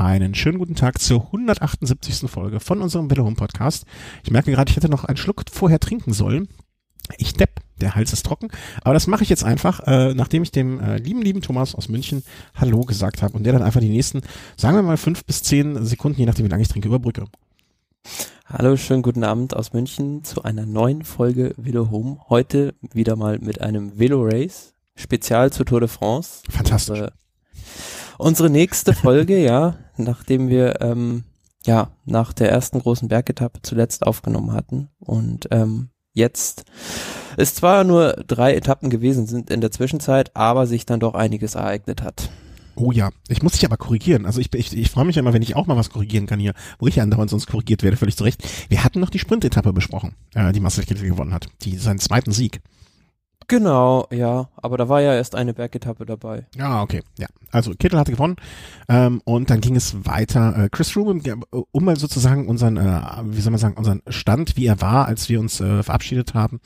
[0.00, 2.30] Einen schönen guten Tag zur 178.
[2.30, 3.84] Folge von unserem Velo Home Podcast.
[4.24, 6.48] Ich merke gerade, ich hätte noch einen Schluck vorher trinken sollen.
[7.18, 8.48] Ich depp, der Hals ist trocken.
[8.82, 11.90] Aber das mache ich jetzt einfach, äh, nachdem ich dem äh, lieben, lieben Thomas aus
[11.90, 12.24] München
[12.54, 14.22] Hallo gesagt habe und der dann einfach die nächsten,
[14.56, 17.26] sagen wir mal, fünf bis zehn Sekunden, je nachdem wie lange ich trinke, überbrücke.
[18.46, 22.20] Hallo, schönen guten Abend aus München zu einer neuen Folge Velo Home.
[22.30, 26.40] Heute wieder mal mit einem Velo Race, spezial zur Tour de France.
[26.48, 27.00] Fantastisch.
[27.00, 27.19] Unsere,
[28.20, 31.24] unsere nächste Folge, ja, nachdem wir ähm,
[31.64, 36.64] ja nach der ersten großen Bergetappe zuletzt aufgenommen hatten und ähm, jetzt
[37.36, 41.54] es zwar nur drei Etappen gewesen sind in der Zwischenzeit, aber sich dann doch einiges
[41.54, 42.30] ereignet hat.
[42.76, 44.26] Oh ja, ich muss dich aber korrigieren.
[44.26, 46.40] Also ich, ich, ich freue mich ja immer, wenn ich auch mal was korrigieren kann
[46.40, 48.42] hier, wo ich ja andauernd sonst korrigiert werde, völlig zu Recht.
[48.68, 51.48] Wir hatten noch die Sprintetappe besprochen, äh, die Marcel Kittel gewonnen hat.
[51.62, 52.62] Die, seinen zweiten Sieg.
[53.50, 56.46] Genau, ja, aber da war ja erst eine Bergetappe dabei.
[56.54, 57.26] Ja, okay, ja.
[57.50, 58.36] Also Kittel hatte gewonnen
[58.88, 60.56] ähm, und dann ging es weiter.
[60.56, 64.66] Äh, Chris Froome, um mal sozusagen unseren, äh, wie soll man sagen, unseren Stand, wie
[64.66, 66.60] er war, als wir uns äh, verabschiedet haben,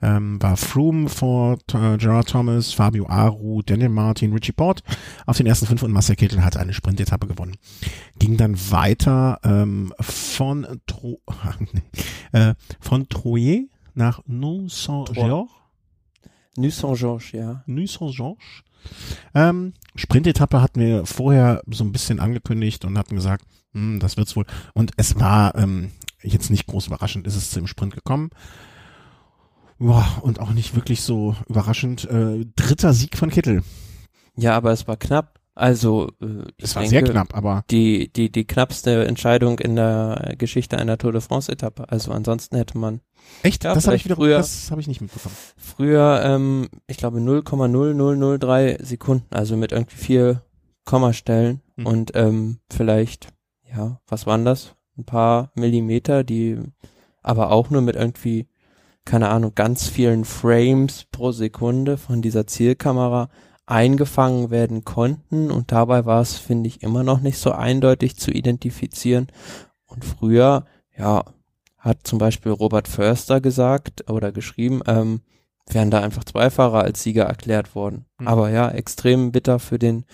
[0.00, 4.82] ähm, war Froome vor äh, Gerard Thomas, Fabio Aru, Daniel Martin, Richie Port
[5.26, 7.58] auf den ersten fünf und Marcel Kittel hat eine Sprintetappe gewonnen.
[8.18, 11.20] Ging dann weiter ähm, von Tro
[12.32, 15.59] äh, von Troyes nach Non-Saint-Georges
[16.60, 17.62] Nuit Saint-Georges, ja.
[17.66, 18.44] Nuit Saint-Georges.
[19.34, 24.36] Ähm, Sprintetappe hatten wir vorher so ein bisschen angekündigt und hatten gesagt, hm, das wird's
[24.36, 24.46] wohl.
[24.74, 25.90] Und es war ähm,
[26.22, 28.30] jetzt nicht groß überraschend, ist es zum Sprint gekommen.
[29.78, 32.04] Ja, und auch nicht wirklich so überraschend.
[32.04, 33.62] Äh, dritter Sieg von Kittel.
[34.36, 35.39] Ja, aber es war knapp.
[35.60, 40.34] Also äh, es war denke, sehr knapp, aber die die die knappste Entscheidung in der
[40.38, 41.84] Geschichte einer Tour de France Etappe.
[41.90, 43.02] Also ansonsten hätte man
[43.42, 45.34] echt ja, das habe ich wieder früher, das habe ich nicht mitbekommen.
[45.58, 50.42] Früher ähm, ich glaube 0,0003 Sekunden, also mit irgendwie vier
[50.86, 51.84] Kommastellen hm.
[51.84, 53.28] und ähm, vielleicht
[53.70, 54.76] ja was waren das?
[54.96, 56.58] Ein paar Millimeter, die
[57.22, 58.48] aber auch nur mit irgendwie
[59.04, 63.28] keine Ahnung ganz vielen Frames pro Sekunde von dieser Zielkamera
[63.70, 68.30] eingefangen werden konnten und dabei war es, finde ich, immer noch nicht so eindeutig zu
[68.30, 69.28] identifizieren.
[69.86, 70.64] Und früher,
[70.96, 71.24] ja,
[71.78, 75.22] hat zum Beispiel Robert Förster gesagt oder geschrieben, ähm,
[75.74, 78.06] wären da einfach zwei Fahrer als Sieger erklärt worden.
[78.18, 78.28] Mhm.
[78.28, 80.04] Aber ja, extrem bitter für den,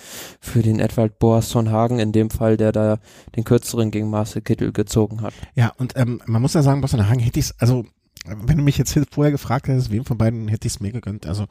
[0.41, 2.99] für den Edwald Boasson Hagen in dem Fall, der da
[3.34, 5.34] den kürzeren gegen Marcel Kittel gezogen hat.
[5.55, 7.84] Ja, und ähm, man muss ja sagen, Boasson Hagen hätte ich also
[8.26, 11.26] wenn du mich jetzt vorher gefragt hättest, wem von beiden hätte ich es mir gegönnt.
[11.26, 11.47] Also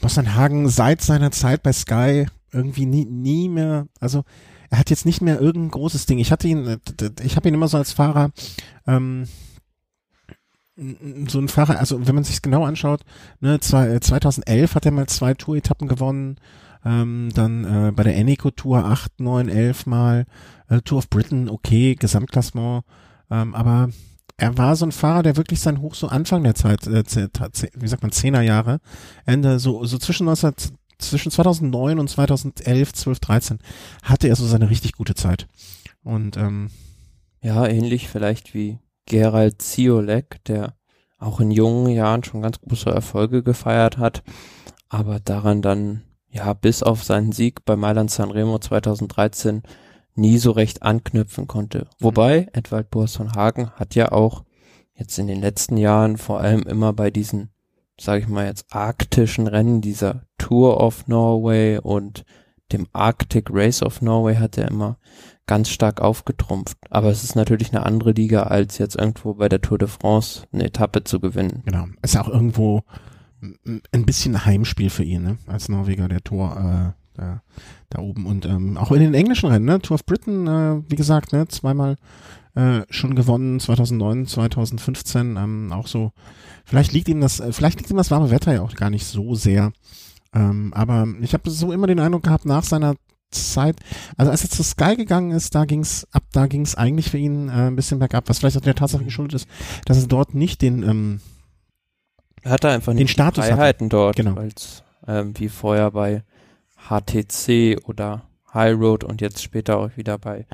[0.00, 4.24] Boston Hagen seit seiner Zeit bei Sky irgendwie nie, nie mehr, also
[4.70, 6.18] er hat jetzt nicht mehr irgendein großes Ding.
[6.18, 6.78] Ich hatte ihn,
[7.22, 8.30] ich habe ihn immer so als Fahrer,
[8.86, 9.26] ähm,
[11.28, 13.02] so ein Fahrer, also wenn man sich genau anschaut,
[13.40, 16.36] ne, zwei, 2011 äh, hat er mal zwei Tour-Etappen gewonnen,
[16.84, 20.26] ähm, dann äh, bei der Eneco Tour 8, 9, 11 mal,
[20.68, 22.84] äh, Tour of Britain, okay, Gesamtklassement,
[23.30, 23.90] ähm, aber
[24.36, 27.04] er war so ein Fahrer, der wirklich sein Hoch so Anfang der Zeit, äh,
[27.74, 28.80] wie sagt man, Zehner Jahre,
[29.26, 30.54] Ende, so, so zwischen 19,
[30.98, 33.58] zwischen 2009 und 2011, 12, 13
[34.02, 35.46] hatte er so seine richtig gute Zeit.
[36.02, 36.70] Und ähm,
[37.42, 40.74] ja, ähnlich vielleicht wie Gerald Ziolek, der
[41.18, 44.22] auch in jungen Jahren schon ganz große Erfolge gefeiert hat,
[44.88, 49.62] aber daran dann ja bis auf seinen Sieg bei Mailand Sanremo 2013
[50.14, 51.88] nie so recht anknüpfen konnte.
[51.98, 54.44] Wobei Edward Boasson Hagen hat ja auch
[54.94, 57.50] jetzt in den letzten Jahren vor allem immer bei diesen,
[58.00, 62.24] sage ich mal jetzt, arktischen Rennen, dieser Tour of Norway und
[62.72, 64.98] dem Arctic Race of Norway hat er immer
[65.46, 66.78] ganz stark aufgetrumpft.
[66.90, 70.46] Aber es ist natürlich eine andere Liga, als jetzt irgendwo bei der Tour de France
[70.52, 71.62] eine Etappe zu gewinnen.
[71.66, 71.86] Genau.
[72.02, 72.82] Ist auch irgendwo
[73.92, 75.38] ein bisschen Heimspiel für ihn, ne?
[75.46, 77.42] Als Norweger der Tor, äh, da,
[77.90, 78.26] da oben.
[78.26, 79.80] Und ähm, auch in den englischen Rennen, ne?
[79.80, 81.96] Tour of Britain, äh, wie gesagt, ne, zweimal
[82.54, 86.12] äh, schon gewonnen, 2009, 2015, ähm, auch so.
[86.64, 89.06] Vielleicht liegt ihm das, äh, vielleicht liegt ihm das warme Wetter ja auch gar nicht
[89.06, 89.72] so sehr.
[90.34, 92.94] Ähm, aber ich habe so immer den Eindruck gehabt, nach seiner
[93.30, 93.76] Zeit,
[94.16, 97.48] also als er zu Sky gegangen ist, da ging's ab, da ging's eigentlich für ihn
[97.48, 99.48] äh, ein bisschen bergab, was vielleicht auch der Tatsache geschuldet ist,
[99.86, 101.20] dass er dort nicht den ähm,
[102.42, 103.96] er hatte einfach nicht den Status Freiheiten hatte.
[103.96, 104.34] dort, genau.
[104.34, 106.22] als ähm, wie vorher bei
[106.88, 108.22] HTC oder
[108.52, 110.46] High Road und jetzt später auch wieder bei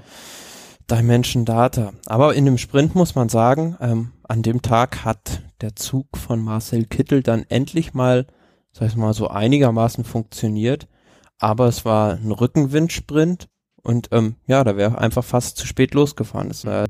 [0.91, 1.93] Dimension Data.
[2.07, 6.43] Aber in dem Sprint muss man sagen, ähm, an dem Tag hat der Zug von
[6.43, 8.27] Marcel Kittel dann endlich mal,
[8.73, 10.89] sag ich mal, so einigermaßen funktioniert.
[11.39, 13.49] Aber es war ein Rückenwindsprint
[13.83, 16.51] und ähm, ja, da wäre einfach fast zu spät losgefahren.
[16.51, 16.87] Es war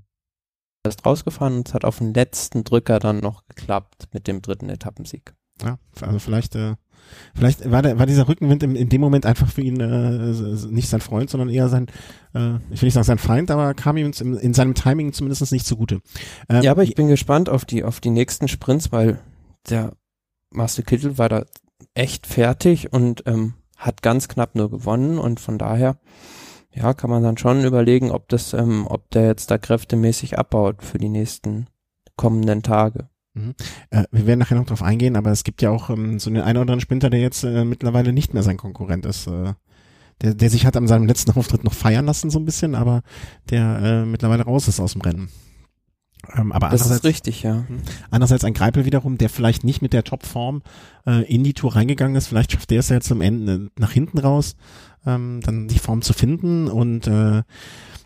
[0.84, 4.68] erst rausgefahren und es hat auf den letzten Drücker dann noch geklappt mit dem dritten
[4.70, 5.34] Etappensieg.
[5.62, 6.76] Ja, also vielleicht äh,
[7.34, 10.88] Vielleicht war, der, war dieser Rückenwind in, in dem Moment einfach für ihn äh, nicht
[10.88, 11.86] sein Freund, sondern eher sein,
[12.34, 15.52] äh, ich will nicht sagen sein Feind, aber kam ihm in, in seinem Timing zumindest
[15.52, 16.00] nicht zugute.
[16.48, 19.20] Ähm, ja, aber ich bin gespannt auf die, auf die nächsten Sprints, weil
[19.68, 19.92] der
[20.50, 21.44] Marcel Kittel war da
[21.94, 25.98] echt fertig und ähm, hat ganz knapp nur gewonnen und von daher
[26.72, 30.82] ja, kann man dann schon überlegen, ob das, ähm, ob der jetzt da kräftemäßig abbaut
[30.82, 31.66] für die nächsten
[32.16, 33.09] kommenden Tage.
[33.34, 33.54] Mhm.
[33.90, 36.42] Äh, wir werden nachher noch drauf eingehen, aber es gibt ja auch ähm, so einen
[36.42, 39.26] einen oder anderen Sprinter, der jetzt äh, mittlerweile nicht mehr sein Konkurrent ist.
[39.26, 39.54] Äh,
[40.22, 43.02] der, der sich hat an seinem letzten Auftritt noch feiern lassen so ein bisschen, aber
[43.48, 45.28] der äh, mittlerweile raus ist aus dem Rennen.
[46.36, 47.64] Ähm, aber das ist richtig, ja.
[47.68, 47.80] Mhm.
[48.10, 50.62] Andererseits ein Greipel wiederum, der vielleicht nicht mit der Topform
[51.06, 52.26] äh, in die Tour reingegangen ist.
[52.26, 54.56] Vielleicht schafft der es ja jetzt am Ende äh, nach hinten raus,
[55.06, 57.42] ähm, dann die Form zu finden und äh,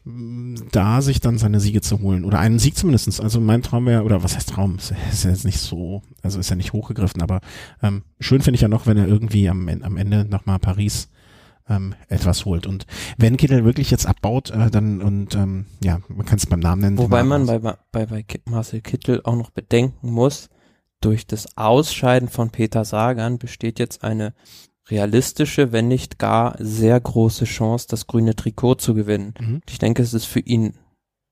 [0.04, 3.20] da sich dann seine Siege zu holen oder einen Sieg zumindestens.
[3.20, 6.38] Also mein Traum wäre, oder was heißt Traum, ist, ist ja jetzt nicht so, also
[6.38, 7.40] ist ja nicht hochgegriffen, aber
[7.82, 11.08] ähm, schön finde ich ja noch, wenn er irgendwie am, am Ende nochmal Paris
[11.70, 12.66] ähm, etwas holt.
[12.66, 12.86] Und
[13.16, 16.82] wenn Kittel wirklich jetzt abbaut, äh, dann und ähm, ja, man kann es beim Namen
[16.82, 16.98] nennen.
[16.98, 20.50] Wobei man bei, bei, bei Marcel Kittel auch noch bedenken muss,
[21.00, 24.34] durch das Ausscheiden von Peter Sagan besteht jetzt eine
[24.88, 29.34] realistische, wenn nicht gar sehr große Chance, das grüne Trikot zu gewinnen.
[29.40, 29.60] Mhm.
[29.68, 30.74] Ich denke, es ist für ihn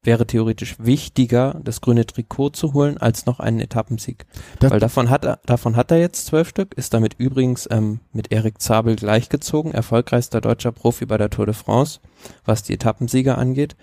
[0.04, 4.26] wäre theoretisch wichtiger, das grüne Trikot zu holen, als noch einen Etappensieg.
[4.58, 8.00] Das Weil davon hat er, davon hat er jetzt zwölf Stück, ist damit übrigens ähm,
[8.12, 12.00] mit Erik Zabel gleichgezogen, erfolgreichster deutscher Profi bei der Tour de France,
[12.44, 13.76] was die Etappensieger angeht.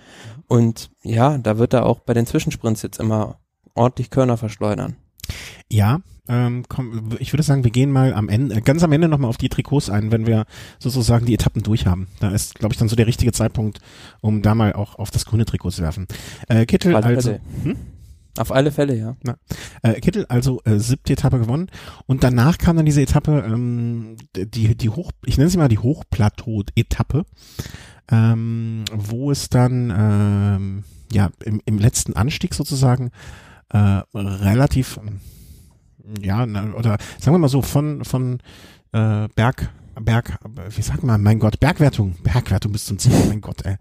[0.48, 3.40] Und ja, da wird er auch bei den Zwischensprints jetzt immer
[3.74, 4.98] ordentlich Körner verschleudern.
[5.72, 9.08] Ja, ähm, komm, ich würde sagen, wir gehen mal am Ende, äh, ganz am Ende
[9.08, 10.46] nochmal auf die Trikots ein, wenn wir
[10.78, 12.08] sozusagen die Etappen durch haben.
[12.20, 13.80] Da ist, glaube ich, dann so der richtige Zeitpunkt,
[14.22, 16.08] um da mal auch auf das grüne Trikot zu werfen.
[16.48, 17.40] Äh, Kittel also.
[17.64, 17.76] Hm?
[18.38, 19.18] Auf alle Fälle, ja.
[19.24, 19.38] Na,
[19.82, 21.68] äh, Kittel also äh, siebte Etappe gewonnen
[22.06, 25.80] und danach kam dann diese Etappe, ähm, die die hoch, ich nenne sie mal die
[25.80, 27.26] Hochplateau-Etappe,
[28.12, 33.10] ähm, wo es dann ähm, ja im, im letzten Anstieg sozusagen
[33.70, 33.78] äh,
[34.14, 35.00] relativ
[36.22, 38.40] ja, oder sagen wir mal so, von, von
[38.92, 39.70] äh, Berg,
[40.02, 40.40] Berg,
[40.76, 43.76] wie sagt man, mein Gott, Bergwertung, Bergwertung bis zum Ziel, mein Gott, ey.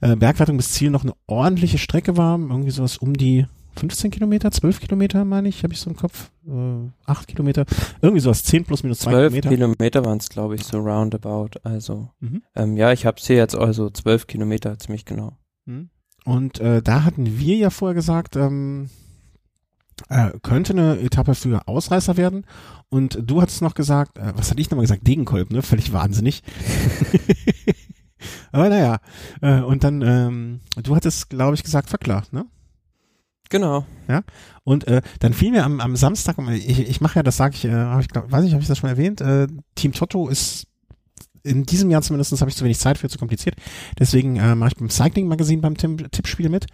[0.00, 3.46] Äh, Bergwertung bis Ziel noch eine ordentliche Strecke war, irgendwie sowas um die
[3.78, 7.64] 15 Kilometer, 12 Kilometer, meine ich, habe ich so im Kopf, äh, 8 Kilometer,
[8.00, 9.48] irgendwie sowas, 10 plus minus 2 Kilometer.
[9.48, 12.42] 12 Kilometer waren es, glaube ich, so roundabout, also, mhm.
[12.54, 15.36] ähm, ja, ich habe hier jetzt also 12 Kilometer, ziemlich genau.
[15.66, 15.90] Mhm.
[16.24, 18.88] Und äh, da hatten wir ja vorher gesagt, ähm,
[20.08, 22.46] äh, könnte eine Etappe für Ausreißer werden.
[22.88, 25.06] Und du hattest noch gesagt, äh, was hatte ich nochmal gesagt?
[25.06, 25.62] Degenkolb, ne?
[25.62, 26.42] Völlig wahnsinnig.
[28.52, 28.98] Aber naja,
[29.42, 32.46] äh, und dann, ähm, du hattest, glaube ich, gesagt, Vöckler, ne?
[33.48, 33.86] Genau.
[34.08, 34.22] Ja.
[34.64, 37.64] Und äh, dann fiel mir am, am Samstag, ich, ich mache ja, das sage ich,
[37.64, 39.46] äh, hab ich glaub, weiß nicht, habe ich das schon erwähnt, äh,
[39.76, 40.66] Team Toto ist
[41.46, 43.56] in diesem Jahr zumindest habe ich zu wenig Zeit für, zu kompliziert.
[43.98, 46.66] Deswegen äh, mache ich beim Cycling Magazin beim Tim Tippspiel mit.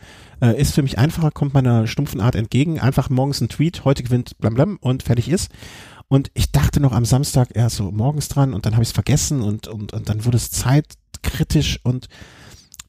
[0.43, 2.81] Äh, ist für mich einfacher, kommt meiner stumpfen Art entgegen.
[2.81, 5.53] Einfach morgens ein Tweet, heute gewinnt blam blam und fertig ist.
[6.09, 8.93] Und ich dachte noch am Samstag erst so morgens dran und dann habe ich es
[8.93, 12.09] vergessen und, und, und dann wurde es zeitkritisch und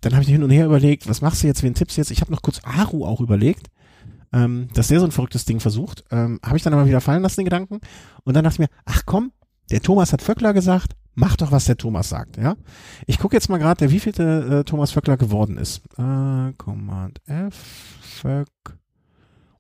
[0.01, 2.11] dann habe ich hin und her überlegt, was machst du jetzt, wen tippst du jetzt?
[2.11, 3.67] Ich habe noch kurz Aru auch überlegt,
[4.33, 6.03] ähm, dass der so ein verrücktes Ding versucht.
[6.09, 7.81] Ähm, habe ich dann aber wieder fallen lassen, den Gedanken.
[8.23, 9.31] Und dann dachte ich mir, ach komm,
[9.69, 12.55] der Thomas hat Vöckler gesagt, mach doch, was der Thomas sagt, ja.
[13.07, 15.81] Ich gucke jetzt mal gerade, der wievielte äh, Thomas Vöckler geworden ist.
[15.97, 17.55] Äh, Command F,
[18.01, 18.49] Vöck.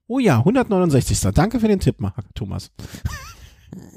[0.07, 1.19] Oh ja, 169.
[1.33, 1.97] Danke für den Tipp,
[2.35, 2.71] Thomas.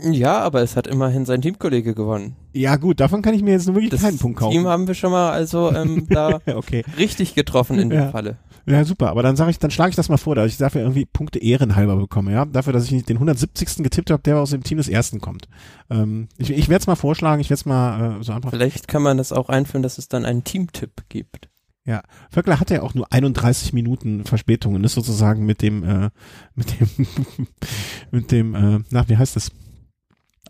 [0.01, 2.37] Ja, aber es hat immerhin sein Teamkollege gewonnen.
[2.53, 4.53] Ja gut, davon kann ich mir jetzt nur wirklich das keinen Punkt kaufen.
[4.53, 6.85] Team haben wir schon mal also ähm, da okay.
[6.99, 8.03] richtig getroffen in ja.
[8.03, 8.39] dem Falle.
[8.69, 9.11] Ja, super.
[9.11, 11.39] Aber dann sage ich, dann schlage ich das mal vor, dass ich dafür irgendwie Punkte
[11.39, 12.45] ehrenhalber bekomme, ja.
[12.45, 13.85] Dafür, dass ich den 170.
[13.85, 15.49] getippt habe, der aus dem Team des Ersten kommt.
[15.89, 18.51] Ähm, ich ich werde es mal vorschlagen, ich werde es mal äh, so einfach.
[18.51, 21.49] Vielleicht kann man das auch einführen, dass es dann einen Teamtipp gibt.
[21.85, 26.11] Ja, Vöckler hatte ja auch nur 31 Minuten Verspätung und ist sozusagen mit dem, äh,
[26.57, 27.07] mit dem,
[28.11, 29.53] mit dem, äh, na, wie heißt das?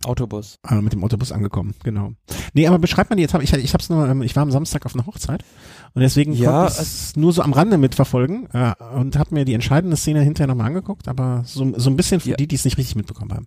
[0.06, 0.58] Autobus.
[0.68, 2.12] Äh, mit dem Autobus angekommen, genau.
[2.54, 3.44] Nee, aber beschreibt man die Etappe.
[3.44, 5.44] Ich, ich hab's nur, ähm, ich war am Samstag auf einer Hochzeit
[5.94, 9.44] und deswegen ja, konnte ich es nur so am Rande mitverfolgen äh, und habe mir
[9.44, 12.36] die entscheidende Szene hinterher nochmal angeguckt, aber so, so ein bisschen für ja.
[12.36, 13.46] die, die es nicht richtig mitbekommen haben.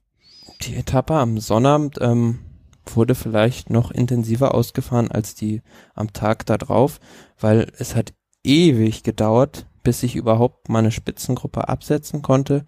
[0.62, 2.40] Die Etappe am Sonnabend ähm,
[2.86, 5.62] wurde vielleicht noch intensiver ausgefahren als die
[5.96, 7.00] am Tag da drauf,
[7.40, 8.14] weil es hat
[8.44, 12.66] ewig gedauert, bis ich überhaupt meine Spitzengruppe absetzen konnte.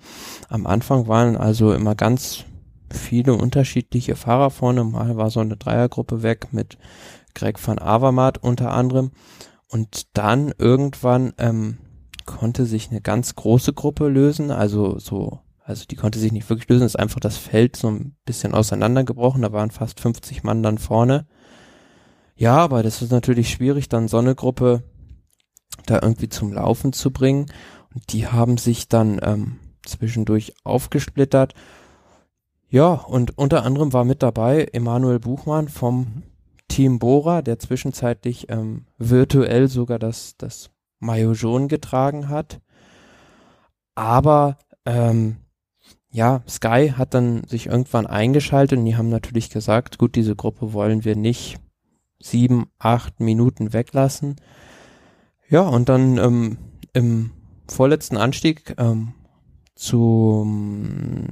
[0.49, 2.45] Am Anfang waren also immer ganz
[2.93, 4.83] viele unterschiedliche Fahrer vorne.
[4.83, 6.77] Mal war so eine Dreiergruppe weg mit
[7.33, 9.11] Greg van Avermaet unter anderem.
[9.67, 11.77] Und dann irgendwann ähm,
[12.25, 16.67] konnte sich eine ganz große Gruppe lösen, also so also die konnte sich nicht wirklich
[16.67, 20.77] lösen, ist einfach das Feld so ein bisschen auseinandergebrochen, da waren fast 50 Mann dann
[20.77, 21.27] vorne.
[22.35, 24.83] Ja, aber das ist natürlich schwierig, dann so eine Gruppe
[25.85, 27.45] da irgendwie zum Laufen zu bringen.
[27.93, 31.53] Und die haben sich dann ähm, zwischendurch aufgesplittert.
[32.71, 36.23] Ja, und unter anderem war mit dabei Emanuel Buchmann vom
[36.69, 40.69] Team Bora, der zwischenzeitlich ähm, virtuell sogar das, das
[41.01, 42.61] jaune getragen hat.
[43.93, 45.35] Aber ähm,
[46.13, 50.71] ja, Sky hat dann sich irgendwann eingeschaltet und die haben natürlich gesagt, gut, diese Gruppe
[50.71, 51.57] wollen wir nicht
[52.21, 54.37] sieben, acht Minuten weglassen.
[55.49, 56.57] Ja, und dann ähm,
[56.93, 57.31] im
[57.67, 59.13] vorletzten Anstieg ähm,
[59.81, 61.25] zum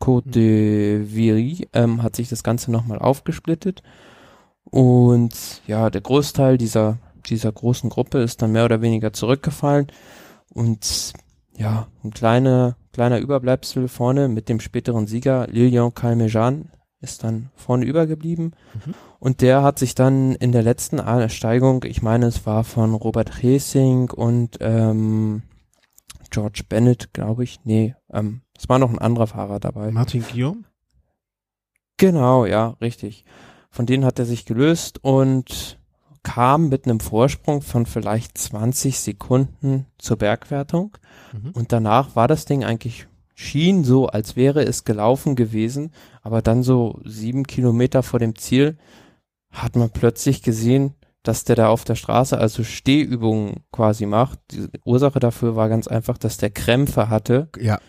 [0.00, 3.84] Côte de Viry ähm, hat sich das Ganze nochmal aufgesplittet.
[4.64, 9.86] Und ja, der Großteil dieser, dieser großen Gruppe ist dann mehr oder weniger zurückgefallen.
[10.52, 11.12] Und
[11.56, 17.84] ja, ein kleiner, kleiner Überbleibsel vorne mit dem späteren Sieger Lilian Calmejean ist dann vorne
[17.84, 18.56] übergeblieben.
[18.84, 18.94] Mhm.
[19.20, 21.00] Und der hat sich dann in der letzten
[21.30, 25.42] Steigung, ich meine, es war von Robert Hesing und ähm,
[26.30, 27.60] George Bennett, glaube ich.
[27.64, 29.90] Nee, ähm, es war noch ein anderer Fahrer dabei.
[29.90, 30.64] Martin Guillaume?
[31.96, 33.24] Genau, ja, richtig.
[33.70, 35.78] Von denen hat er sich gelöst und
[36.22, 40.98] kam mit einem Vorsprung von vielleicht 20 Sekunden zur Bergwertung.
[41.32, 41.50] Mhm.
[41.52, 45.92] Und danach war das Ding eigentlich schien so, als wäre es gelaufen gewesen,
[46.22, 48.78] aber dann so sieben Kilometer vor dem Ziel
[49.50, 50.94] hat man plötzlich gesehen,
[51.26, 54.38] dass der da auf der Straße also Stehübungen quasi macht.
[54.52, 57.48] Die Ursache dafür war ganz einfach, dass der Krämpfe hatte.
[57.58, 57.80] Ja,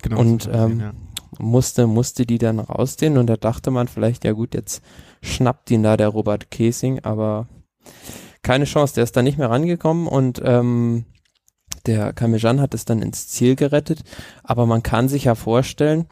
[0.00, 0.18] genau.
[0.18, 0.92] Und ähm, ja.
[1.38, 4.82] musste, musste die dann rausdehnen und da dachte man vielleicht, ja gut, jetzt
[5.20, 7.46] schnappt ihn da der Robert Kesing, aber
[8.42, 11.04] keine Chance, der ist da nicht mehr rangekommen und ähm,
[11.86, 14.02] der Kamejan hat es dann ins Ziel gerettet,
[14.42, 16.06] aber man kann sich ja vorstellen,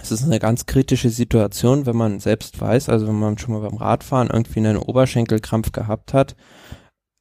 [0.00, 3.68] es ist eine ganz kritische Situation, wenn man selbst weiß, also wenn man schon mal
[3.68, 6.36] beim Radfahren irgendwie einen Oberschenkelkrampf gehabt hat.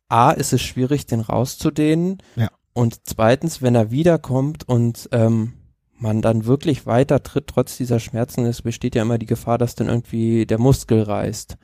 [0.10, 2.22] A, ist es schwierig, den rauszudehnen.
[2.36, 2.50] Ja.
[2.74, 5.54] Und zweitens, wenn er wiederkommt und ähm,
[5.98, 9.76] man dann wirklich weiter tritt, trotz dieser Schmerzen, es besteht ja immer die Gefahr, dass
[9.76, 11.58] dann irgendwie der Muskel reißt.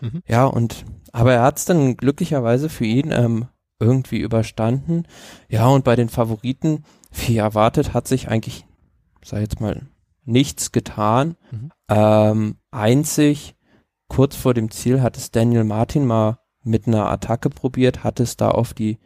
[0.00, 0.22] Mhm.
[0.26, 3.46] Ja, und aber er hat es dann glücklicherweise für ihn ähm,
[3.78, 5.04] irgendwie überstanden.
[5.48, 8.66] Ja, und bei den Favoriten, wie erwartet, hat sich eigentlich,
[9.24, 9.88] sag jetzt mal,
[10.30, 11.36] nichts getan.
[11.50, 11.70] Mhm.
[11.88, 13.56] Ähm, einzig
[14.08, 18.36] kurz vor dem Ziel hat es Daniel Martin mal mit einer Attacke probiert, hat es
[18.36, 18.98] da auf die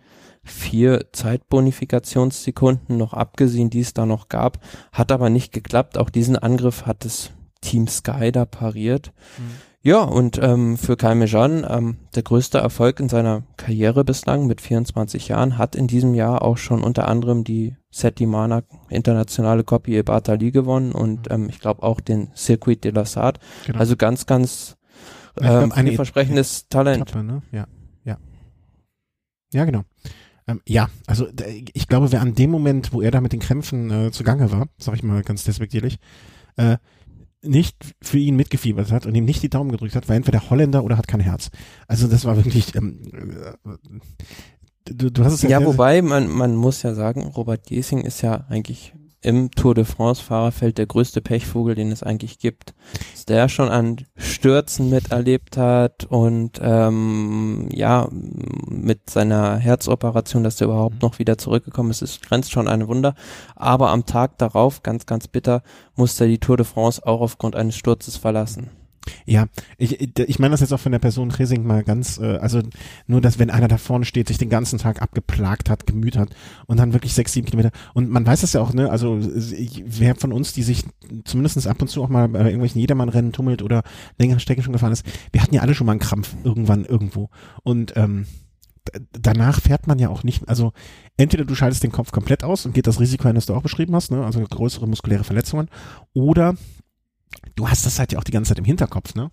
[0.43, 4.59] vier Zeitbonifikationssekunden noch abgesehen, die es da noch gab,
[4.93, 5.97] hat aber nicht geklappt.
[5.97, 9.13] Auch diesen Angriff hat das Team Sky da pariert.
[9.39, 9.55] Mhm.
[9.87, 14.63] Ja, und ähm, für Kai Mejan, ähm, der größte Erfolg in seiner Karriere bislang mit
[14.63, 20.03] 24 Jahren, hat in diesem Jahr auch schon unter anderem die Settimana internationale Copy e
[20.03, 21.35] Bartali gewonnen und mhm.
[21.35, 23.41] ähm, ich glaube auch den Circuit de la Sarthe.
[23.67, 23.79] Genau.
[23.79, 24.77] Also ganz, ganz
[25.41, 27.09] ähm, ein versprechen,des Talent.
[27.09, 27.43] Etappe, ne?
[27.53, 27.69] Ja,
[28.05, 28.19] ja.
[29.53, 29.83] Ja, genau.
[30.49, 31.29] Ähm, ja, also
[31.73, 34.67] ich glaube, wer an dem Moment, wo er da mit den Krämpfen äh, zugange war,
[34.77, 35.99] sag ich mal ganz despektierlich,
[36.57, 36.79] äh,
[37.43, 40.83] nicht für ihn mitgefiebert hat und ihm nicht die Daumen gedrückt hat, war entweder Holländer
[40.83, 41.51] oder hat kein Herz.
[41.87, 42.75] Also das war wirklich.
[42.75, 43.71] Ähm, äh,
[44.87, 45.61] du, du hast es ja.
[45.61, 49.85] Ja, wobei man man muss ja sagen, Robert Giesing ist ja eigentlich im Tour de
[49.85, 52.75] France Fahrerfeld der größte Pechvogel, den es eigentlich gibt.
[53.13, 60.67] Dass der schon an Stürzen miterlebt hat und ähm, ja, mit seiner Herzoperation, dass der
[60.67, 61.01] überhaupt mhm.
[61.01, 63.15] noch wieder zurückgekommen ist, ist grenzt schon ein Wunder.
[63.57, 65.63] Aber am Tag darauf, ganz, ganz bitter,
[65.97, 68.69] musste er die Tour de France auch aufgrund eines Sturzes verlassen.
[69.27, 69.47] Ja,
[69.79, 72.61] ich, ich meine das jetzt auch von der Person Resing mal ganz, äh, also
[73.07, 76.31] nur, dass wenn einer da vorne steht, sich den ganzen Tag abgeplagt hat, gemüht hat
[76.67, 80.15] und dann wirklich sechs, sieben Kilometer und man weiß das ja auch, ne, also wer
[80.15, 80.85] von uns, die sich
[81.25, 83.83] zumindest ab und zu auch mal bei irgendwelchen Jedermann-Rennen tummelt oder
[84.19, 87.31] längere Strecken schon gefahren ist, wir hatten ja alle schon mal einen Krampf irgendwann irgendwo
[87.63, 88.27] und ähm,
[89.13, 90.73] danach fährt man ja auch nicht, also
[91.17, 93.63] entweder du schaltest den Kopf komplett aus und geht das Risiko ein, das du auch
[93.63, 95.69] beschrieben hast, ne, also größere muskuläre Verletzungen
[96.13, 96.55] oder
[97.57, 99.31] du hast das halt ja auch die ganze Zeit im Hinterkopf, ne?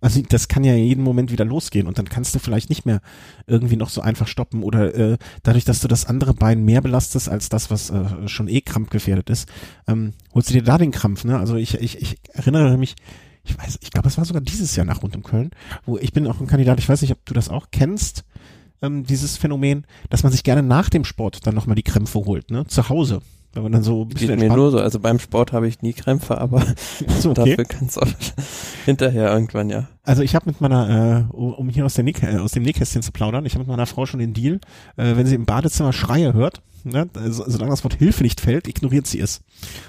[0.00, 3.00] Also das kann ja jeden Moment wieder losgehen und dann kannst du vielleicht nicht mehr
[3.46, 7.28] irgendwie noch so einfach stoppen oder äh, dadurch, dass du das andere Bein mehr belastest
[7.28, 9.48] als das, was äh, schon eh krampfgefährdet ist,
[9.86, 11.38] ähm, holst du dir da den Krampf, ne?
[11.38, 12.96] Also ich, ich, ich erinnere mich,
[13.44, 15.50] ich weiß, ich glaube, es war sogar dieses Jahr nach rund um Köln,
[15.84, 18.24] wo ich bin auch ein Kandidat, ich weiß nicht, ob du das auch kennst,
[18.80, 22.50] ähm, dieses Phänomen, dass man sich gerne nach dem Sport dann nochmal die Krämpfe holt,
[22.50, 22.66] ne?
[22.66, 23.20] Zu Hause.
[23.52, 25.82] Wenn man dann so ein bisschen Geht mir nur so, also beim Sport habe ich
[25.82, 26.64] nie Krämpfe, aber
[27.20, 27.50] so, okay.
[27.50, 28.06] dafür kann es auch
[28.84, 29.88] hinterher irgendwann, ja.
[30.04, 33.02] also ich habe mit meiner, äh, um hier aus, der Nick, äh, aus dem Nähkästchen
[33.02, 34.60] zu plaudern, ich habe mit meiner Frau schon den Deal,
[34.96, 38.68] äh, wenn sie im Badezimmer Schreie hört, ne, also, solange das Wort Hilfe nicht fällt,
[38.68, 39.40] ignoriert sie es.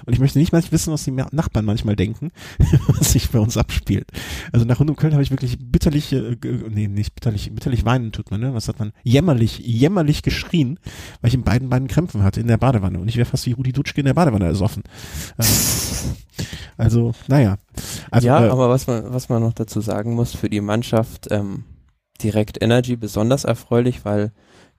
[0.06, 2.30] Und ich möchte nicht mal wissen, was die Nachbarn manchmal denken,
[2.88, 4.10] was sich bei uns abspielt.
[4.52, 6.36] Also nach rund um Köln habe ich wirklich bitterlich, äh,
[6.70, 8.54] nee, nicht bitterlich, bitterlich weinen tut man, ne?
[8.54, 8.92] Was hat man?
[9.02, 10.78] Jämmerlich, jämmerlich geschrien,
[11.20, 12.98] weil ich in beiden beiden Krämpfen hatte in der Badewanne.
[12.98, 14.82] Und ich wäre fast wie Rudi Dutschke in der Badewanne ersoffen.
[15.38, 15.44] Äh,
[16.76, 17.56] also, naja.
[18.10, 21.28] Also, ja, äh, aber was man, was man noch dazu sagen muss, für die Mannschaft
[21.30, 21.64] ähm,
[22.22, 24.32] Direct Energy besonders erfreulich, weil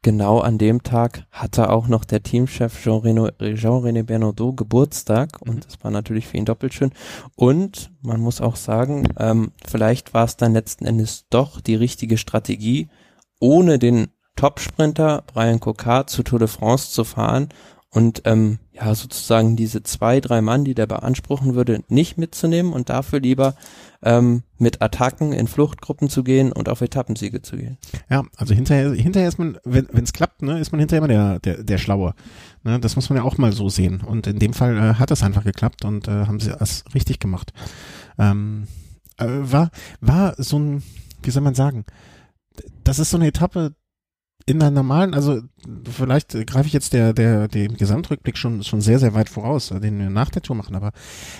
[0.04, 5.60] genau an dem Tag hatte auch noch der Teamchef Jean-René Jean Geburtstag und mhm.
[5.62, 6.92] das war natürlich für ihn doppelt schön.
[7.36, 12.18] Und man muss auch sagen, ähm, vielleicht war es dann letzten Endes doch die richtige
[12.18, 12.90] Strategie,
[13.40, 17.50] ohne den Top-Sprinter Brian Cocard zu Tour de France zu fahren
[17.90, 22.90] und ähm, ja sozusagen diese zwei, drei Mann, die der beanspruchen würde, nicht mitzunehmen und
[22.90, 23.56] dafür lieber
[24.04, 27.78] ähm, mit Attacken in Fluchtgruppen zu gehen und auf Etappensiege zu gehen.
[28.10, 31.40] Ja, also hinterher, hinterher ist man, wenn es klappt, ne, ist man hinterher immer der,
[31.40, 32.14] der, der Schlaue.
[32.64, 34.02] Ne, das muss man ja auch mal so sehen.
[34.02, 37.20] Und in dem Fall äh, hat es einfach geklappt und äh, haben sie es richtig
[37.20, 37.54] gemacht.
[38.18, 38.68] Ähm,
[39.18, 40.84] äh, war, war so ein,
[41.22, 41.86] wie soll man sagen,
[42.84, 43.76] das ist so eine Etappe,
[44.46, 45.42] in der normalen, also
[45.90, 49.98] vielleicht greife ich jetzt der, der, den Gesamtrückblick schon, schon sehr, sehr weit voraus, den
[49.98, 50.92] wir nach der Tour machen, aber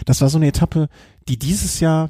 [0.06, 0.88] das war so eine Etappe,
[1.28, 2.10] die dieses Jahr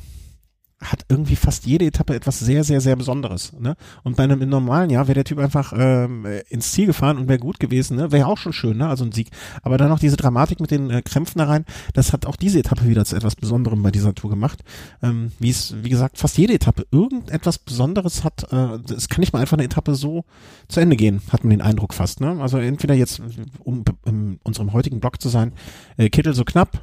[0.84, 3.54] hat irgendwie fast jede Etappe etwas sehr, sehr, sehr Besonderes.
[3.60, 3.76] Ne?
[4.04, 7.40] Und bei einem normalen Jahr wäre der Typ einfach ähm, ins Ziel gefahren und wäre
[7.40, 8.12] gut gewesen, ne?
[8.12, 8.88] wäre ja auch schon schön, ne?
[8.88, 9.30] also ein Sieg.
[9.62, 12.60] Aber dann noch diese Dramatik mit den äh, Krämpfen da rein, das hat auch diese
[12.60, 14.64] Etappe wieder zu etwas Besonderem bei dieser Tour gemacht.
[15.02, 18.52] Ähm, wie es, wie gesagt, fast jede Etappe irgendetwas Besonderes hat.
[18.52, 20.26] Äh, es kann nicht mal einfach eine Etappe so
[20.68, 22.22] zu Ende gehen, hat man den Eindruck fast.
[22.22, 22.38] Ne?
[22.42, 23.22] Also entweder jetzt,
[23.60, 25.54] um in unserem heutigen Blog zu sein,
[25.98, 26.82] äh, Kittel so knapp,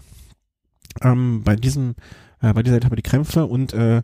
[1.03, 1.95] ähm, bei diesem
[2.41, 4.03] äh, bei dieser Etappe die Krämpfe und äh,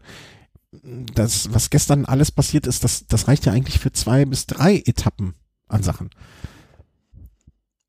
[1.14, 4.82] das, was gestern alles passiert ist, das, das reicht ja eigentlich für zwei bis drei
[4.84, 5.34] Etappen
[5.68, 6.10] an Sachen.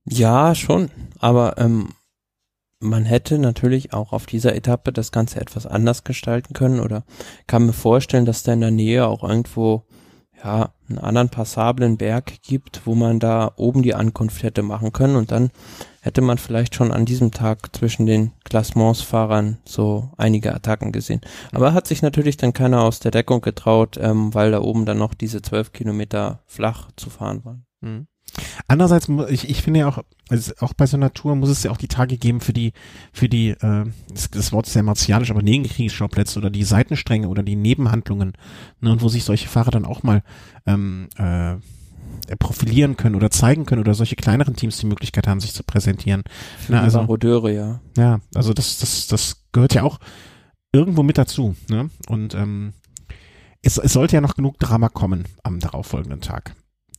[0.06, 0.90] Ja, schon.
[1.20, 1.90] Aber ähm,
[2.80, 7.04] man hätte natürlich auch auf dieser Etappe das Ganze etwas anders gestalten können oder
[7.46, 9.84] kann mir vorstellen, dass da in der Nähe auch irgendwo
[10.44, 15.16] ja einen anderen passablen Berg gibt, wo man da oben die Ankunft hätte machen können
[15.16, 15.50] und dann
[16.08, 21.20] hätte man vielleicht schon an diesem Tag zwischen den Klassementsfahrern so einige Attacken gesehen.
[21.52, 24.98] Aber hat sich natürlich dann keiner aus der Deckung getraut, ähm, weil da oben dann
[24.98, 27.66] noch diese zwölf Kilometer flach zu fahren waren.
[27.82, 28.08] Mhm.
[28.68, 31.72] Andererseits, ich, ich finde ja auch, also auch bei so einer Tour muss es ja
[31.72, 32.72] auch die Tage geben für die,
[33.12, 37.44] für die, äh, das, das Wort ist sehr martialisch, aber Nebenkriegsschauplätze oder die Seitenstränge oder
[37.44, 38.34] die Nebenhandlungen,
[38.80, 40.24] ne, und wo sich solche Fahrer dann auch mal
[40.66, 41.56] ähm, äh,
[42.40, 46.24] profilieren können oder zeigen können oder solche kleineren Teams die Möglichkeit haben, sich zu präsentieren.
[46.68, 47.80] Na, also, Marodeure, ja.
[47.98, 50.00] Ja, also das, das, das gehört ja auch
[50.72, 51.56] irgendwo mit dazu.
[51.70, 51.90] Ne?
[52.08, 52.74] Und ähm,
[53.62, 56.56] es, es sollte ja noch genug Drama kommen am darauffolgenden Tag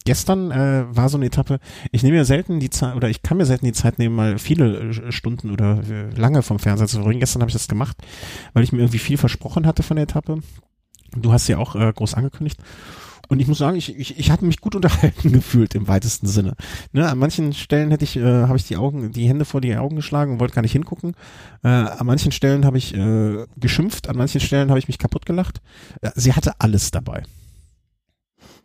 [0.08, 1.58] gestern äh, war so eine Etappe,
[1.92, 4.38] ich nehme mir selten die Zeit, oder ich kann mir selten die Zeit nehmen, mal
[4.38, 7.20] viele äh, Stunden oder äh, lange vom Fernseher zu verbringen.
[7.20, 7.94] Gestern habe ich das gemacht,
[8.54, 10.38] weil ich mir irgendwie viel versprochen hatte von der Etappe.
[11.14, 12.58] Du hast ja auch äh, groß angekündigt.
[13.28, 16.54] Und ich muss sagen, ich, ich, ich hatte mich gut unterhalten gefühlt im weitesten Sinne.
[16.92, 19.76] Ne, an manchen Stellen hätte ich, äh, habe ich die Augen, die Hände vor die
[19.76, 21.14] Augen geschlagen und wollte gar nicht hingucken.
[21.62, 25.26] Äh, an manchen Stellen habe ich äh, geschimpft, an manchen Stellen habe ich mich kaputt
[25.26, 25.60] gelacht.
[26.00, 27.22] Äh, sie hatte alles dabei.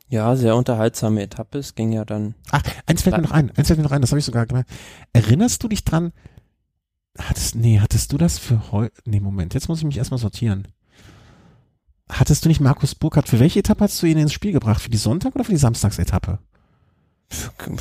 [0.09, 1.57] Ja, sehr unterhaltsame Etappe.
[1.57, 2.35] Es ging ja dann.
[2.51, 3.51] Ach, eins fällt mir noch ein.
[3.55, 4.01] Eins fällt mir noch ein.
[4.01, 4.67] Das habe ich sogar gemacht.
[5.11, 6.11] Erinnerst du dich dran?
[7.17, 8.93] Hattest, nee, hattest du das für heute?
[9.05, 9.53] Nee, Moment.
[9.53, 10.67] Jetzt muss ich mich erstmal sortieren.
[12.13, 13.27] Hattest du nicht Markus Burkhardt?
[13.27, 14.81] Für welche Etappe hast du ihn ins Spiel gebracht?
[14.81, 16.39] Für die Sonntag- oder für die Samstagsetappe?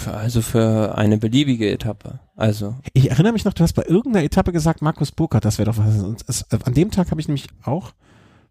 [0.06, 2.20] Also für eine beliebige Etappe.
[2.36, 2.76] Also.
[2.94, 5.78] Ich erinnere mich noch, du hast bei irgendeiner Etappe gesagt, Markus Burkhardt, das wäre doch
[5.78, 6.44] was.
[6.64, 7.92] An dem Tag habe ich nämlich auch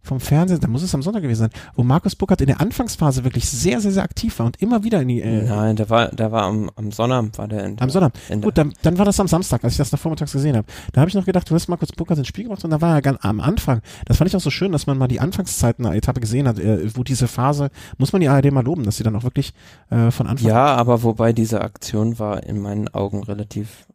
[0.01, 3.23] vom Fernsehen, da muss es am Sonntag gewesen sein, wo Markus Burkhardt in der Anfangsphase
[3.23, 5.21] wirklich sehr, sehr, sehr aktiv war und immer wieder in die.
[5.21, 7.65] Äh Nein, der war, der war am, am Sonnabend, war der.
[7.65, 8.17] In am Sonnabend.
[8.41, 10.67] Gut, dann, dann war das am Samstag, als ich das nach vormittags gesehen habe.
[10.93, 12.95] Da habe ich noch gedacht, du hast Markus Burkhardt ins Spiel gebracht und da war
[12.95, 13.81] er ganz am Anfang.
[14.05, 16.59] Das fand ich auch so schön, dass man mal die Anfangszeiten einer Etappe gesehen hat,
[16.59, 19.53] äh, wo diese Phase, muss man die ARD mal loben, dass sie dann auch wirklich
[19.89, 23.85] äh, von Anfang Ja, aber wobei diese Aktion war in meinen Augen relativ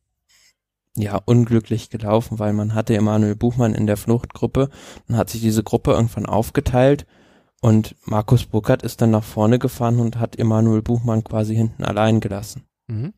[0.97, 4.71] ja, unglücklich gelaufen, weil man hatte Emanuel Buchmann in der Fluchtgruppe,
[5.07, 7.07] dann hat sich diese Gruppe irgendwann aufgeteilt
[7.61, 12.21] und Markus Burkhardt ist dann nach vorne gefahren und hat Emanuel Buchmann quasi hinten allein
[12.21, 12.65] gelassen.
[12.87, 13.13] Mhm.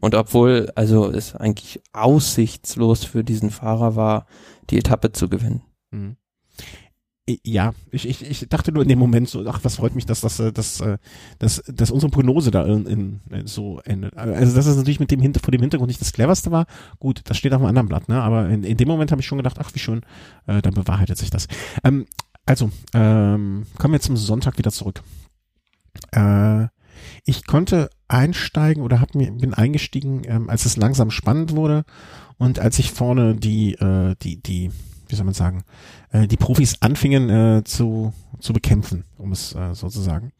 [0.00, 4.26] Und obwohl, also es eigentlich aussichtslos für diesen Fahrer war,
[4.70, 5.62] die Etappe zu gewinnen.
[5.90, 6.16] Mhm
[7.44, 10.20] ja, ich, ich, ich dachte nur in dem Moment so, ach, was freut mich, dass
[10.20, 10.98] das, äh, dass, äh,
[11.38, 14.16] dass, dass unsere Prognose da in, in, in so endet.
[14.16, 16.66] Also, dass es natürlich mit dem Hinter, vor dem Hintergrund nicht das cleverste war,
[16.98, 18.20] gut, das steht auf einem anderen Blatt, ne?
[18.22, 20.00] Aber in, in dem Moment habe ich schon gedacht, ach, wie schön,
[20.46, 21.46] äh, dann bewahrheitet sich das.
[21.84, 22.06] Ähm,
[22.46, 25.02] Also, ähm, kommen wir zum Sonntag wieder zurück.
[26.10, 26.66] Äh,
[27.24, 31.84] ich konnte einsteigen oder hab mir, bin eingestiegen, ähm, als es langsam spannend wurde
[32.38, 34.70] und als ich vorne die, äh, die, die,
[35.10, 35.64] wie soll man sagen,
[36.12, 40.32] äh, die Profis anfingen äh, zu, zu bekämpfen, um es äh, so zu sagen.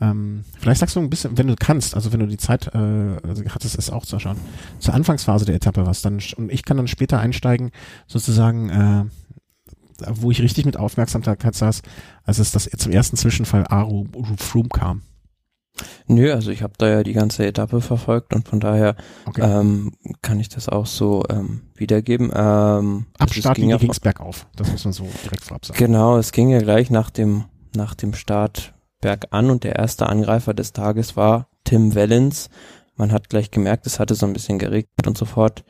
[0.00, 2.78] Ähm, vielleicht sagst du ein bisschen, wenn du kannst, also wenn du die Zeit äh,
[2.78, 4.36] also hattest, es auch zu schauen,
[4.78, 7.70] zur Anfangsphase der Etappe was, dann und ich kann dann später einsteigen,
[8.06, 9.04] sozusagen, äh,
[10.08, 11.82] wo ich richtig mit Aufmerksamkeit saß,
[12.24, 15.02] als es das zum ersten Zwischenfall Aru Froome kam.
[16.06, 19.42] Nö, also ich habe da ja die ganze Etappe verfolgt und von daher okay.
[19.42, 22.30] ähm, kann ich das auch so ähm, wiedergeben.
[22.34, 25.78] Ähm, Abstart ging ja ging's bergauf, das muss man so direkt vorab sagen.
[25.78, 30.54] Genau, es ging ja gleich nach dem nach dem Start bergan und der erste Angreifer
[30.54, 32.48] des Tages war Tim Wellens.
[32.96, 35.64] Man hat gleich gemerkt, es hatte so ein bisschen geregnet und sofort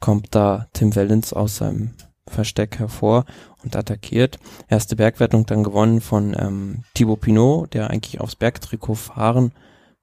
[0.00, 1.94] kommt da Tim Wellens aus seinem
[2.28, 3.24] Versteck hervor
[3.62, 4.38] und attackiert.
[4.68, 9.52] Erste Bergwertung dann gewonnen von ähm, Thibaut Pinot, der eigentlich aufs Bergtrikot fahren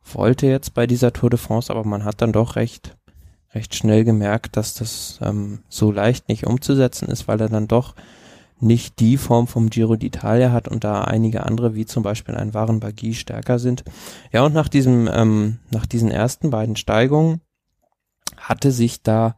[0.03, 2.97] wollte jetzt bei dieser Tour de France, aber man hat dann doch recht,
[3.53, 7.95] recht schnell gemerkt, dass das ähm, so leicht nicht umzusetzen ist, weil er dann doch
[8.59, 12.53] nicht die Form vom Giro d'Italia hat und da einige andere, wie zum Beispiel ein
[12.53, 13.83] Waren Bagui, stärker sind.
[14.31, 17.41] Ja, und nach diesem, ähm, nach diesen ersten beiden Steigungen
[18.37, 19.35] hatte sich da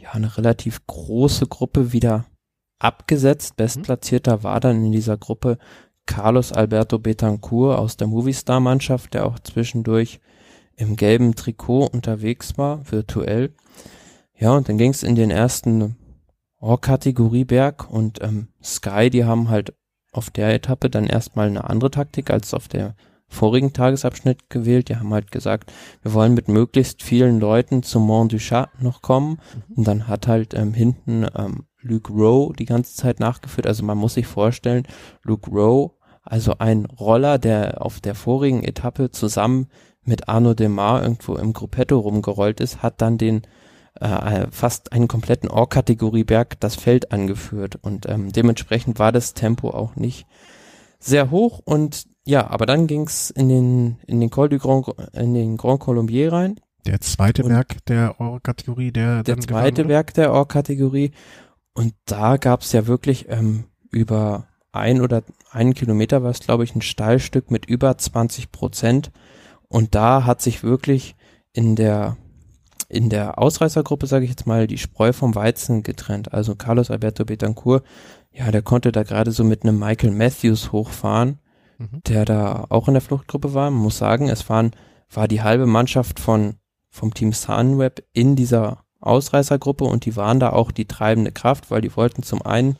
[0.00, 2.26] ja eine relativ große Gruppe wieder
[2.78, 3.56] abgesetzt.
[3.56, 5.58] Bestplatzierter war dann in dieser Gruppe
[6.06, 10.20] Carlos Alberto Betancourt aus der Movistar-Mannschaft, der auch zwischendurch
[10.76, 13.54] im gelben Trikot unterwegs war, virtuell.
[14.36, 15.96] Ja, und dann ging es in den ersten
[16.58, 19.74] Or-Kategorie-Berg und ähm, Sky, die haben halt
[20.12, 22.96] auf der Etappe dann erstmal eine andere Taktik als auf der
[23.30, 24.88] vorigen Tagesabschnitt gewählt.
[24.88, 29.00] Die haben halt gesagt, wir wollen mit möglichst vielen Leuten zum Mont du Chat noch
[29.00, 29.38] kommen.
[29.68, 29.74] Mhm.
[29.76, 33.66] Und dann hat halt ähm, hinten ähm, Luke Rowe die ganze Zeit nachgeführt.
[33.66, 34.86] Also man muss sich vorstellen,
[35.22, 39.68] Luke Rowe, also ein Roller, der auf der vorigen Etappe zusammen
[40.02, 43.42] mit Arno Demar irgendwo im Gruppetto rumgerollt ist, hat dann den
[44.00, 49.96] äh, fast einen kompletten Or-Kategorie-Berg das Feld angeführt und ähm, dementsprechend war das Tempo auch
[49.96, 50.26] nicht
[50.98, 55.34] sehr hoch und ja, aber dann ging's in den in den Col du Grand in
[55.34, 56.60] den Grand Colombier rein.
[56.86, 61.12] Der zweite Berg der Or-Kategorie, der der zweite Berg der Or-Kategorie
[61.74, 66.74] und da gab's ja wirklich ähm, über ein oder einen Kilometer war es, glaube ich,
[66.74, 69.10] ein Steilstück mit über 20 Prozent.
[69.68, 71.16] Und da hat sich wirklich
[71.52, 72.16] in der
[72.88, 76.34] in der Ausreißergruppe, sage ich jetzt mal, die Spreu vom Weizen getrennt.
[76.34, 77.84] Also Carlos Alberto Betancourt,
[78.32, 81.38] ja, der konnte da gerade so mit einem Michael Matthews hochfahren,
[81.80, 82.02] mhm.
[82.06, 83.70] der da auch in der Fluchtgruppe war.
[83.70, 84.72] Man muss sagen, es waren,
[85.12, 86.56] war die halbe Mannschaft von,
[86.90, 91.80] vom Team Sunweb in dieser Ausreißergruppe und die waren da auch die treibende Kraft, weil
[91.80, 92.76] die wollten zum einen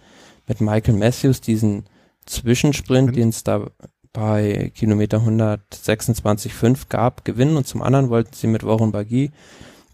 [0.47, 1.85] mit Michael Matthews diesen
[2.27, 3.67] Zwischensprint, den es da
[4.13, 9.31] bei Kilometer 126,5 gab, gewinnen und zum anderen wollten sie mit Warren Bagui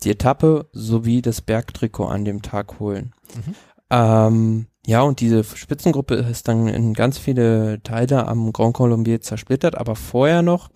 [0.03, 3.15] die Etappe sowie das Bergtrikot an dem Tag holen.
[3.35, 3.55] Mhm.
[3.91, 9.77] Ähm, ja, und diese Spitzengruppe ist dann in ganz viele Teile am Grand Colombier zersplittert,
[9.77, 10.71] aber vorher noch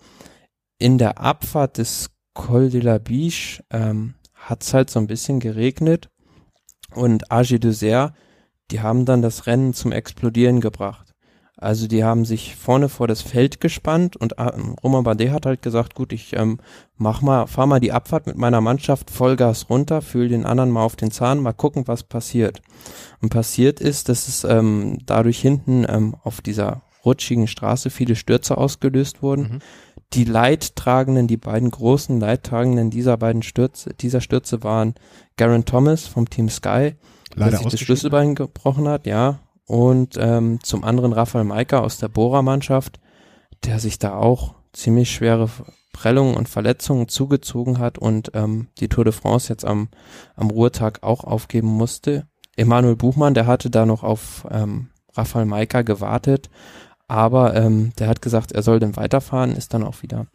[0.79, 5.39] in der Abfahrt des Col de la Biche ähm, hat es halt so ein bisschen
[5.39, 6.09] geregnet
[6.95, 8.13] und AG Dessert,
[8.71, 11.10] die haben dann das Rennen zum Explodieren gebracht.
[11.61, 15.61] Also die haben sich vorne vor das Feld gespannt und ähm, Roman Bardet hat halt
[15.61, 16.57] gesagt, gut, ich ähm,
[16.97, 20.83] mach mal, fahr mal die Abfahrt mit meiner Mannschaft Vollgas runter, fühl den anderen mal
[20.83, 22.63] auf den Zahn, mal gucken, was passiert.
[23.21, 28.57] Und passiert ist, dass es ähm, dadurch hinten ähm, auf dieser rutschigen Straße viele Stürze
[28.57, 29.43] ausgelöst wurden.
[29.43, 29.59] Mhm.
[30.13, 34.95] Die Leidtragenden, die beiden großen Leidtragenden dieser beiden Stürze, dieser Stürze waren
[35.37, 36.95] Garen Thomas vom Team Sky,
[37.35, 39.39] Leider der sich das Schlüsselbein gebrochen hat, ja,
[39.71, 42.99] und ähm, zum anderen Raphael Maika aus der Bora-Mannschaft,
[43.63, 45.49] der sich da auch ziemlich schwere
[45.93, 49.87] Prellungen und Verletzungen zugezogen hat und ähm, die Tour de France jetzt am,
[50.35, 52.27] am Ruhetag auch aufgeben musste.
[52.57, 56.49] Emanuel Buchmann, der hatte da noch auf ähm, Raphael Maika gewartet,
[57.07, 60.27] aber ähm, der hat gesagt, er soll denn weiterfahren, ist dann auch wieder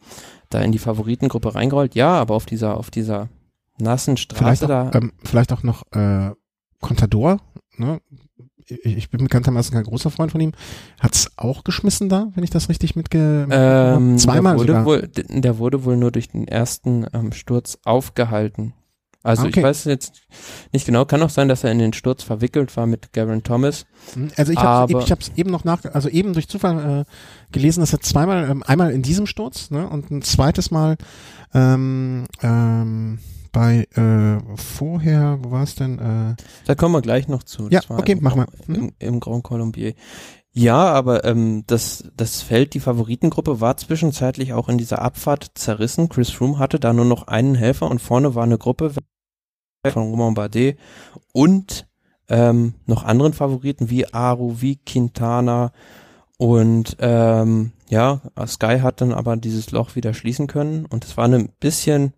[0.49, 1.93] da in die Favoritengruppe reingerollt.
[1.93, 3.29] Ja, aber auf dieser, auf dieser
[3.77, 4.91] nassen Straße vielleicht auch, da.
[4.97, 6.31] Ähm, vielleicht auch noch äh,
[6.81, 7.39] Contador,
[7.75, 8.01] ne?
[8.69, 10.51] Ich bin bekanntermaßen kein großer Freund von ihm,
[10.99, 13.47] hat's auch geschmissen da, wenn ich das richtig mitge...
[13.49, 14.85] Ähm, Zweimal der wurde sogar.
[14.85, 15.09] Wohl,
[15.41, 18.73] der wurde wohl nur durch den ersten ähm, Sturz aufgehalten.
[19.23, 19.59] Also okay.
[19.59, 20.21] ich weiß jetzt
[20.71, 23.85] nicht genau, kann auch sein, dass er in den Sturz verwickelt war mit Garen Thomas.
[24.13, 27.91] Hm, also ich habe hab's eben noch nach, also eben durch Zufall äh, gelesen, dass
[27.91, 30.95] er zweimal, ähm, einmal in diesem Sturz ne, und ein zweites Mal
[31.53, 33.19] ähm, ähm,
[33.51, 35.99] bei äh, vorher, wo war es denn?
[35.99, 37.69] Äh, da kommen wir gleich noch zu.
[37.69, 38.47] Ja, okay, mach mal.
[38.67, 38.75] Mhm.
[38.75, 39.93] Im, Im Grand Colombier.
[40.51, 46.09] Ja, aber ähm, das, das Feld, die Favoritengruppe war zwischenzeitlich auch in dieser Abfahrt zerrissen.
[46.09, 48.91] Chris Froome hatte da nur noch einen Helfer und vorne war eine Gruppe
[49.85, 50.79] von Romain Bardet
[51.31, 51.87] und
[52.29, 55.71] ähm, noch anderen Favoriten wie Aru, wie Quintana
[56.37, 61.25] und ähm, ja, Sky hat dann aber dieses Loch wieder schließen können und es war
[61.25, 62.13] eine bisschen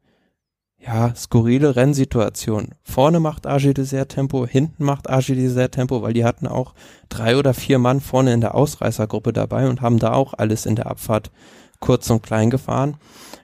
[0.79, 2.69] ja, skurrile Rennsituation.
[2.83, 6.73] Vorne macht AG Desert Tempo, hinten macht AG Desert Tempo, weil die hatten auch
[7.09, 10.75] drei oder vier Mann vorne in der Ausreißergruppe dabei und haben da auch alles in
[10.75, 11.31] der Abfahrt
[11.79, 12.97] kurz und klein gefahren.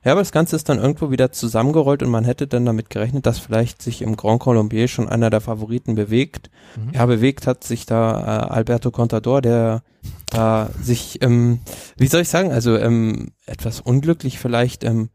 [0.03, 3.25] Ja, aber das Ganze ist dann irgendwo wieder zusammengerollt und man hätte dann damit gerechnet,
[3.25, 6.51] dass vielleicht sich im Grand Colombier schon einer der Favoriten bewegt.
[6.75, 6.93] Mhm.
[6.93, 9.81] Ja, bewegt hat sich da äh, Alberto Contador, der
[10.27, 11.59] da sich, ähm,
[11.97, 15.09] wie soll ich sagen, also ähm, etwas unglücklich vielleicht ähm,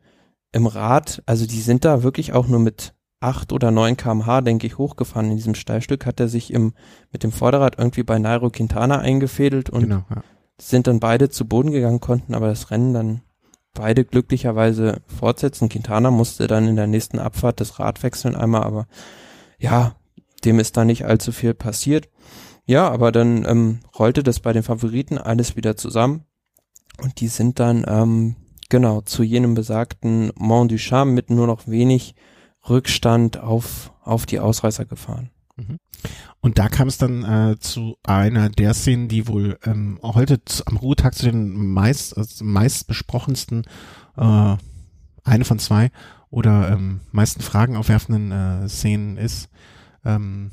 [0.52, 4.66] im Rad, also die sind da wirklich auch nur mit acht oder neun kmh, denke
[4.66, 5.30] ich, hochgefahren.
[5.30, 6.72] In diesem Steilstück hat er sich im,
[7.12, 10.22] mit dem Vorderrad irgendwie bei Nairo Quintana eingefädelt und genau, ja.
[10.58, 13.22] sind dann beide zu Boden gegangen, konnten aber das Rennen dann
[13.74, 15.68] beide glücklicherweise fortsetzen.
[15.68, 18.86] Quintana musste dann in der nächsten Abfahrt das Rad wechseln einmal, aber
[19.58, 19.94] ja,
[20.44, 22.08] dem ist da nicht allzu viel passiert.
[22.64, 26.24] Ja, aber dann ähm, rollte das bei den Favoriten alles wieder zusammen
[27.02, 28.36] und die sind dann ähm,
[28.70, 32.14] genau, zu jenem besagten Mont du Charme mit nur noch wenig
[32.68, 35.30] Rückstand auf, auf die Ausreißer gefahren.
[35.56, 35.78] Mhm.
[36.40, 40.66] Und da kam es dann äh, zu einer der Szenen, die wohl ähm, heute zu,
[40.66, 43.64] am Ruhetag zu den meist, also meist besprochensten,
[44.16, 44.56] äh,
[45.24, 45.90] eine von zwei
[46.30, 49.50] oder ähm, meisten Fragen aufwerfenden äh, Szenen ist.
[50.04, 50.52] Ähm,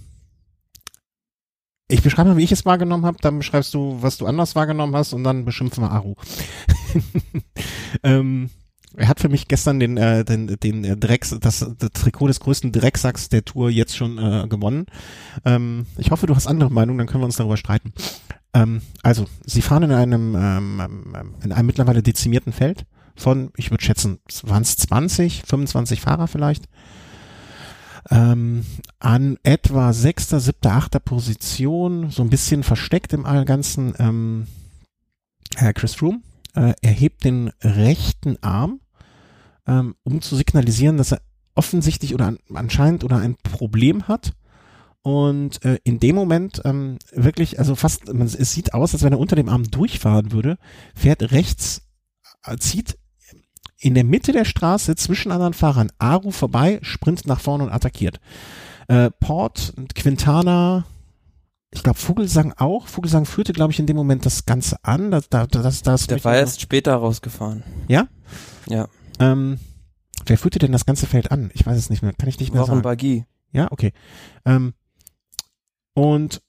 [1.87, 4.95] ich beschreibe mal, wie ich es wahrgenommen habe, dann beschreibst du, was du anders wahrgenommen
[4.95, 6.15] hast und dann beschimpfen wir Aru.
[8.03, 8.49] ähm,
[8.95, 12.39] er hat für mich gestern den, äh, den, den äh, Drecks, das, das Trikot des
[12.39, 14.87] größten Drecksacks der Tour jetzt schon äh, gewonnen.
[15.45, 17.93] Ähm, ich hoffe, du hast andere Meinungen, dann können wir uns darüber streiten.
[18.53, 20.81] Ähm, also, sie fahren in einem, ähm,
[21.15, 26.27] ähm in einem mittlerweile dezimierten Feld von, ich würde schätzen, waren es 20, 25 Fahrer
[26.27, 26.67] vielleicht
[28.09, 28.65] ähm,
[28.99, 34.47] an etwa sechster, siebter, achter Position, so ein bisschen versteckt im Allganzen, ähm,
[35.55, 36.21] Herr Chris Froome
[36.57, 38.81] äh, erhebt den rechten Arm,
[39.67, 41.21] ähm, um zu signalisieren, dass er
[41.55, 44.33] offensichtlich oder an, anscheinend oder ein Problem hat.
[45.03, 49.13] Und äh, in dem Moment ähm, wirklich, also fast, man, es sieht aus, als wenn
[49.13, 50.57] er unter dem Arm durchfahren würde,
[50.95, 51.83] fährt rechts,
[52.43, 52.97] äh, zieht
[53.79, 58.19] in der Mitte der Straße zwischen anderen Fahrern Aru vorbei, sprintet nach vorne und attackiert.
[58.87, 60.85] Äh, Port, Quintana,
[61.71, 62.87] ich glaube Vogelsang auch.
[62.87, 65.11] Vogelsang führte, glaube ich, in dem Moment das Ganze an.
[65.11, 67.63] Das, das, das, das Der war erst später rausgefahren.
[67.87, 68.07] Ja?
[68.67, 68.87] Ja.
[69.19, 69.59] Ähm,
[70.25, 71.51] wer führte denn das ganze Feld an?
[71.53, 72.13] Ich weiß es nicht mehr.
[72.13, 72.83] Kann ich nicht mehr Warum sagen.
[72.83, 73.25] Bagi.
[73.51, 73.91] Ja, okay.
[74.45, 74.73] Ähm,
[75.93, 76.41] und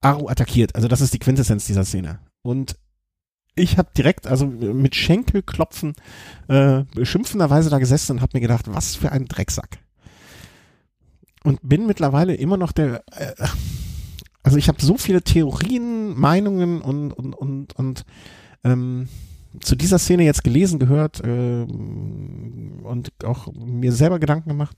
[0.00, 0.74] Aru attackiert.
[0.74, 2.20] Also das ist die Quintessenz dieser Szene.
[2.42, 2.76] Und
[3.56, 5.94] ich habe direkt, also mit Schenkelklopfen,
[6.48, 9.78] äh, schimpfenderweise da gesessen und habe mir gedacht, was für ein Drecksack.
[11.42, 13.32] Und bin mittlerweile immer noch der, äh,
[14.42, 18.04] also ich habe so viele Theorien, Meinungen und, und, und, und
[18.62, 19.08] ähm,
[19.60, 24.76] zu dieser Szene jetzt gelesen, gehört äh, und auch mir selber Gedanken gemacht.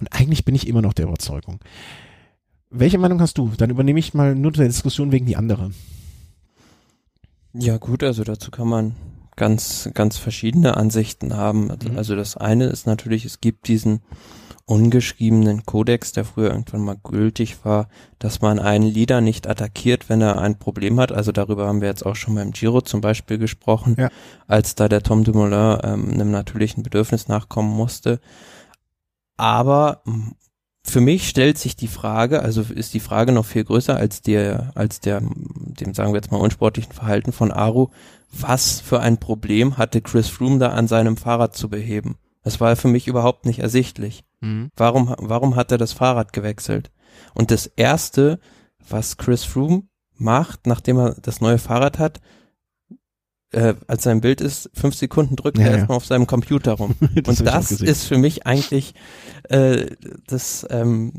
[0.00, 1.60] Und eigentlich bin ich immer noch der Überzeugung.
[2.70, 3.52] Welche Meinung hast du?
[3.56, 5.70] Dann übernehme ich mal nur die Diskussion wegen die andere.
[7.52, 8.94] Ja gut, also dazu kann man
[9.36, 11.70] ganz, ganz verschiedene Ansichten haben.
[11.70, 11.98] Also, mhm.
[11.98, 14.00] also das eine ist natürlich, es gibt diesen
[14.66, 20.20] ungeschriebenen Kodex, der früher irgendwann mal gültig war, dass man einen Leader nicht attackiert, wenn
[20.20, 21.10] er ein Problem hat.
[21.10, 24.10] Also darüber haben wir jetzt auch schon beim Giro zum Beispiel gesprochen, ja.
[24.46, 28.20] als da der Tom Dumoulin ähm, einem natürlichen Bedürfnis nachkommen musste.
[29.38, 30.02] Aber
[30.90, 34.72] für mich stellt sich die Frage, also ist die Frage noch viel größer als der,
[34.74, 37.88] als der, dem sagen wir jetzt mal unsportlichen Verhalten von Aru.
[38.32, 42.16] Was für ein Problem hatte Chris Froome da an seinem Fahrrad zu beheben?
[42.42, 44.24] Das war für mich überhaupt nicht ersichtlich.
[44.40, 44.70] Mhm.
[44.76, 46.90] Warum, warum hat er das Fahrrad gewechselt?
[47.34, 48.38] Und das erste,
[48.88, 49.84] was Chris Froome
[50.16, 52.20] macht, nachdem er das neue Fahrrad hat,
[53.52, 55.76] äh, als sein Bild ist, fünf Sekunden drückt ja, er ja.
[55.78, 56.94] erstmal auf seinem Computer rum.
[57.22, 58.94] das und das ist für mich eigentlich,
[59.44, 59.86] äh,
[60.26, 61.12] das ähm,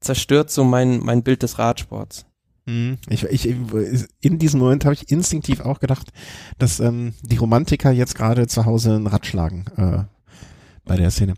[0.00, 2.26] zerstört so mein, mein Bild des Radsports.
[2.66, 2.98] Mhm.
[3.08, 3.46] Ich, ich,
[4.20, 6.10] in diesem Moment habe ich instinktiv auch gedacht,
[6.58, 10.04] dass ähm, die Romantiker jetzt gerade zu Hause ein Rad schlagen äh,
[10.84, 11.34] bei der Szene.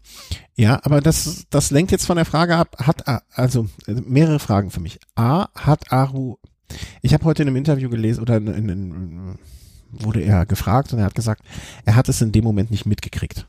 [0.54, 4.80] Ja, aber das, das lenkt jetzt von der Frage ab, hat, also mehrere Fragen für
[4.80, 4.98] mich.
[5.16, 6.36] A, hat Aru,
[7.02, 9.38] ich habe heute in einem Interview gelesen, oder in, in, in
[9.90, 11.42] wurde er gefragt und er hat gesagt,
[11.84, 13.46] er hat es in dem Moment nicht mitgekriegt.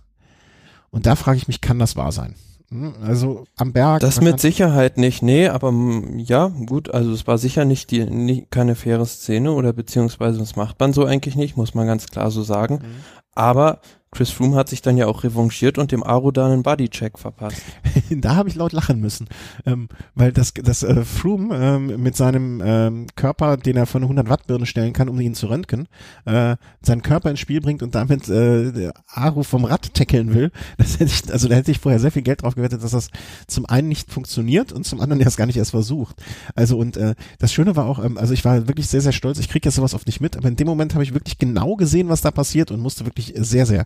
[0.92, 2.36] Und da frage ich mich, kann das wahr sein?
[2.70, 4.00] Hm, also am Berg.
[4.02, 5.74] Das mit Sicherheit nicht, nee, aber
[6.18, 10.56] ja, gut, also es war sicher nicht die nicht, keine faire Szene oder beziehungsweise das
[10.56, 12.76] macht man so eigentlich nicht, muss man ganz klar so sagen.
[12.76, 13.04] Mhm.
[13.34, 17.20] Aber Chris Froome hat sich dann ja auch revanchiert und dem Aro dann einen Bodycheck
[17.20, 17.62] verpasst.
[18.10, 19.28] da habe ich laut lachen müssen,
[19.68, 24.28] ähm, weil das, das äh, Froome ähm, mit seinem ähm, Körper, den er von 100
[24.28, 25.88] Watt Birne stellen kann, um ihn zu röntgen,
[26.26, 30.52] äh, seinen Körper ins Spiel bringt und damit äh, Aro vom Rad tackeln will.
[30.78, 33.10] Das hätte ich, also da hätte ich vorher sehr viel Geld drauf gewettet, dass das
[33.48, 36.16] zum einen nicht funktioniert und zum anderen erst gar nicht erst versucht.
[36.56, 39.40] Also und äh, das Schöne war auch, ähm, also ich war wirklich sehr, sehr stolz.
[39.40, 41.76] Ich kriege ja sowas oft nicht mit, aber in dem Moment habe ich wirklich genau
[41.76, 43.86] gesehen, was da passiert und musste wirklich sehr, sehr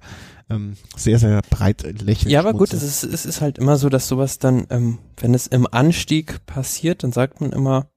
[0.49, 2.31] ähm, sehr, sehr breit lächeln.
[2.31, 5.33] Ja, aber gut, es ist, es ist halt immer so, dass sowas dann, ähm, wenn
[5.33, 7.87] es im Anstieg passiert, dann sagt man immer,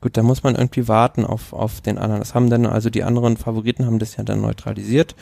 [0.00, 2.20] gut, da muss man irgendwie warten auf, auf den anderen.
[2.20, 5.16] Das haben dann, also die anderen Favoriten haben das ja dann neutralisiert.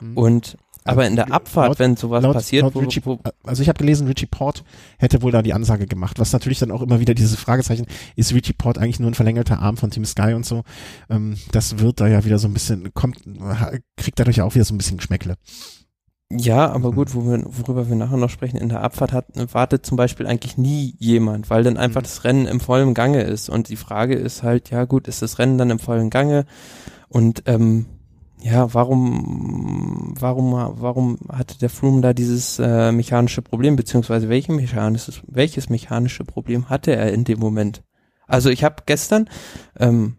[0.00, 0.16] Mhm.
[0.16, 3.62] Und aber in der Abfahrt, laut, wenn sowas laut, passiert, laut wo, Richie, wo, also
[3.62, 4.64] ich habe gelesen, Richie Port
[4.98, 7.86] hätte wohl da die Ansage gemacht, was natürlich dann auch immer wieder diese Fragezeichen,
[8.16, 10.62] ist Richie Port eigentlich nur ein verlängerter Arm von Team Sky und so,
[11.08, 13.16] ähm, das wird da ja wieder so ein bisschen, kommt,
[13.96, 15.36] kriegt dadurch ja auch wieder so ein bisschen Geschmäckle.
[16.36, 19.86] Ja, aber gut, wo wir, worüber wir nachher noch sprechen, in der Abfahrt hat, wartet
[19.86, 22.04] zum Beispiel eigentlich nie jemand, weil dann einfach mhm.
[22.04, 23.48] das Rennen im vollen Gange ist.
[23.48, 26.44] Und die Frage ist halt, ja gut, ist das Rennen dann im vollen Gange?
[27.08, 27.86] Und ähm,
[28.40, 35.22] ja, warum, warum, warum hatte der Froome da dieses äh, mechanische Problem, beziehungsweise welche mechanisches,
[35.28, 37.84] welches mechanische Problem hatte er in dem Moment?
[38.26, 39.28] Also ich habe gestern
[39.78, 40.16] ähm,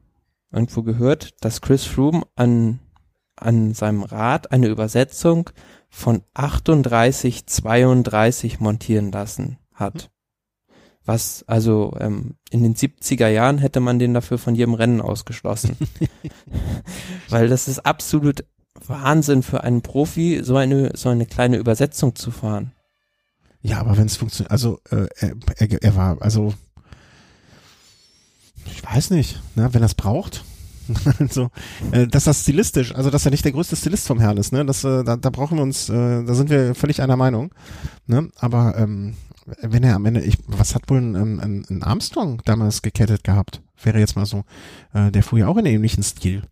[0.52, 2.80] irgendwo gehört, dass Chris Froome an
[3.36, 5.50] an seinem Rad eine Übersetzung
[5.96, 10.12] von 38 32 montieren lassen hat.
[11.06, 15.78] Was, also ähm, in den 70er Jahren hätte man den dafür von jedem Rennen ausgeschlossen.
[17.30, 18.44] Weil das ist absolut
[18.86, 22.74] Wahnsinn für einen Profi, so eine, so eine kleine Übersetzung zu fahren.
[23.62, 26.54] Ja, aber wenn es funktioniert, also äh, er, er, er war, also
[28.66, 30.44] ich weiß nicht, ne, wenn er es braucht,
[31.20, 31.50] also,
[31.92, 34.66] äh, dass das stilistisch, also dass er nicht der größte Stilist vom Herrn ist, ne?
[34.66, 37.54] Das, äh, da, da brauchen wir uns, äh, da sind wir völlig einer Meinung.
[38.08, 38.30] Ne?
[38.38, 39.16] Aber ähm,
[39.62, 43.62] wenn er am Ende, ich, was hat wohl ein, ein, ein Armstrong damals gekettet gehabt?
[43.82, 44.44] Wäre jetzt mal so,
[44.94, 46.44] äh, der fuhr ja auch in ähnlichen Stil.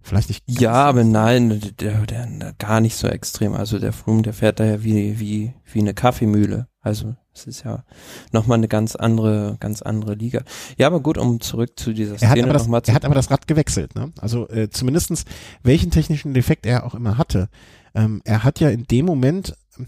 [0.00, 0.42] Vielleicht nicht.
[0.48, 3.54] Ja, aber nein, der, der, der, gar nicht so extrem.
[3.54, 6.66] Also der Froome, der fährt da ja wie, wie, wie eine Kaffeemühle.
[6.80, 7.84] Also es ist ja
[8.32, 10.42] nochmal eine ganz andere, ganz andere Liga.
[10.76, 12.90] Ja, aber gut, um zurück zu dieser Szene nochmal zu.
[12.90, 14.12] Er hat aber das Rad gewechselt, ne?
[14.20, 15.24] Also äh, zumindestens
[15.62, 17.48] welchen technischen Defekt er auch immer hatte.
[17.94, 19.84] Ähm, er hat ja in dem Moment äh,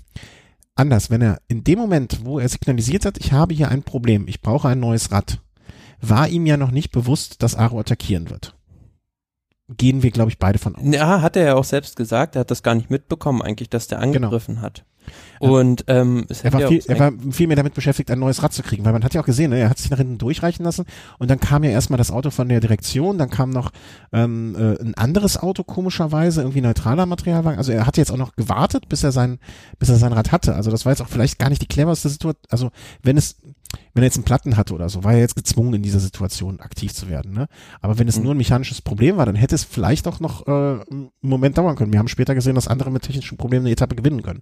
[0.74, 4.26] anders, wenn er in dem Moment, wo er signalisiert hat, ich habe hier ein Problem,
[4.26, 5.40] ich brauche ein neues Rad,
[6.00, 8.54] war ihm ja noch nicht bewusst, dass Aro attackieren wird
[9.68, 10.82] gehen wir, glaube ich, beide von aus.
[10.84, 13.88] Ja, hat er ja auch selbst gesagt, er hat das gar nicht mitbekommen eigentlich, dass
[13.88, 14.16] der genau.
[14.26, 14.66] angegriffen genau.
[14.66, 14.84] hat.
[15.40, 18.62] Und ähm, er, war viel, er war viel mehr damit beschäftigt, ein neues Rad zu
[18.62, 20.86] kriegen, weil man hat ja auch gesehen, ne, er hat sich nach hinten durchreichen lassen
[21.18, 23.70] und dann kam ja erstmal das Auto von der Direktion, dann kam noch
[24.12, 27.58] ähm, äh, ein anderes Auto komischerweise, irgendwie neutraler Materialwagen.
[27.58, 29.38] Also er hat jetzt auch noch gewartet, bis er sein,
[29.78, 30.54] bis er sein Rad hatte.
[30.54, 32.36] Also das war jetzt auch vielleicht gar nicht die cleverste Situation.
[32.48, 32.70] Also
[33.02, 33.36] wenn es
[33.92, 36.60] wenn er jetzt einen Platten hatte oder so, war er jetzt gezwungen, in dieser Situation
[36.60, 37.32] aktiv zu werden.
[37.32, 37.46] Ne?
[37.80, 38.24] Aber wenn es mhm.
[38.24, 41.76] nur ein mechanisches Problem war, dann hätte es vielleicht auch noch äh, einen Moment dauern
[41.76, 41.92] können.
[41.92, 44.40] Wir haben später gesehen, dass andere mit technischen Problemen eine Etappe gewinnen können.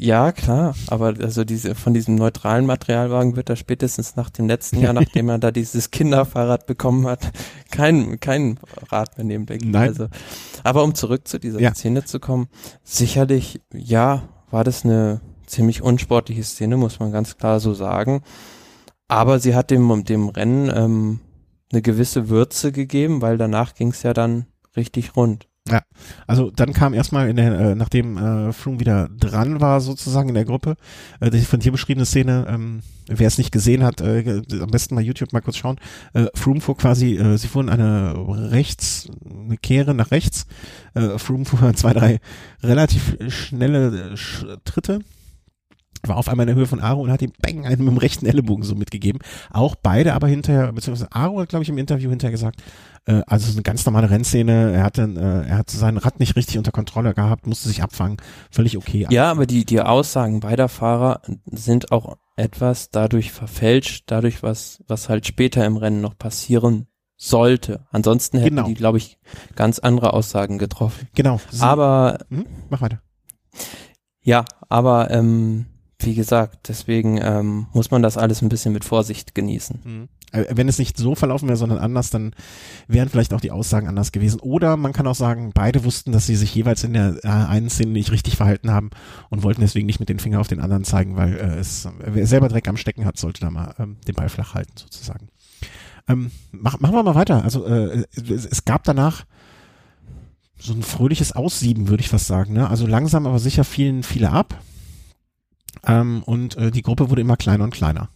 [0.00, 4.78] Ja, klar, aber also diese von diesem neutralen Materialwagen wird er spätestens nach dem letzten
[4.80, 7.32] Jahr, nachdem er da dieses Kinderfahrrad bekommen hat,
[7.72, 8.60] kein kein
[8.92, 9.72] Rad mehr nehmen, denke ich.
[9.72, 9.88] Nein.
[9.88, 10.06] Also,
[10.62, 11.74] aber um zurück zu dieser ja.
[11.74, 12.46] Szene zu kommen,
[12.84, 18.22] sicherlich, ja, war das eine ziemlich unsportliche Szene, muss man ganz klar so sagen.
[19.08, 21.20] Aber sie hat dem dem Rennen ähm,
[21.72, 25.48] eine gewisse Würze gegeben, weil danach ging es ja dann richtig rund.
[25.70, 25.82] Ja,
[26.26, 30.34] also dann kam erstmal in der, äh, nachdem äh, Froome wieder dran war sozusagen in
[30.34, 30.76] der Gruppe,
[31.20, 34.94] äh, die von dir beschriebene Szene, ähm, wer es nicht gesehen hat, äh, am besten
[34.94, 35.76] mal YouTube mal kurz schauen.
[36.14, 38.14] Äh, Froome fuhr quasi, äh, sie fuhren eine
[38.50, 40.46] rechts, eine Kehre nach rechts.
[40.94, 42.20] Äh, Froome fuhr zwei, drei
[42.62, 45.00] relativ schnelle äh, Tritte
[46.06, 47.98] war auf einmal in der Höhe von Aro und hat ihm bang einen mit dem
[47.98, 49.20] rechten Ellenbogen so mitgegeben.
[49.50, 52.62] Auch beide aber hinterher, beziehungsweise Aro hat, glaube ich, im Interview hinterher gesagt,
[53.06, 56.58] äh, also eine ganz normale Rennszene, er hatte, äh, er hat sein Rad nicht richtig
[56.58, 58.18] unter Kontrolle gehabt, musste sich abfangen,
[58.50, 59.06] völlig okay.
[59.10, 65.08] Ja, aber die, die Aussagen beider Fahrer sind auch etwas dadurch verfälscht, dadurch was, was
[65.08, 67.84] halt später im Rennen noch passieren sollte.
[67.90, 68.68] Ansonsten hätten genau.
[68.68, 69.18] die, glaube ich,
[69.56, 71.08] ganz andere Aussagen getroffen.
[71.14, 71.40] Genau.
[71.50, 73.02] Sie, aber, hm, mach weiter.
[74.22, 75.66] Ja, aber, ähm,
[76.00, 79.80] wie gesagt, deswegen ähm, muss man das alles ein bisschen mit Vorsicht genießen.
[79.84, 80.08] Mhm.
[80.32, 82.34] Äh, wenn es nicht so verlaufen wäre, sondern anders, dann
[82.86, 84.40] wären vielleicht auch die Aussagen anders gewesen.
[84.40, 87.70] Oder man kann auch sagen, beide wussten, dass sie sich jeweils in der äh, einen
[87.70, 88.90] Szene nicht richtig verhalten haben
[89.30, 92.26] und wollten deswegen nicht mit den Finger auf den anderen zeigen, weil äh, es wer
[92.26, 95.28] selber Dreck am Stecken hat, sollte da mal ähm, den Ball flach halten sozusagen.
[96.08, 97.42] Ähm, mach, machen wir mal weiter.
[97.42, 99.24] Also äh, es, es gab danach
[100.60, 102.52] so ein fröhliches Aussieben, würde ich fast sagen.
[102.52, 102.68] Ne?
[102.68, 104.60] Also langsam, aber sicher fielen viele ab.
[105.86, 108.08] Ähm, und äh, die Gruppe wurde immer kleiner und kleiner.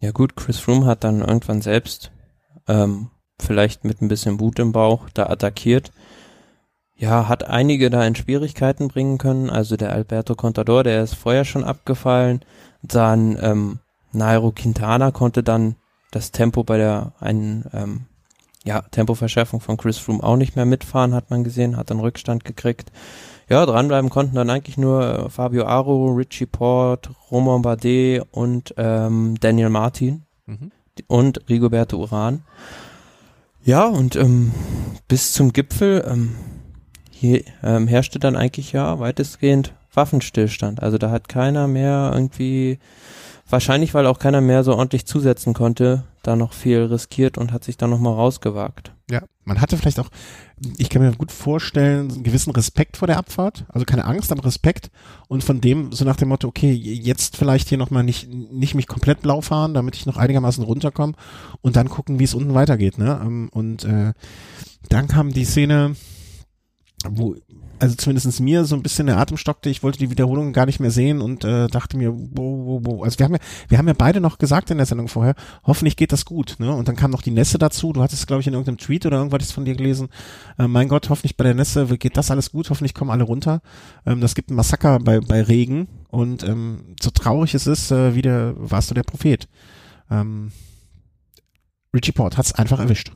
[0.00, 2.10] Ja gut, Chris Froome hat dann irgendwann selbst
[2.68, 3.10] ähm,
[3.40, 5.92] vielleicht mit ein bisschen Wut im Bauch da attackiert.
[6.96, 9.50] Ja, hat einige da in Schwierigkeiten bringen können.
[9.50, 12.44] Also der Alberto Contador, der ist vorher schon abgefallen.
[12.82, 13.78] Dann ähm,
[14.12, 15.76] Nairo Quintana konnte dann
[16.12, 18.06] das Tempo bei der einen ähm,
[18.64, 22.44] ja, Tempoverschärfung von Chris Froome auch nicht mehr mitfahren, hat man gesehen, hat dann Rückstand
[22.44, 22.92] gekriegt.
[23.48, 29.34] Ja, dranbleiben konnten dann eigentlich nur äh, Fabio Aro, Richie Port, Romain Bardet und ähm,
[29.40, 30.70] Daniel Martin mhm.
[31.06, 32.42] und Rigoberto Uran.
[33.64, 34.52] Ja, und ähm,
[35.08, 36.36] bis zum Gipfel ähm,
[37.10, 40.82] hier, ähm, herrschte dann eigentlich ja weitestgehend Waffenstillstand.
[40.82, 42.78] Also da hat keiner mehr irgendwie
[43.48, 47.64] Wahrscheinlich, weil auch keiner mehr so ordentlich zusetzen konnte, da noch viel riskiert und hat
[47.64, 48.92] sich dann nochmal rausgewagt.
[49.10, 50.08] Ja, man hatte vielleicht auch,
[50.78, 54.46] ich kann mir gut vorstellen, einen gewissen Respekt vor der Abfahrt, also keine Angst, aber
[54.46, 54.90] Respekt
[55.28, 58.86] und von dem so nach dem Motto, okay, jetzt vielleicht hier nochmal nicht, nicht mich
[58.86, 61.12] komplett blau fahren, damit ich noch einigermaßen runterkomme
[61.60, 63.20] und dann gucken, wie es unten weitergeht, ne?
[63.22, 64.14] Ähm, und äh,
[64.88, 65.96] dann kam die Szene,
[67.06, 67.36] wo
[67.84, 69.68] also zumindestens mir so ein bisschen der Atem stockte.
[69.68, 73.04] Ich wollte die Wiederholung gar nicht mehr sehen und äh, dachte mir, wo, wo, wo.
[73.04, 75.96] Also wir haben ja, wir haben ja beide noch gesagt in der Sendung vorher, hoffentlich
[75.96, 76.56] geht das gut.
[76.58, 76.74] Ne?
[76.74, 77.92] Und dann kam noch die Nässe dazu.
[77.92, 80.08] Du hattest, glaube ich, in irgendeinem Tweet oder irgendwas von dir gelesen.
[80.58, 82.70] Äh, mein Gott, hoffentlich bei der Nässe geht das alles gut.
[82.70, 83.60] Hoffentlich kommen alle runter.
[84.06, 88.14] Ähm, das gibt ein Massaker bei, bei Regen und ähm, so traurig es ist, äh,
[88.14, 89.46] wieder warst du der Prophet.
[90.10, 90.52] Ähm,
[91.92, 93.12] Richie Port hat's einfach erwischt.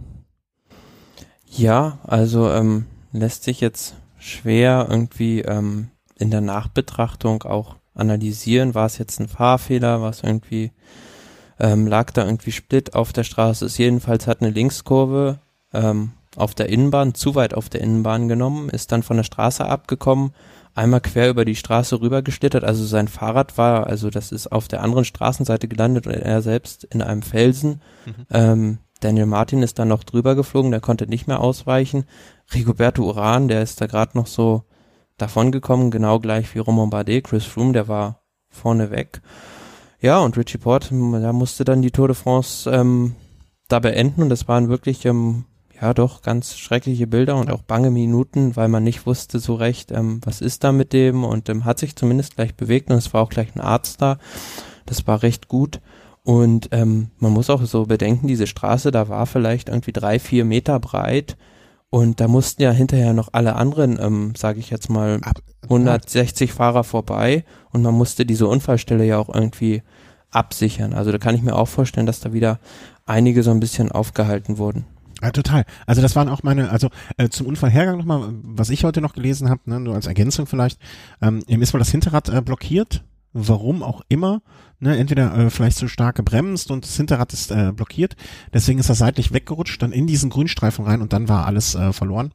[1.47, 3.95] Ja, also ähm, lässt sich jetzt
[4.29, 10.23] schwer irgendwie ähm, in der Nachbetrachtung auch analysieren, war es jetzt ein Fahrfehler, war es
[10.23, 10.73] irgendwie,
[11.59, 15.41] ähm, lag da irgendwie Split auf der Straße, ist jedenfalls hat eine Linkskurve
[15.73, 19.65] ähm, auf der Innenbahn, zu weit auf der Innenbahn genommen, ist dann von der Straße
[19.65, 20.33] abgekommen,
[20.75, 24.83] einmal quer über die Straße rübergeschlittert, also sein Fahrrad war, also das ist auf der
[24.83, 27.83] anderen Straßenseite gelandet und er selbst in einem Felsen.
[28.07, 28.27] Mhm.
[28.31, 32.05] Ähm, Daniel Martin ist dann noch drüber geflogen, der konnte nicht mehr ausweichen.
[32.53, 34.65] Rigoberto Uran, der ist da gerade noch so
[35.19, 37.25] davongekommen, genau gleich wie Romain Bardet.
[37.25, 39.21] Chris Froome, der war vorne weg.
[40.01, 43.17] Ja, und Richie Port, da musste dann die Tour de France ähm,
[43.69, 45.45] da beenden und das waren wirklich ähm,
[45.81, 49.91] ja doch ganz schreckliche Bilder und auch bange Minuten, weil man nicht wusste so recht,
[49.91, 53.13] ähm, was ist da mit dem und ähm, hat sich zumindest gleich bewegt und es
[53.13, 54.19] war auch gleich ein Arzt da.
[54.87, 55.81] Das war recht gut.
[56.29, 60.45] Und ähm, man muss auch so bedenken, diese Straße, da war vielleicht irgendwie drei, vier
[60.45, 61.39] Meter breit
[61.89, 65.23] und da mussten ja hinterher noch alle anderen, ähm, sage ich jetzt mal,
[65.63, 69.83] 160 Fahrer vorbei und man musste diese Unfallstelle ja auch irgendwie
[70.31, 70.93] absichern.
[70.93, 72.61] Also da kann ich mir auch vorstellen, dass da wieder
[73.07, 74.85] einige so ein bisschen aufgehalten wurden.
[75.23, 75.65] Ja, total.
[75.87, 79.49] Also das waren auch meine, also äh, zum Unfallhergang nochmal, was ich heute noch gelesen
[79.49, 80.79] habe, ne, nur als Ergänzung vielleicht,
[81.23, 83.03] ähm, ist wohl das Hinterrad äh, blockiert
[83.33, 84.43] warum auch immer,
[84.81, 88.17] ne, entweder äh, vielleicht zu stark gebremst und das Hinterrad ist äh, blockiert,
[88.53, 91.93] deswegen ist er seitlich weggerutscht, dann in diesen Grünstreifen rein und dann war alles äh,
[91.93, 92.33] verloren.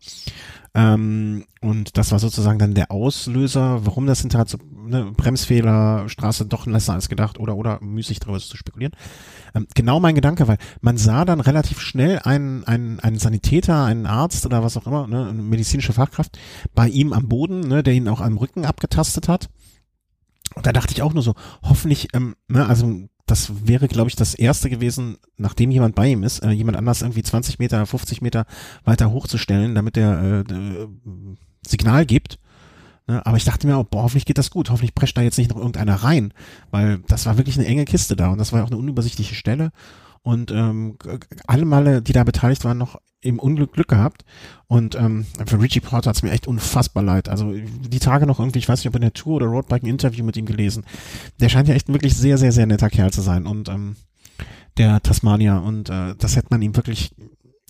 [0.75, 6.47] Ähm, und das war sozusagen dann der Auslöser, warum das Hinterrad so, ne, Bremsfehler, Straße
[6.47, 8.93] doch lesser als gedacht oder oder müßig darüber zu spekulieren.
[9.53, 14.07] Ähm, genau mein Gedanke, weil man sah dann relativ schnell einen, einen, einen Sanitäter, einen
[14.07, 16.39] Arzt oder was auch immer, ne, eine medizinische Fachkraft
[16.73, 19.49] bei ihm am Boden, ne, der ihn auch am Rücken abgetastet hat
[20.55, 24.15] und da dachte ich auch nur so, hoffentlich, ähm, ne, also das wäre, glaube ich,
[24.15, 28.21] das erste gewesen, nachdem jemand bei ihm ist, äh, jemand anders irgendwie 20 Meter, 50
[28.21, 28.45] Meter
[28.83, 30.87] weiter hochzustellen, damit er äh, äh,
[31.65, 32.39] Signal gibt.
[33.07, 33.25] Ne?
[33.25, 35.49] Aber ich dachte mir auch, boah, hoffentlich geht das gut, hoffentlich prescht da jetzt nicht
[35.49, 36.33] noch irgendeiner rein,
[36.71, 39.35] weil das war wirklich eine enge Kiste da und das war ja auch eine unübersichtliche
[39.35, 39.71] Stelle
[40.21, 40.97] und ähm,
[41.47, 44.25] alle Male, die da beteiligt waren, noch im Unglück Glück gehabt.
[44.67, 47.29] Und ähm, für Richie Porter hat's mir echt unfassbar leid.
[47.29, 49.87] Also die Tage noch irgendwie, ich weiß nicht, ob in der Tour oder Roadbike ein
[49.89, 50.85] Interview mit ihm gelesen.
[51.39, 53.45] Der scheint ja echt ein wirklich sehr, sehr, sehr netter Kerl zu sein.
[53.45, 53.95] Und ähm,
[54.77, 55.57] der Tasmania.
[55.57, 57.13] Und äh, das hätte man ihm wirklich,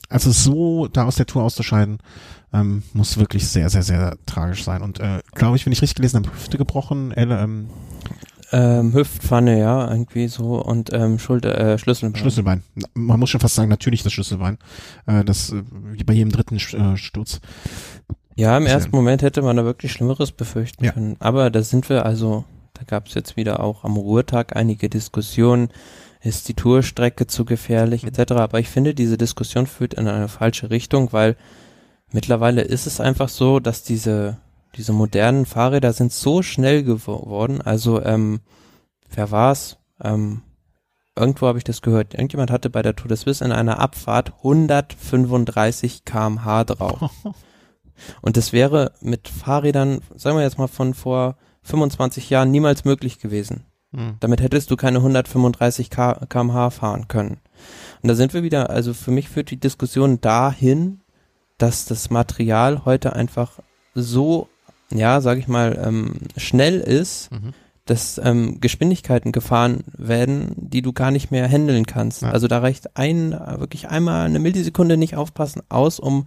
[0.10, 2.00] also so da aus der Tour auszuscheiden,
[2.54, 4.82] ähm, muss wirklich sehr, sehr, sehr tragisch sein.
[4.82, 7.70] Und äh, glaube ich, wenn ich richtig gelesen habe, Hüfte gebrochen, äh, ähm,
[8.54, 12.20] ähm, Hüftpfanne, ja, irgendwie so und ähm, Schulter, äh, Schlüsselbein.
[12.20, 12.64] Schlüsselbein.
[12.94, 14.60] Man muss schon fast sagen, natürlich das Schlüsselbein.
[15.08, 17.42] Äh, das äh, wie bei jedem dritten äh, Sturz.
[18.36, 20.92] Ja, im ersten Moment hätte man da wirklich Schlimmeres befürchten ja.
[20.92, 21.18] können.
[21.20, 24.90] Aber da sind wir also, da Da gab es jetzt wieder auch am Ruhrtag einige
[24.90, 25.70] Diskussionen.
[26.22, 28.34] Ist die Tourstrecke zu gefährlich etc.
[28.34, 31.36] Aber ich finde, diese Diskussion führt in eine falsche Richtung, weil
[32.12, 34.38] mittlerweile ist es einfach so, dass diese,
[34.76, 37.62] diese modernen Fahrräder sind so schnell geworden.
[37.62, 38.42] Also, ähm,
[39.14, 39.78] wer war's?
[40.02, 40.42] Ähm,
[41.16, 42.14] irgendwo habe ich das gehört.
[42.14, 47.12] Irgendjemand hatte bei der Tour de Suisse in einer Abfahrt 135 kmh drauf.
[48.22, 53.20] Und das wäre mit Fahrrädern, sagen wir jetzt mal von vor 25 Jahren niemals möglich
[53.20, 53.66] gewesen.
[53.92, 54.16] Mhm.
[54.20, 57.40] Damit hättest du keine 135 kmh fahren können.
[58.02, 61.02] Und da sind wir wieder, also für mich führt die Diskussion dahin,
[61.58, 63.60] dass das Material heute einfach
[63.94, 64.50] so,
[64.92, 67.54] ja, sag ich mal, ähm, schnell ist, mhm
[67.86, 72.22] dass ähm, Geschwindigkeiten gefahren werden, die du gar nicht mehr handeln kannst.
[72.22, 72.32] Ja.
[72.32, 76.26] Also da reicht ein, wirklich einmal eine Millisekunde nicht aufpassen aus, um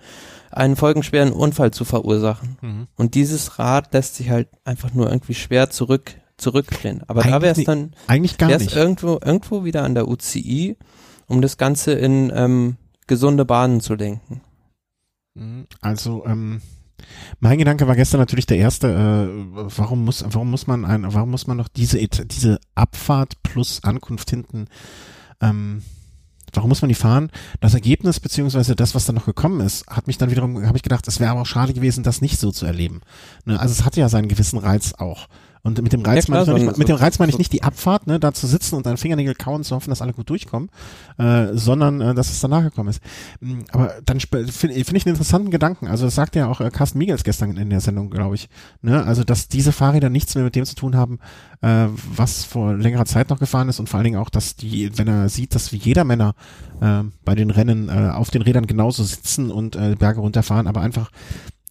[0.51, 2.59] einen folgenschweren Unfall zu verursachen.
[2.61, 2.87] Mhm.
[2.97, 7.03] Und dieses Rad lässt sich halt einfach nur irgendwie schwer zurück zurückdrehen.
[7.07, 8.77] Aber eigentlich da wäre es dann eigentlich gar nicht.
[8.77, 10.77] irgendwo irgendwo wieder an der UCI,
[11.27, 12.77] um das Ganze in ähm,
[13.07, 14.43] gesunde Bahnen zu lenken.
[15.33, 15.67] Mhm.
[15.81, 16.61] Also ähm,
[17.41, 21.31] mein Gedanke war gestern natürlich der erste, äh, warum muss, warum muss man ein, warum
[21.31, 24.67] muss man noch diese, diese Abfahrt plus Ankunft hinten,
[25.41, 25.83] ähm,
[26.53, 27.31] warum muss man die fahren?
[27.61, 30.83] Das Ergebnis beziehungsweise das, was dann noch gekommen ist, hat mich dann wiederum, habe ich
[30.83, 33.03] gedacht, es wäre aber auch schade gewesen, das nicht so zu erleben.
[33.45, 33.59] Ne?
[33.61, 35.29] Also es hatte ja seinen gewissen Reiz auch.
[35.67, 37.65] Und mit dem Reiz, ja, meine ich, nicht, mit dem Reiz meine ich nicht die
[37.65, 40.71] Abfahrt, ne, da zu sitzen und deinen Fingernägel kauen, zu hoffen, dass alle gut durchkommen,
[41.19, 43.03] äh, sondern äh, dass es danach gekommen ist.
[43.41, 45.89] Mm, aber dann finde find ich einen interessanten Gedanken.
[45.89, 48.49] Also das sagte ja auch äh, Carsten Miegels gestern in der Sendung, glaube ich.
[48.81, 49.05] Ne?
[49.05, 51.19] Also dass diese Fahrräder nichts mehr mit dem zu tun haben,
[51.63, 54.97] äh, was vor längerer Zeit noch gefahren ist und vor allen Dingen auch, dass die,
[54.97, 56.37] wenn er sieht, dass wie jeder Männer
[56.81, 60.81] äh, bei den Rennen äh, auf den Rädern genauso sitzen und äh, Berge runterfahren, aber
[60.81, 61.11] einfach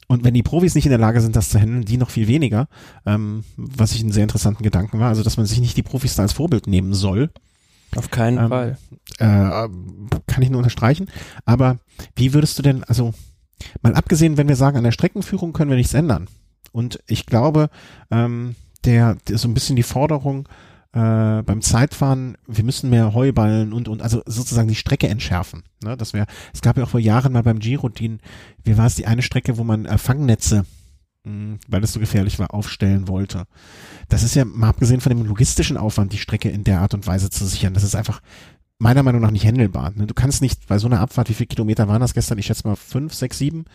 [0.08, 2.28] und wenn die Profis nicht in der Lage sind, das zu handeln, die noch viel
[2.28, 2.68] weniger,
[3.06, 6.16] ähm, was ich einen sehr interessanten Gedanken war, also dass man sich nicht die Profis
[6.16, 7.32] da als Vorbild nehmen soll.
[7.95, 8.78] Auf keinen ähm, Fall.
[9.20, 9.26] Äh,
[10.28, 11.08] kann ich nur unterstreichen.
[11.45, 11.78] Aber
[12.16, 13.14] wie würdest du denn, also
[13.82, 16.28] mal abgesehen, wenn wir sagen, an der Streckenführung können wir nichts ändern.
[16.72, 17.70] Und ich glaube,
[18.12, 20.47] ähm, der, der so ein bisschen die Forderung,
[20.96, 25.64] äh, beim Zeitfahren, wir müssen mehr Heuballen und, und also sozusagen die Strecke entschärfen.
[25.84, 25.98] Ne?
[25.98, 28.18] Das wäre, es gab ja auch vor Jahren mal beim Giro, die,
[28.64, 30.66] wie war es, die eine Strecke, wo man äh, Fangnetze,
[31.26, 33.43] mh, hm, weil es so gefährlich war, aufstellen wollte.
[34.08, 37.06] Das ist ja, mal abgesehen von dem logistischen Aufwand, die Strecke in der Art und
[37.06, 38.22] Weise zu sichern, das ist einfach
[38.78, 39.91] meiner Meinung nach nicht handelbar.
[39.96, 40.08] Ne?
[40.08, 42.38] Du kannst nicht bei so einer Abfahrt, wie viele Kilometer waren das gestern?
[42.38, 43.66] Ich schätze mal fünf, sechs, sieben.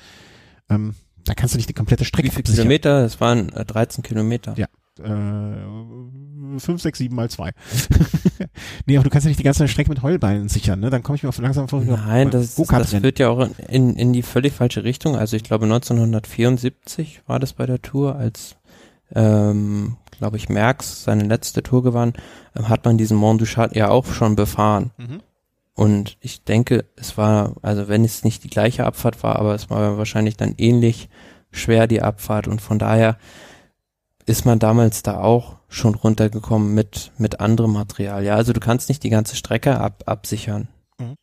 [0.71, 0.95] Ähm,
[1.25, 2.62] da kannst du nicht die komplette Strecke Wie viele absichern.
[2.62, 3.05] Kilometer?
[3.05, 4.55] Es waren äh, 13 Kilometer.
[4.57, 4.68] Ja,
[5.05, 7.53] äh, 5, 6, 7 mal 2.
[8.86, 10.90] nee, aber du kannst ja nicht die ganze Strecke mit Heulbeinen sichern, ne?
[10.90, 11.82] Dann komme ich mir langsam vor.
[11.82, 15.16] Nein, das, das führt ja auch in, in die völlig falsche Richtung.
[15.16, 18.57] Also ich glaube 1974 war das bei der Tour, als
[19.14, 22.12] ähm, glaube ich Merckx seine letzte Tour gewann,
[22.57, 24.90] ähm, hat man diesen Mont du Chat ja auch schon befahren.
[24.98, 25.20] Mhm.
[25.74, 29.70] Und ich denke, es war, also wenn es nicht die gleiche Abfahrt war, aber es
[29.70, 31.09] war wahrscheinlich dann ähnlich
[31.53, 33.16] schwer die Abfahrt und von daher
[34.27, 38.25] ist man damals da auch schon runtergekommen mit, mit anderem Material.
[38.25, 40.68] Ja, also du kannst nicht die ganze Strecke ab, absichern.
[40.99, 41.14] Mhm.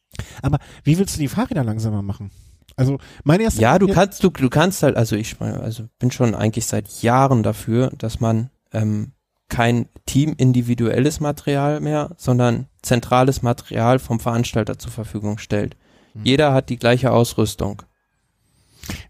[0.42, 2.32] Aber wie willst du die Fahrräder langsamer machen?
[2.76, 6.36] Also meine erste Ja, du kannst du du kannst halt also ich also bin schon
[6.36, 9.14] eigentlich seit Jahren dafür, dass man ähm,
[9.50, 15.76] kein Team individuelles Material mehr, sondern zentrales Material vom Veranstalter zur Verfügung stellt.
[16.14, 16.26] Mhm.
[16.26, 17.82] Jeder hat die gleiche Ausrüstung.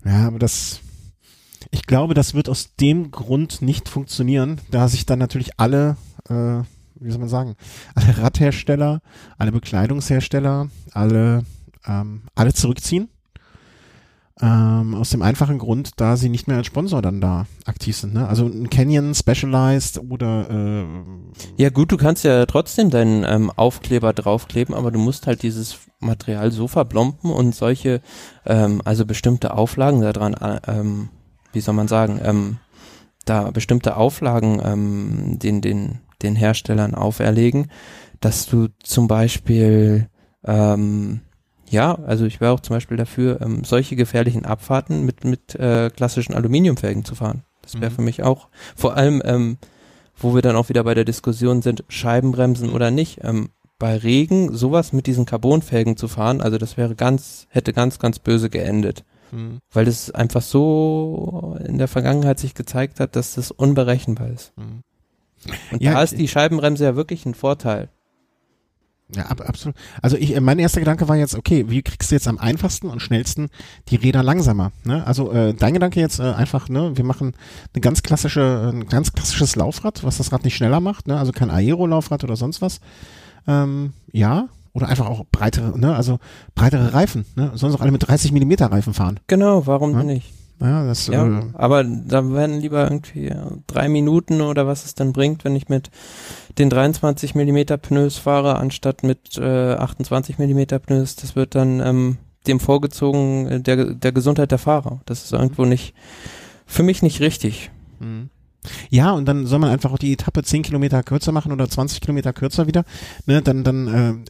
[0.06, 0.80] Ja, aber das
[1.72, 5.98] ich glaube, das wird aus dem Grund nicht funktionieren, da sich dann natürlich alle,
[6.30, 6.62] äh,
[7.00, 7.56] wie soll man sagen,
[7.96, 9.02] alle Radhersteller,
[9.38, 11.44] alle Bekleidungshersteller, alle,
[11.86, 13.10] ähm, alle zurückziehen.
[14.40, 18.14] Ähm, aus dem einfachen Grund, da sie nicht mehr als Sponsor dann da aktiv sind.
[18.14, 18.28] Ne?
[18.28, 20.86] Also ein Canyon Specialized oder äh,
[21.56, 25.80] Ja gut, du kannst ja trotzdem deinen ähm, Aufkleber draufkleben, aber du musst halt dieses
[26.00, 28.02] Material so verblompen und solche,
[28.46, 31.10] ähm, also bestimmte Auflagen daran äh, ähm,
[31.58, 32.58] wie soll man sagen, ähm,
[33.26, 37.72] da bestimmte Auflagen ähm, den, den, den Herstellern auferlegen,
[38.20, 40.08] dass du zum Beispiel,
[40.46, 41.22] ähm,
[41.68, 45.90] ja, also ich wäre auch zum Beispiel dafür, ähm, solche gefährlichen Abfahrten mit, mit äh,
[45.90, 47.42] klassischen Aluminiumfelgen zu fahren.
[47.64, 47.96] Das wäre mhm.
[47.96, 49.58] für mich auch, vor allem, ähm,
[50.16, 53.24] wo wir dann auch wieder bei der Diskussion sind, Scheibenbremsen oder nicht.
[53.24, 53.50] Ähm,
[53.80, 58.20] bei Regen sowas mit diesen Carbonfelgen zu fahren, also das wäre ganz, hätte ganz, ganz
[58.20, 59.04] böse geendet.
[59.32, 59.60] Mhm.
[59.72, 64.54] Weil das einfach so in der Vergangenheit sich gezeigt hat, dass das unberechenbar ist.
[64.58, 64.82] Mhm.
[65.72, 67.90] Und ja, da ist die Scheibenbremse ja wirklich ein Vorteil.
[69.16, 69.76] Ja, ab, absolut.
[70.02, 73.02] Also ich, mein erster Gedanke war jetzt, okay, wie kriegst du jetzt am einfachsten und
[73.02, 73.50] schnellsten
[73.88, 74.74] die Räder langsamer?
[74.84, 75.06] Ne?
[75.08, 77.34] Also äh, dein Gedanke jetzt äh, einfach, ne, wir machen
[77.74, 81.18] eine ganz klassische, ein ganz klassisches Laufrad, was das Rad nicht schneller macht, ne?
[81.18, 82.82] Also kein Aero-Laufrad oder sonst was.
[83.48, 86.20] Ähm, ja, oder einfach auch breitere, ne, also
[86.54, 87.52] breitere Reifen, ne?
[87.56, 89.20] Sollen sie auch alle mit 30 Millimeter Reifen fahren.
[89.26, 90.04] Genau, warum Ja.
[90.04, 90.32] nicht?
[90.60, 94.94] Ja, das, Ja, äh, aber da werden lieber irgendwie ja, drei Minuten oder was es
[94.96, 95.90] dann bringt, wenn ich mit
[96.60, 101.16] den 23 Millimeter Pneus fahre, anstatt mit äh, 28 Millimeter Pneus.
[101.16, 105.02] Das wird dann ähm, dem vorgezogen äh, der, der Gesundheit der Fahrer.
[105.06, 105.94] Das ist irgendwo nicht,
[106.68, 107.72] für mich nicht richtig.
[108.00, 108.30] Mhm.
[108.90, 112.02] Ja, und dann soll man einfach auch die Etappe 10 Kilometer kürzer machen oder 20
[112.02, 112.84] Kilometer kürzer wieder.
[113.26, 114.26] Ne, dann dann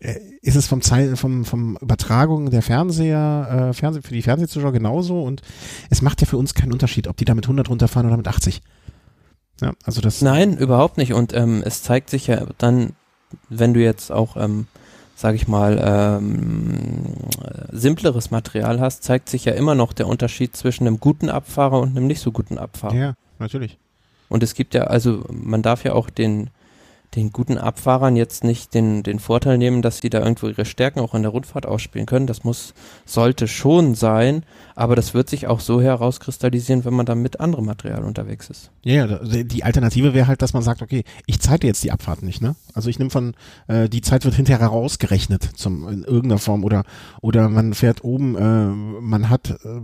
[0.00, 4.22] äh, äh, ist es vom Zeit, vom, vom Übertragung der Fernseher, äh, Fernseh, für die
[4.22, 5.42] Fernsehzuschauer genauso und
[5.90, 8.28] es macht ja für uns keinen Unterschied, ob die da mit 100 runterfahren oder mit
[8.28, 8.62] 80.
[9.60, 10.22] Ja, also das.
[10.22, 11.12] Nein, überhaupt nicht.
[11.12, 12.94] Und ähm, es zeigt sich ja dann,
[13.48, 14.66] wenn du jetzt auch, ähm,
[15.14, 17.04] sage ich mal, ähm,
[17.44, 21.80] äh, simpleres Material hast, zeigt sich ja immer noch der Unterschied zwischen einem guten Abfahrer
[21.80, 22.94] und einem nicht so guten Abfahrer.
[22.94, 23.78] Ja, natürlich.
[24.28, 26.50] Und es gibt ja, also man darf ja auch den,
[27.16, 31.00] den guten Abfahrern jetzt nicht den, den Vorteil nehmen, dass sie da irgendwo ihre Stärken
[31.00, 32.28] auch in der Rundfahrt ausspielen können.
[32.28, 32.72] Das muss,
[33.04, 34.44] sollte schon sein,
[34.76, 38.70] aber das wird sich auch so herauskristallisieren, wenn man dann mit anderem Material unterwegs ist.
[38.84, 41.90] Ja, ja, die die Alternative wäre halt, dass man sagt, okay, ich zeite jetzt die
[41.90, 42.54] Abfahrt nicht, ne?
[42.74, 43.34] Also ich nehme von,
[43.66, 46.84] äh, die Zeit wird hinterher herausgerechnet zum in irgendeiner Form oder
[47.22, 48.66] oder man fährt oben, äh,
[49.00, 49.80] man hat, äh,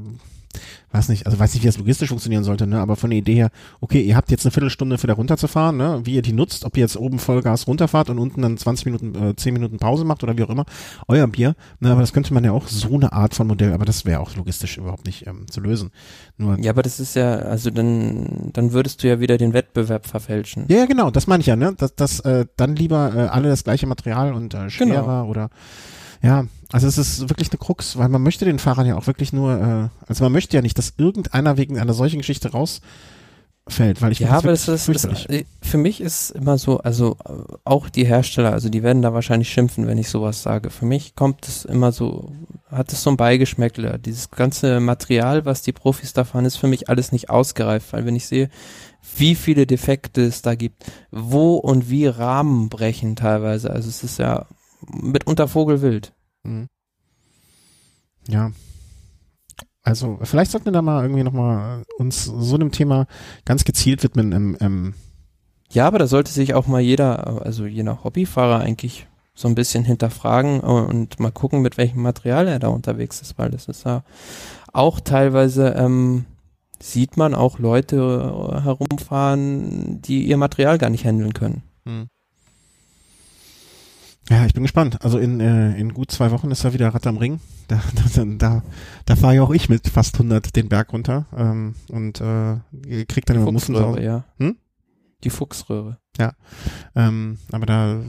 [0.92, 2.80] weiß nicht, also weiß nicht, wie das logistisch funktionieren sollte, ne?
[2.80, 3.50] Aber von der Idee her,
[3.80, 6.00] okay, ihr habt jetzt eine Viertelstunde für da runterzufahren, ne?
[6.04, 9.14] Wie ihr die nutzt, ob ihr jetzt oben Vollgas runterfahrt und unten dann 20 Minuten,
[9.14, 10.64] äh, 10 Minuten Pause macht oder wie auch immer,
[11.08, 11.90] euer Bier, ne?
[11.90, 14.34] Aber das könnte man ja auch so eine Art von Modell, aber das wäre auch
[14.36, 15.90] logistisch überhaupt nicht ähm, zu lösen.
[16.38, 20.06] Nur Ja, aber das ist ja, also dann, dann würdest du ja wieder den Wettbewerb
[20.06, 20.64] verfälschen.
[20.68, 21.74] Ja, ja, genau, das meine ich ja, ne?
[21.76, 25.26] Dass, dass äh, dann lieber äh, alle das gleiche Material und äh, schwerer Genau.
[25.26, 25.50] oder
[26.22, 29.32] ja, also es ist wirklich eine Krux, weil man möchte den Fahrern ja auch wirklich
[29.32, 34.12] nur, äh, also man möchte ja nicht, dass irgendeiner wegen einer solchen Geschichte rausfällt, weil
[34.12, 37.32] ich Ja, aber das ist, das, äh, für mich ist immer so, also äh,
[37.64, 40.70] auch die Hersteller, also die werden da wahrscheinlich schimpfen, wenn ich sowas sage.
[40.70, 42.32] Für mich kommt es immer so,
[42.68, 43.98] hat es so ein Beigeschmäckler.
[43.98, 48.06] Dieses ganze Material, was die Profis da fahren, ist für mich alles nicht ausgereift, weil
[48.06, 48.50] wenn ich sehe,
[49.16, 54.18] wie viele Defekte es da gibt, wo und wie Rahmen brechen teilweise, also es ist
[54.18, 54.46] ja
[54.92, 56.12] mitunter Vogelwild.
[56.44, 56.68] Mhm.
[58.28, 58.52] Ja.
[59.82, 63.06] Also vielleicht sollten wir da mal irgendwie nochmal uns so einem Thema
[63.44, 64.94] ganz gezielt widmen im, im
[65.70, 69.06] Ja, aber da sollte sich auch mal jeder, also jener Hobbyfahrer eigentlich
[69.36, 73.50] so ein bisschen hinterfragen und mal gucken, mit welchem Material er da unterwegs ist, weil
[73.50, 74.02] das ist ja
[74.72, 76.24] auch teilweise, ähm,
[76.80, 81.62] sieht man auch Leute äh, herumfahren, die ihr Material gar nicht handeln können.
[84.28, 85.04] Ja, ich bin gespannt.
[85.04, 87.40] Also in, äh, in gut zwei Wochen ist da wieder Rad am Ring.
[87.68, 87.80] Da,
[88.14, 88.62] da, da,
[89.04, 92.56] da fahre ja auch ich mit fast 100 den Berg runter ähm, und äh,
[93.06, 94.02] krieg dann immer Muffen zu Fuchsröhre, Hause.
[94.02, 94.24] ja.
[94.38, 94.56] Hm?
[95.24, 95.98] Die Fuchsröhre.
[96.94, 98.00] Ähm, aber da,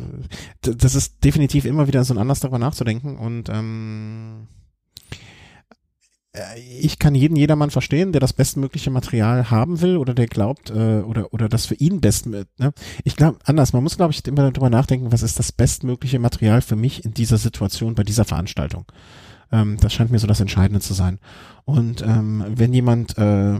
[0.62, 4.67] das ist definitiv immer wieder so ein Anlass darüber nachzudenken und ähm, äh,
[6.80, 11.00] ich kann jeden jedermann verstehen, der das bestmögliche Material haben will oder der glaubt äh,
[11.00, 12.46] oder oder das für ihn best ne?
[13.04, 16.62] Ich glaube anders, man muss glaube ich immer darüber nachdenken, was ist das bestmögliche Material
[16.62, 18.86] für mich in dieser Situation bei dieser Veranstaltung.
[19.52, 21.20] Ähm, das scheint mir so das Entscheidende zu sein.
[21.66, 23.60] Und ähm, wenn jemand äh,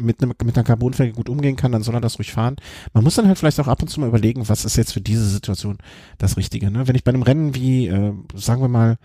[0.00, 2.56] mit, einem, mit einer Carbonfelge gut umgehen kann, dann soll er das ruhig fahren.
[2.92, 5.00] Man muss dann halt vielleicht auch ab und zu mal überlegen, was ist jetzt für
[5.00, 5.78] diese Situation
[6.18, 6.70] das Richtige.
[6.70, 6.88] Ne?
[6.88, 8.98] Wenn ich bei einem Rennen wie, äh, sagen wir mal,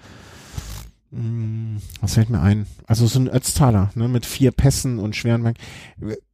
[1.11, 2.67] was fällt mir ein?
[2.87, 5.53] Also so ein Ötztaler ne, mit vier Pässen und schweren äh,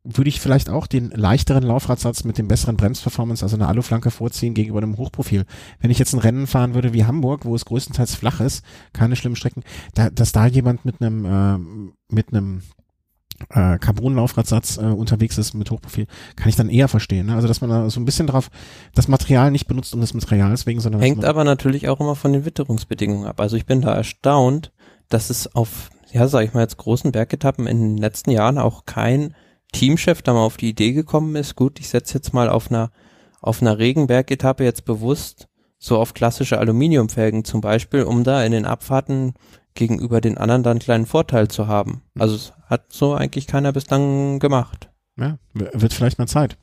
[0.04, 4.54] würde ich vielleicht auch den leichteren Laufradsatz mit dem besseren Bremsperformance, also eine Aluflanke vorziehen
[4.54, 5.46] gegenüber einem Hochprofil.
[5.80, 8.64] Wenn ich jetzt ein Rennen fahren würde wie Hamburg, wo es größtenteils flach ist,
[8.94, 9.64] keine schlimmen Strecken,
[9.96, 12.62] da, dass da jemand mit einem äh, mit einem
[13.50, 17.28] äh, Carbon-Laufradsatz äh, unterwegs ist mit Hochprofil, kann ich dann eher verstehen.
[17.28, 17.36] Ne?
[17.36, 18.50] Also dass man da so ein bisschen drauf
[18.96, 22.34] das Material nicht benutzt um des Materials wegen, sondern Hängt aber natürlich auch immer von
[22.34, 23.40] den Witterungsbedingungen ab.
[23.40, 24.72] Also ich bin da erstaunt,
[25.10, 28.86] dass es auf, ja, sag ich mal jetzt großen Bergetappen in den letzten Jahren auch
[28.86, 29.36] kein
[29.72, 31.56] Teamchef da mal auf die Idee gekommen ist.
[31.56, 32.92] Gut, ich setze jetzt mal auf einer,
[33.42, 35.48] auf einer Regenbergetappe jetzt bewusst
[35.80, 39.36] so auf klassische Aluminiumfelgen zum Beispiel, um da in den Abfahrten
[39.78, 42.02] gegenüber den anderen dann einen kleinen Vorteil zu haben.
[42.20, 44.90] Also es hat so eigentlich keiner bislang gemacht.
[45.18, 46.58] ja, wird vielleicht mal Zeit.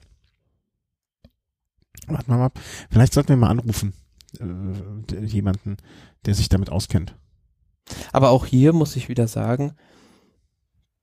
[2.06, 2.60] Warten wir mal ab.
[2.90, 3.94] Vielleicht sollten wir mal anrufen.
[4.38, 5.76] Äh, jemanden,
[6.26, 7.16] der sich damit auskennt.
[8.12, 9.72] Aber auch hier muss ich wieder sagen,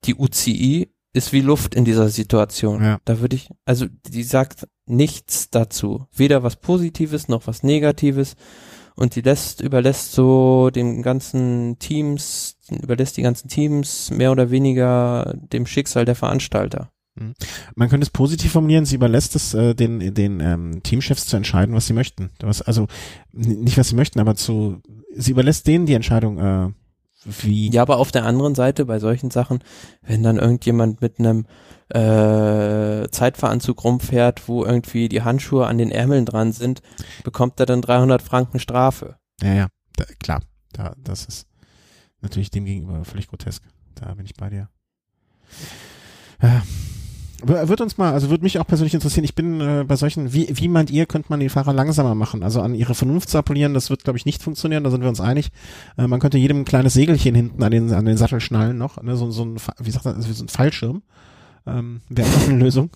[0.05, 2.83] die UCI ist wie Luft in dieser Situation.
[2.83, 2.99] Ja.
[3.05, 6.07] Da würde ich, also die sagt nichts dazu.
[6.13, 8.35] Weder was Positives noch was Negatives.
[8.95, 15.33] Und die lässt, überlässt so den ganzen Teams, überlässt die ganzen Teams mehr oder weniger
[15.35, 16.91] dem Schicksal der Veranstalter.
[17.15, 17.33] Mhm.
[17.75, 21.75] Man könnte es positiv formulieren, sie überlässt es äh, den, den ähm, Teamchefs zu entscheiden,
[21.75, 22.29] was sie möchten.
[22.41, 22.87] Was, also
[23.31, 24.81] nicht, was sie möchten, aber zu
[25.13, 26.69] sie überlässt denen die Entscheidung, äh,
[27.25, 27.69] wie.
[27.69, 29.59] Ja, aber auf der anderen Seite bei solchen Sachen,
[30.01, 31.45] wenn dann irgendjemand mit einem
[31.93, 36.81] äh, Zeitveranzug rumfährt, wo irgendwie die Handschuhe an den Ärmeln dran sind,
[37.23, 39.17] bekommt er dann 300 Franken Strafe.
[39.41, 40.41] Ja, ja, da, klar,
[40.73, 41.47] da, das ist
[42.21, 43.63] natürlich dem gegenüber völlig grotesk.
[43.95, 44.69] Da bin ich bei dir.
[46.41, 46.63] Ja.
[47.43, 50.47] Wird uns mal, also würde mich auch persönlich interessieren, ich bin äh, bei solchen, wie,
[50.51, 52.43] wie meint ihr, könnte man die Fahrer langsamer machen?
[52.43, 55.09] Also an ihre Vernunft zu appellieren, das wird, glaube ich, nicht funktionieren, da sind wir
[55.09, 55.49] uns einig.
[55.97, 59.01] Äh, man könnte jedem ein kleines Segelchen hinten an den, an den Sattel schnallen noch,
[59.01, 59.15] ne?
[59.15, 61.01] so, so ein, wie sagt man, so ein Fallschirm.
[61.67, 62.89] Ähm, Wäre auch eine Lösung.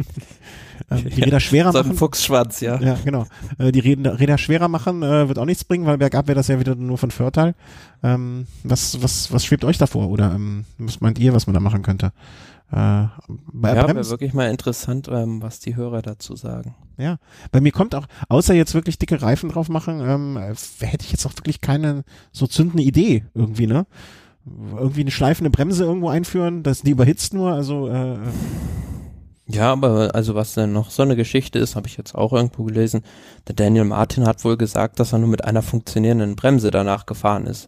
[0.90, 1.92] ähm, die Räder schwerer so machen.
[1.92, 2.80] ein Fuchsschwanz, ja.
[2.80, 3.26] Ja, genau.
[3.58, 6.48] Äh, die Räder, Räder schwerer machen äh, wird auch nichts bringen, weil bergab wäre das
[6.48, 7.54] ja wieder nur von Vorteil.
[8.02, 10.08] Ähm, was, was, was schwebt euch davor?
[10.10, 12.12] Oder ähm, was meint ihr, was man da machen könnte?
[12.70, 13.06] Äh,
[13.52, 16.74] bei ja, wäre wirklich mal interessant, ähm, was die Hörer dazu sagen.
[16.98, 17.16] Ja,
[17.50, 20.36] bei mir kommt auch, außer jetzt wirklich dicke Reifen drauf machen, ähm,
[20.80, 23.86] hätte ich jetzt auch wirklich keine so zündende Idee irgendwie, ne?
[24.76, 28.18] Irgendwie eine schleifende Bremse irgendwo einführen, das die überhitzt nur, also äh, äh,
[29.50, 32.64] ja, aber also was denn noch so eine Geschichte ist, habe ich jetzt auch irgendwo
[32.64, 33.02] gelesen.
[33.46, 37.46] Der Daniel Martin hat wohl gesagt, dass er nur mit einer funktionierenden Bremse danach gefahren
[37.46, 37.66] ist.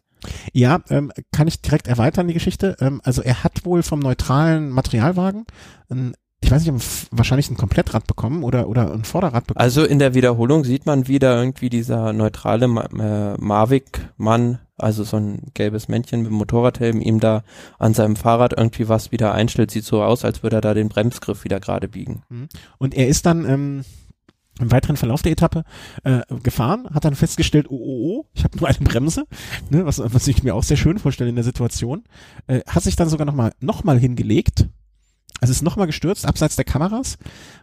[0.53, 2.76] Ja, ähm, kann ich direkt erweitern die Geschichte.
[2.81, 5.47] Ähm, also er hat wohl vom neutralen Materialwagen
[5.89, 6.12] ein
[6.43, 9.62] ich weiß nicht, wahrscheinlich ein Komplettrad bekommen oder, oder ein Vorderrad bekommen.
[9.62, 15.51] Also in der Wiederholung sieht man wieder irgendwie dieser neutrale äh, Mavic-Mann, also so ein
[15.55, 17.43] gelbes Männchen mit Motorradhelm, ihm da
[17.78, 19.70] an seinem Fahrrad irgendwie was wieder einstellt.
[19.70, 22.22] Sieht so aus, als würde er da den Bremsgriff wieder gerade biegen.
[22.28, 22.49] Mhm.
[22.78, 23.85] Und er ist dann, ähm,
[24.61, 25.64] im weiteren Verlauf der Etappe
[26.05, 29.24] äh, gefahren, hat dann festgestellt, oh, oh, oh, ich habe nur eine Bremse,
[29.70, 32.05] ne, was, was ich mir auch sehr schön vorstelle in der Situation,
[32.47, 34.68] äh, hat sich dann sogar nochmal noch mal hingelegt,
[35.41, 37.18] also ist nochmal gestürzt, abseits der Kameras,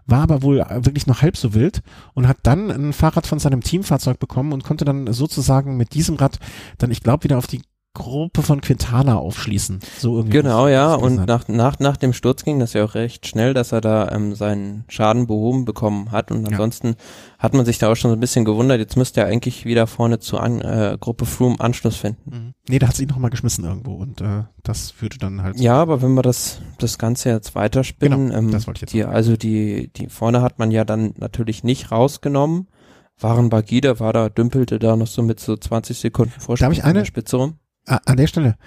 [0.05, 1.81] war aber wohl wirklich noch halb so wild
[2.13, 6.15] und hat dann ein Fahrrad von seinem Teamfahrzeug bekommen und konnte dann sozusagen mit diesem
[6.15, 6.39] Rad
[6.77, 7.61] dann, ich glaube, wieder auf die
[7.97, 9.79] Gruppe von Quintana aufschließen.
[9.97, 10.37] So irgendwie.
[10.37, 10.93] Genau, ja.
[10.93, 14.11] Und nach, nach, nach dem Sturz ging das ja auch recht schnell, dass er da
[14.11, 16.31] ähm, seinen Schaden behoben bekommen hat.
[16.31, 16.95] Und ansonsten ja.
[17.39, 19.87] hat man sich da auch schon so ein bisschen gewundert, jetzt müsste er eigentlich wieder
[19.87, 22.29] vorne zur An äh, Gruppe Froome Anschluss finden.
[22.29, 22.53] Mhm.
[22.69, 25.59] Nee, da hat sie ihn nochmal geschmissen irgendwo und äh, das führte dann halt.
[25.59, 28.93] Ja, aber wenn wir das, das Ganze jetzt weiterspinnen, genau, ähm, das wollte ich jetzt
[28.93, 32.67] die, also die, die vorne hat man ja dann natürlich nicht rausgenommen.
[33.19, 37.03] Waren Bagida war da, dümpelte da noch so mit so 20 Sekunden Vorsprung ich eine,
[37.03, 37.55] Spitze rum
[37.87, 38.57] an der Stelle,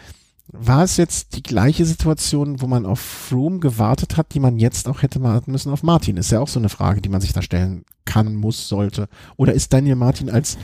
[0.49, 4.89] war es jetzt die gleiche Situation, wo man auf Froome gewartet hat, die man jetzt
[4.89, 6.17] auch hätte warten müssen auf Martin?
[6.17, 9.09] Ist ja auch so eine Frage, die man sich da stellen kann, muss, sollte.
[9.37, 10.59] Oder ist Daniel Martin als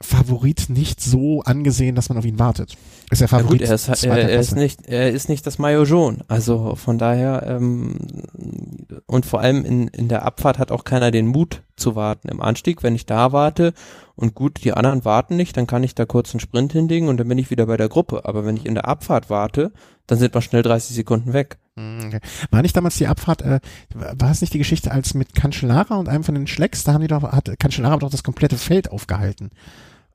[0.00, 2.76] Favorit nicht so angesehen, dass man auf ihn wartet?
[3.10, 3.60] Ist er Favorit?
[3.60, 6.18] Ja gut, er, ist, er, er ist nicht, er ist nicht das jaune.
[6.28, 7.96] Also von daher ähm,
[9.06, 12.28] und vor allem in, in der Abfahrt hat auch keiner den Mut zu warten.
[12.28, 13.72] Im Anstieg, wenn ich da warte
[14.16, 17.18] und gut, die anderen warten nicht, dann kann ich da kurz einen Sprint hinlegen und
[17.18, 18.24] dann bin ich wieder bei der Gruppe.
[18.24, 19.72] Aber wenn ich in der Abfahrt warte,
[20.06, 21.58] dann sind wir schnell 30 Sekunden weg.
[21.76, 22.20] Hm, okay.
[22.50, 23.60] War nicht damals die Abfahrt, äh,
[23.94, 27.02] war es nicht die Geschichte als mit Cancellara und einem von den Schlecks, da haben
[27.02, 29.50] die doch, hat Cancellara doch das komplette Feld aufgehalten.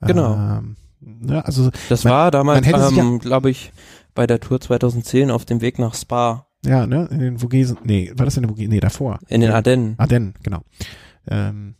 [0.01, 0.35] Genau.
[0.35, 3.71] Ähm, ne, also das man, war damals, ähm, ja, glaube ich,
[4.13, 6.47] bei der Tour 2010 auf dem Weg nach Spa.
[6.65, 9.19] Ja, ne, in den Vogesen, nee, war das in den Vogesen, nee, davor.
[9.27, 9.95] In den Ardennen.
[9.97, 10.61] Ardennen, genau.
[11.27, 11.75] Ähm,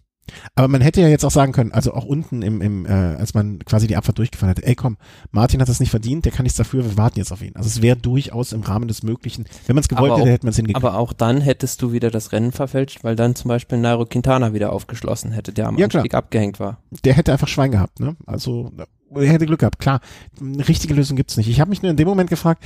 [0.56, 3.34] aber man hätte ja jetzt auch sagen können, also auch unten im, im äh, als
[3.34, 4.98] man quasi die Abfahrt durchgefahren hat, ey komm,
[5.32, 7.56] Martin hat das nicht verdient, der kann nichts dafür, wir warten jetzt auf ihn.
[7.56, 10.52] Also es wäre durchaus im Rahmen des Möglichen, wenn man es gewollt hätte, hätte man
[10.52, 10.84] es hingekriegt.
[10.84, 14.54] Aber auch dann hättest du wieder das Rennen verfälscht, weil dann zum Beispiel Nairo Quintana
[14.54, 16.24] wieder aufgeschlossen hätte, der am ja, Anstieg klar.
[16.24, 16.80] abgehängt war.
[17.04, 18.16] Der hätte einfach Schwein gehabt, ne?
[18.26, 18.72] Also
[19.14, 20.00] er hätte Glück gehabt, klar.
[20.40, 21.50] Eine richtige Lösung gibt's nicht.
[21.50, 22.64] Ich habe mich nur in dem Moment gefragt,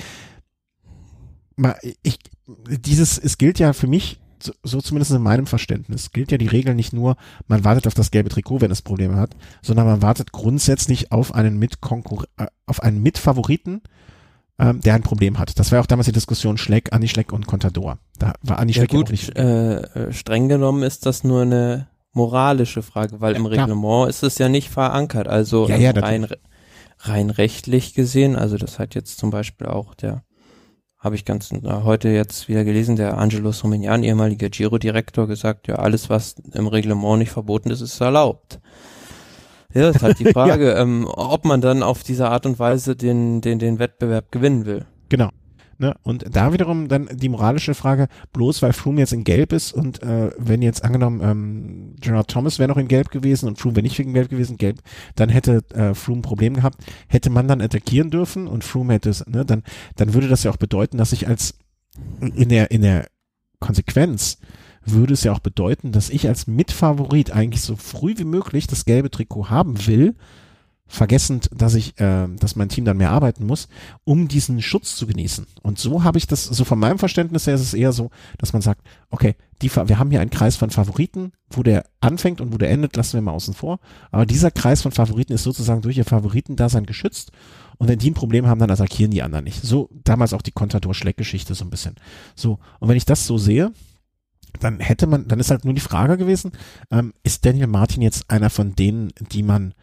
[2.03, 2.19] ich,
[2.67, 6.47] dieses, es gilt ja für mich so, so zumindest in meinem Verständnis, gilt ja die
[6.47, 7.15] Regel nicht nur,
[7.47, 11.33] man wartet auf das gelbe Trikot, wenn es Probleme hat, sondern man wartet grundsätzlich auf
[11.33, 13.81] einen Mitkonkur äh, auf einen Mitfavoriten,
[14.57, 15.59] ähm, der ein Problem hat.
[15.59, 17.97] Das war auch damals die Diskussion Schleck, Anni Schleck und Contador.
[18.19, 19.37] Da war Anni Schleck ja gut, nicht.
[19.37, 24.09] Äh, äh, streng genommen ist das nur eine moralische Frage, weil ja, im Reglement klar.
[24.09, 25.27] ist es ja nicht verankert.
[25.27, 26.27] Also ja, ja, rein,
[26.99, 30.23] rein rechtlich gesehen, also das hat jetzt zum Beispiel auch der
[31.05, 35.75] habe ich ganz äh, heute jetzt wieder gelesen, der Angelo Somignan, ehemaliger Giro-Direktor, gesagt, ja,
[35.75, 38.59] alles, was im Reglement nicht verboten ist, ist erlaubt.
[39.71, 40.81] Ja, das ist halt die Frage, ja.
[40.81, 44.87] ähm, ob man dann auf diese Art und Weise den, den, den Wettbewerb gewinnen will.
[45.09, 45.29] Genau.
[45.77, 45.95] Ne?
[46.03, 50.01] Und da wiederum dann die moralische Frage, bloß weil Froome jetzt in Gelb ist und
[50.03, 53.83] äh, wenn jetzt angenommen ähm, Gerard Thomas wäre noch in Gelb gewesen und Froome wäre
[53.83, 54.79] nicht wegen Gelb gewesen, Gelb,
[55.15, 59.09] dann hätte äh, Froome ein Problem gehabt, hätte man dann attackieren dürfen und Froome hätte
[59.09, 59.63] es, ne, dann,
[59.97, 61.55] dann würde das ja auch bedeuten, dass ich als
[62.21, 63.07] in der, in der
[63.59, 64.37] Konsequenz
[64.85, 68.85] würde es ja auch bedeuten, dass ich als Mitfavorit eigentlich so früh wie möglich das
[68.85, 70.15] gelbe Trikot haben will,
[70.87, 73.67] vergessend, dass ich, äh, dass mein Team dann mehr arbeiten muss,
[74.03, 75.47] um diesen Schutz zu genießen.
[75.63, 78.53] Und so habe ich das, so von meinem Verständnis her ist es eher so, dass
[78.53, 82.53] man sagt, okay, die, wir haben hier einen Kreis von Favoriten, wo der anfängt und
[82.53, 83.79] wo der endet, lassen wir mal außen vor.
[84.11, 87.31] Aber dieser Kreis von Favoriten ist sozusagen durch ihr Favoritendasein geschützt.
[87.77, 89.63] Und wenn die ein Problem haben, dann attackieren die anderen nicht.
[89.63, 91.95] So damals auch die Contador-Schleck-Geschichte so ein bisschen.
[92.35, 92.59] So.
[92.79, 93.71] Und wenn ich das so sehe,
[94.59, 96.51] dann hätte man, dann ist halt nur die Frage gewesen,
[96.91, 99.73] ähm, ist Daniel Martin jetzt einer von denen, die man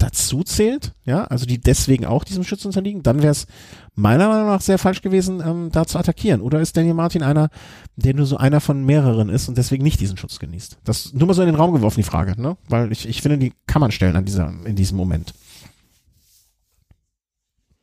[0.00, 3.46] dazu zählt, ja, also die deswegen auch diesem Schutz unterliegen, dann wäre es
[3.94, 6.40] meiner Meinung nach sehr falsch gewesen, ähm, da zu attackieren.
[6.40, 7.50] Oder ist Daniel Martin einer,
[7.96, 10.78] der nur so einer von mehreren ist und deswegen nicht diesen Schutz genießt?
[10.84, 12.56] Das nur mal so in den Raum geworfen, die Frage, ne?
[12.68, 15.34] Weil ich, ich finde, die kann man stellen an dieser, in diesem Moment.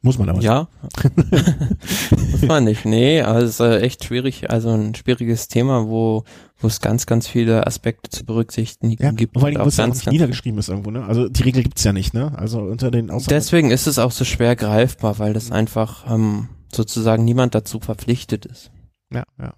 [0.02, 0.41] Muss man aber.
[0.41, 0.68] Ja.
[2.32, 2.86] Muss man nicht.
[2.86, 6.24] Nee, ist äh, echt schwierig, also ein schwieriges Thema, wo
[6.60, 9.38] wo es ganz, ganz viele Aspekte zu berücksichtigen ja, gibt.
[9.38, 11.06] Vor allem, wo es auch nicht niedergeschrieben ist irgendwo, ne?
[11.06, 12.34] Also die Regel gibt's ja nicht, ne?
[12.36, 16.50] Also unter den Aussagen Deswegen ist es auch so schwer greifbar, weil das einfach ähm,
[16.74, 18.72] sozusagen niemand dazu verpflichtet ist.
[19.12, 19.54] Ja, ja.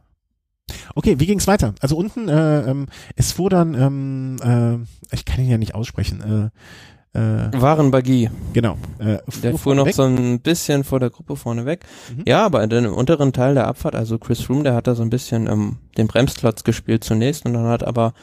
[0.94, 1.74] Okay, wie ging's weiter?
[1.80, 6.22] Also unten, äh, ähm, es fuhr dann, ähm, äh, ich kann ihn ja nicht aussprechen,
[6.22, 6.50] äh,
[7.14, 8.30] äh, Warenbagie.
[8.54, 8.78] Genau.
[9.00, 9.96] Äh, der fuhr noch weg.
[9.96, 11.86] so ein bisschen vor der Gruppe vorne weg.
[12.16, 12.24] Mhm.
[12.28, 15.02] Ja, aber in dem unteren Teil der Abfahrt, also Chris Froome, der hat da so
[15.02, 18.14] ein bisschen ähm, den Bremsklotz gespielt zunächst und dann hat aber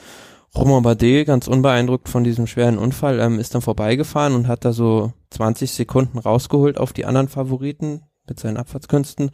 [0.55, 4.72] Romain Bardet, ganz unbeeindruckt von diesem schweren Unfall, ähm, ist dann vorbeigefahren und hat da
[4.72, 9.30] so 20 Sekunden rausgeholt auf die anderen Favoriten mit seinen Abfahrtskünsten.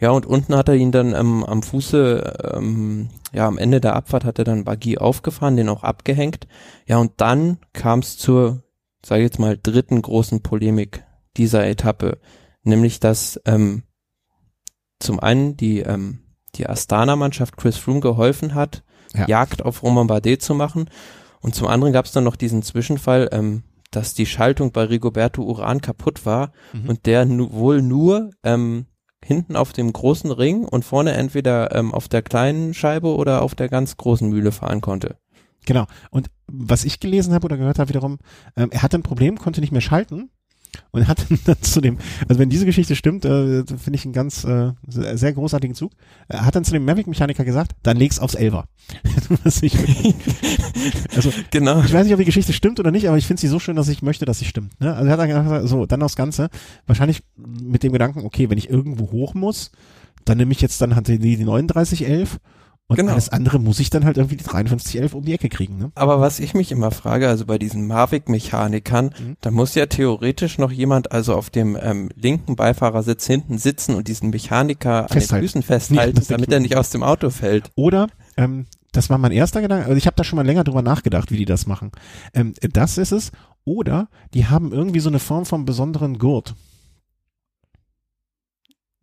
[0.00, 3.96] Ja, und unten hat er ihn dann ähm, am Fuße, ähm, ja, am Ende der
[3.96, 6.46] Abfahrt hat er dann Bagie aufgefahren, den auch abgehängt.
[6.86, 8.62] Ja, und dann kam es zur
[9.04, 11.04] sage jetzt mal, dritten großen Polemik
[11.36, 12.18] dieser Etappe,
[12.62, 13.84] nämlich dass ähm,
[14.98, 16.20] zum einen die, ähm,
[16.54, 18.82] die Astana-Mannschaft Chris Froome geholfen hat,
[19.14, 19.26] ja.
[19.26, 20.90] Jagd auf Roman Bardet zu machen
[21.40, 25.42] und zum anderen gab es dann noch diesen Zwischenfall, ähm, dass die Schaltung bei Rigoberto
[25.42, 26.88] Uran kaputt war mhm.
[26.88, 28.86] und der nu wohl nur ähm,
[29.24, 33.54] hinten auf dem großen Ring und vorne entweder ähm, auf der kleinen Scheibe oder auf
[33.54, 35.16] der ganz großen Mühle fahren konnte.
[35.68, 35.86] Genau.
[36.10, 38.16] Und was ich gelesen habe oder gehört habe wiederum,
[38.56, 40.30] ähm, er hatte ein Problem, konnte nicht mehr schalten
[40.92, 44.44] und hat dann zu dem, also wenn diese Geschichte stimmt, äh, finde ich einen ganz
[44.44, 45.92] äh, sehr großartigen Zug.
[46.26, 48.64] Er hat dann zu dem Mavic-Mechaniker gesagt, dann leg's aufs Elver.
[51.14, 51.82] also genau.
[51.82, 53.76] Ich weiß nicht, ob die Geschichte stimmt oder nicht, aber ich finde sie so schön,
[53.76, 54.80] dass ich möchte, dass sie stimmt.
[54.80, 54.94] Ne?
[54.94, 56.48] Also er hat dann gesagt, so, dann aufs Ganze,
[56.86, 59.70] wahrscheinlich mit dem Gedanken, okay, wenn ich irgendwo hoch muss,
[60.24, 62.38] dann nehme ich jetzt dann hatte die, die 3911
[62.90, 63.12] und genau.
[63.12, 65.76] alles andere muss ich dann halt irgendwie die 5311 um die Ecke kriegen.
[65.76, 65.92] Ne?
[65.94, 69.36] Aber was ich mich immer frage, also bei diesen Mavic-Mechanikern, mhm.
[69.42, 74.08] da muss ja theoretisch noch jemand also auf dem ähm, linken Beifahrersitz hinten sitzen und
[74.08, 77.70] diesen Mechaniker an den Füßen festhalten, damit er nicht aus dem Auto fällt.
[77.74, 78.06] Oder,
[78.38, 81.30] ähm, das war mein erster Gedanke, also ich habe da schon mal länger drüber nachgedacht,
[81.30, 81.92] wie die das machen.
[82.32, 83.32] Ähm, das ist es.
[83.64, 86.54] Oder die haben irgendwie so eine Form von besonderen Gurt.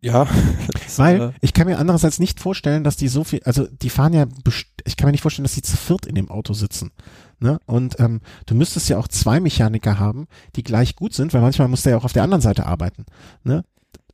[0.00, 0.26] Ja.
[0.96, 4.12] Weil äh, ich kann mir andererseits nicht vorstellen, dass die so viel, also die fahren
[4.12, 4.26] ja,
[4.84, 6.92] ich kann mir nicht vorstellen, dass die zu viert in dem Auto sitzen.
[7.38, 7.58] Ne?
[7.66, 11.68] Und ähm, du müsstest ja auch zwei Mechaniker haben, die gleich gut sind, weil manchmal
[11.68, 13.04] muss der ja auch auf der anderen Seite arbeiten.
[13.42, 13.64] Ne?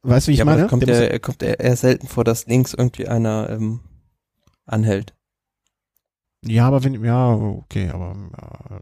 [0.02, 0.66] Weißt du, wie ich ja, meine?
[0.66, 3.80] Kommt der, er kommt eher selten vor, dass links irgendwie einer ähm,
[4.66, 5.14] anhält.
[6.44, 8.80] Ja, aber wenn, ja, okay, aber ja,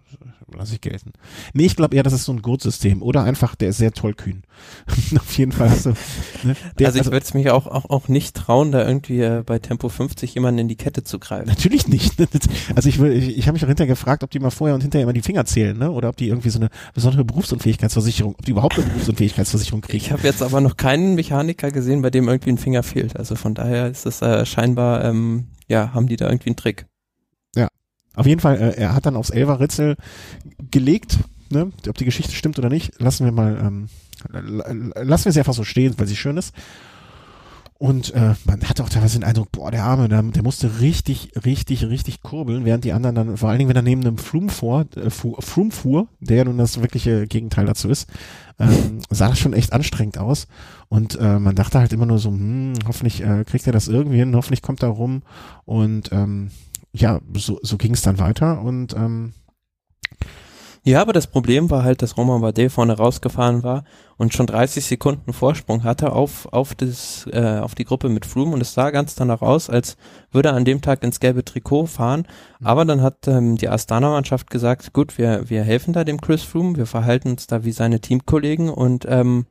[0.56, 1.12] lass ich gelten.
[1.52, 4.44] Nee, ich glaube eher, das ist so ein Gurtsystem oder einfach, der ist sehr tollkühn.
[5.18, 5.90] Auf jeden Fall du,
[6.42, 9.20] ne, der, also ich also, würde es mich auch, auch, auch nicht trauen, da irgendwie
[9.20, 11.48] äh, bei Tempo 50 jemanden in die Kette zu greifen.
[11.48, 12.18] Natürlich nicht.
[12.18, 12.28] Ne?
[12.74, 15.02] Also ich, ich, ich habe mich auch hinterher gefragt, ob die mal vorher und hinterher
[15.02, 15.90] immer die Finger zählen, ne?
[15.90, 19.98] Oder ob die irgendwie so eine besondere Berufsunfähigkeitsversicherung, ob die überhaupt eine Berufsunfähigkeitsversicherung kriegen.
[19.98, 23.16] Ich habe jetzt aber noch keinen Mechaniker gesehen, bei dem irgendwie ein Finger fehlt.
[23.16, 26.86] Also von daher ist es äh, scheinbar, ähm, ja, haben die da irgendwie einen Trick.
[28.14, 29.96] Auf jeden Fall, äh, er hat dann aufs Elfer-Ritzel
[30.70, 31.18] gelegt,
[31.50, 31.70] ne?
[31.88, 33.88] ob die Geschichte stimmt oder nicht, lassen wir mal, ähm,
[34.94, 36.52] lassen wir sie einfach so stehen, weil sie schön ist.
[37.78, 41.32] Und äh, man hatte auch teilweise den Eindruck, boah, der Arme, der, der musste richtig,
[41.46, 44.50] richtig, richtig kurbeln, während die anderen dann, vor allen Dingen, wenn er neben einem Froome
[44.50, 48.06] fuhr, äh, Froome fuhr, der ja nun das wirkliche Gegenteil dazu ist,
[48.58, 50.46] ähm, sah das schon echt anstrengend aus.
[50.90, 54.18] Und äh, man dachte halt immer nur so, hm, hoffentlich äh, kriegt er das irgendwie
[54.18, 55.22] hin, hoffentlich kommt er rum.
[55.64, 56.50] Und ähm,
[56.92, 59.32] ja, so, so ging es dann weiter und ähm,
[60.82, 63.84] Ja, aber das Problem war halt, dass Romain Bardet vorne rausgefahren war
[64.16, 68.54] und schon 30 Sekunden Vorsprung hatte auf, auf, das, äh, auf die Gruppe mit Froome
[68.54, 69.98] und es sah ganz danach aus, als
[70.32, 72.26] würde er an dem Tag ins gelbe Trikot fahren.
[72.62, 76.76] Aber dann hat ähm, die Astana-Mannschaft gesagt, gut, wir, wir helfen da dem Chris Froome,
[76.76, 79.46] wir verhalten uns da wie seine Teamkollegen und ähm,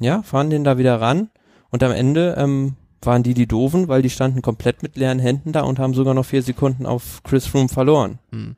[0.00, 1.30] ja, fahren den da wieder ran
[1.70, 5.52] und am Ende ähm, waren die die Doofen, weil die standen komplett mit leeren Händen
[5.52, 8.18] da und haben sogar noch vier Sekunden auf Chris Froome verloren.
[8.30, 8.56] Hm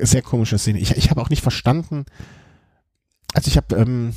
[0.00, 0.78] sehr komische Szene.
[0.78, 2.04] Ich, ich habe auch nicht verstanden,
[3.32, 4.12] also ich habe, ähm,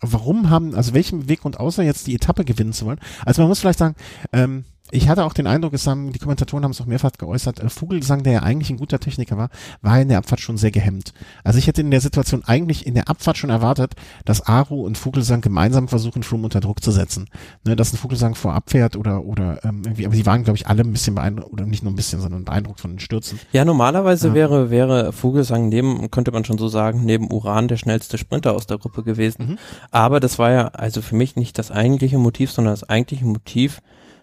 [0.00, 3.00] warum haben, also welchen Weggrund außer jetzt die Etappe gewinnen zu wollen?
[3.24, 3.96] Also man muss vielleicht sagen,
[4.32, 7.60] ähm, ich hatte auch den Eindruck, es haben, die Kommentatoren haben es auch mehrfach geäußert,
[7.60, 9.50] äh, Vogelsang, der ja eigentlich ein guter Techniker war,
[9.82, 11.12] war in der Abfahrt schon sehr gehemmt.
[11.44, 14.98] Also ich hätte in der Situation eigentlich in der Abfahrt schon erwartet, dass Aru und
[14.98, 17.28] Vogelsang gemeinsam versuchen, Froome unter Druck zu setzen.
[17.64, 20.66] Ne, dass ein Vogelsang vorab fährt oder, oder ähm, irgendwie, aber die waren, glaube ich,
[20.66, 23.38] alle ein bisschen beeindruckt, oder nicht nur ein bisschen, sondern beeindruckt von den Stürzen.
[23.52, 24.34] Ja, normalerweise ja.
[24.34, 28.66] wäre, wäre Vogelsang neben, könnte man schon so sagen, neben Uran der schnellste Sprinter aus
[28.66, 29.50] der Gruppe gewesen.
[29.50, 29.58] Mhm.
[29.90, 33.80] Aber das war ja also für mich nicht das eigentliche Motiv, sondern das eigentliche Motiv,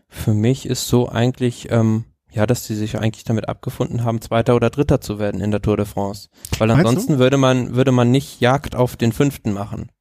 [0.10, 4.56] für mich ist so eigentlich, ähm, ja, dass sie sich eigentlich damit abgefunden haben, Zweiter
[4.56, 6.30] oder Dritter zu werden in der Tour de France.
[6.58, 9.92] Weil ansonsten würde man, würde man nicht Jagd auf den Fünften machen.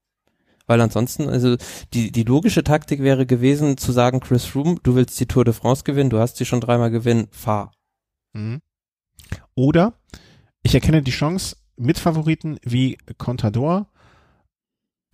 [0.67, 1.57] Weil ansonsten, also
[1.95, 5.55] die, die logische Taktik wäre gewesen, zu sagen, Chris Froome, du willst die Tour de
[5.55, 7.73] France gewinnen, du hast sie schon dreimal gewinnen, fahr.
[8.33, 8.61] Mhm.
[9.55, 9.95] Oder
[10.63, 13.87] ich erkenne die Chance, Mitfavoriten wie Contador,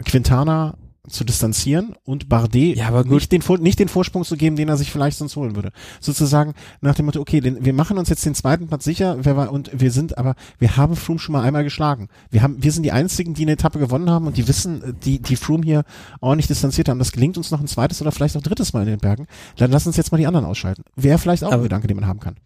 [0.04, 0.78] Quintana
[1.08, 4.76] zu distanzieren und Bardet ja, aber nicht, den, nicht den Vorsprung zu geben, den er
[4.76, 5.72] sich vielleicht sonst holen würde.
[6.00, 9.36] Sozusagen nach dem Motto, okay, den, wir machen uns jetzt den zweiten Platz sicher, wer
[9.36, 12.08] war, und wir sind, aber wir haben Froome schon mal einmal geschlagen.
[12.30, 15.18] Wir haben, wir sind die einzigen, die eine Etappe gewonnen haben und die wissen, die,
[15.18, 15.82] die Froome hier
[16.20, 17.00] ordentlich distanziert haben.
[17.00, 19.26] Das gelingt uns noch ein zweites oder vielleicht auch drittes Mal in den Bergen.
[19.56, 20.84] Dann lass uns jetzt mal die anderen ausschalten.
[20.94, 22.36] Wäre vielleicht auch aber, ein Gedanke, den man haben kann.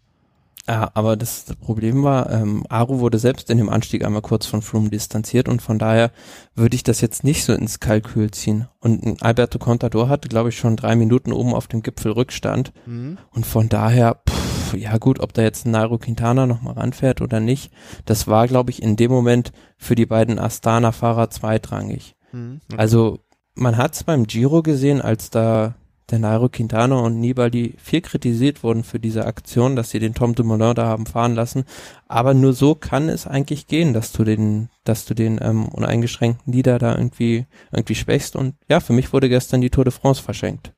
[0.69, 4.45] Ja, aber das, das Problem war, ähm, Aru wurde selbst in dem Anstieg einmal kurz
[4.45, 6.11] von Froome distanziert und von daher
[6.55, 8.67] würde ich das jetzt nicht so ins Kalkül ziehen.
[8.79, 13.17] Und Alberto Contador hatte, glaube ich, schon drei Minuten oben auf dem Gipfel Rückstand mhm.
[13.31, 17.39] und von daher, pff, ja gut, ob da jetzt ein Nairo Quintana nochmal ranfährt oder
[17.39, 17.71] nicht,
[18.03, 22.15] das war, glaube ich, in dem Moment für die beiden Astana-Fahrer zweitrangig.
[22.33, 22.59] Mhm.
[22.69, 22.77] Okay.
[22.77, 23.19] Also
[23.55, 25.75] man hat es beim Giro gesehen, als da
[26.09, 30.35] der Nairo Quintana und Nibali viel kritisiert wurden für diese Aktion, dass sie den Tom
[30.35, 31.65] Dumoulin da haben fahren lassen.
[32.07, 36.53] Aber nur so kann es eigentlich gehen, dass du den, dass du den ähm, uneingeschränkten
[36.53, 38.35] Leader da irgendwie irgendwie schwächst.
[38.35, 40.73] Und ja, für mich wurde gestern die Tour de France verschenkt.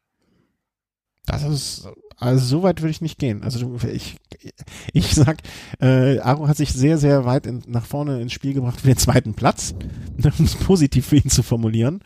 [1.26, 1.88] Das ist
[2.20, 3.44] also so weit würde ich nicht gehen.
[3.44, 4.18] Also ich,
[4.94, 5.38] ich sag,
[5.80, 8.98] äh, Aro hat sich sehr, sehr weit in, nach vorne ins Spiel gebracht für den
[8.98, 9.74] zweiten Platz,
[10.40, 12.02] um es positiv für ihn zu formulieren.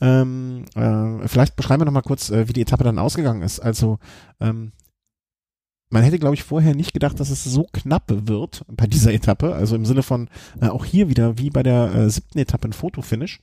[0.00, 3.60] Ähm, äh, vielleicht beschreiben wir noch mal kurz, äh, wie die Etappe dann ausgegangen ist.
[3.60, 3.98] Also
[4.40, 4.72] ähm,
[5.90, 9.54] man hätte, glaube ich, vorher nicht gedacht, dass es so knapp wird bei dieser Etappe.
[9.54, 10.28] Also im Sinne von
[10.60, 13.40] äh, auch hier wieder wie bei der äh, siebten Etappe ein Fotofinish.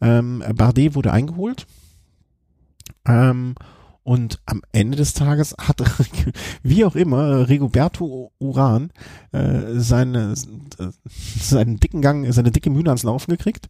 [0.00, 1.66] Ähm, Bardet wurde eingeholt.
[3.06, 3.54] Ähm,
[4.06, 5.82] und am Ende des Tages hat,
[6.62, 8.92] wie auch immer, Rigoberto Uran
[9.32, 10.34] äh, seine,
[10.78, 13.68] äh, seinen dicken Gang, seine dicke Mühle ans Laufen gekriegt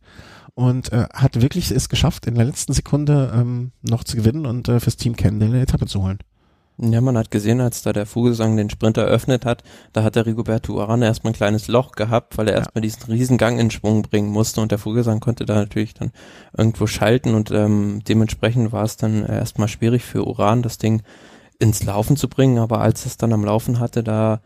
[0.52, 4.68] und äh, hat wirklich es geschafft, in der letzten Sekunde ähm, noch zu gewinnen und
[4.68, 6.18] äh, fürs Team Kendall eine Etappe zu holen.
[6.78, 9.62] Ja, man hat gesehen, als da der Vogelsang den Sprint eröffnet hat,
[9.94, 12.58] da hat der Rigoberto Urán erstmal ein kleines Loch gehabt, weil er ja.
[12.58, 16.12] erstmal diesen Riesengang in Schwung bringen musste und der Vogelsang konnte da natürlich dann
[16.54, 21.02] irgendwo schalten und ähm, dementsprechend war es dann erstmal schwierig für Uran, das Ding
[21.58, 24.42] ins Laufen zu bringen, aber als es dann am Laufen hatte, da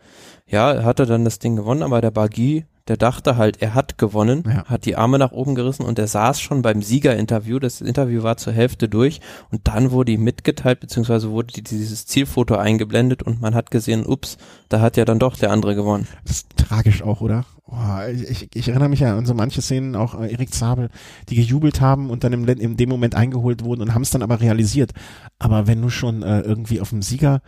[0.47, 3.97] ja, hat er dann das Ding gewonnen, aber der Bagui der dachte halt, er hat
[3.97, 4.65] gewonnen, ja.
[4.65, 7.59] hat die Arme nach oben gerissen und er saß schon beim Siegerinterview.
[7.59, 9.21] Das Interview war zur Hälfte durch
[9.51, 14.37] und dann wurde ihm mitgeteilt, beziehungsweise wurde dieses Zielfoto eingeblendet und man hat gesehen, ups,
[14.69, 16.07] da hat ja dann doch der andere gewonnen.
[16.23, 17.45] Das ist tragisch auch, oder?
[17.73, 20.89] Oh, ich, ich, erinnere mich ja an so manche Szenen, auch äh, Erik Zabel,
[21.29, 24.23] die gejubelt haben und dann im, in dem Moment eingeholt wurden und haben es dann
[24.23, 24.91] aber realisiert.
[25.39, 27.41] Aber wenn du schon äh, irgendwie auf dem Sieger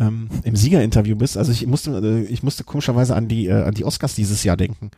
[0.00, 1.36] ähm, im Siegerinterview bist.
[1.36, 4.56] Also ich musste, äh, ich musste komischerweise an die, äh, an die Oscars dieses Jahr
[4.56, 4.90] denken,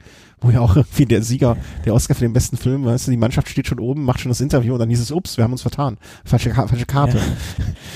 [0.42, 3.16] wo ja auch irgendwie der Sieger, der Oscar für den besten Film, weißt du, die
[3.16, 5.52] Mannschaft steht schon oben, macht schon das Interview und dann hieß es, ups, wir haben
[5.52, 5.98] uns vertan.
[6.24, 7.18] Falsche, falsche Karte.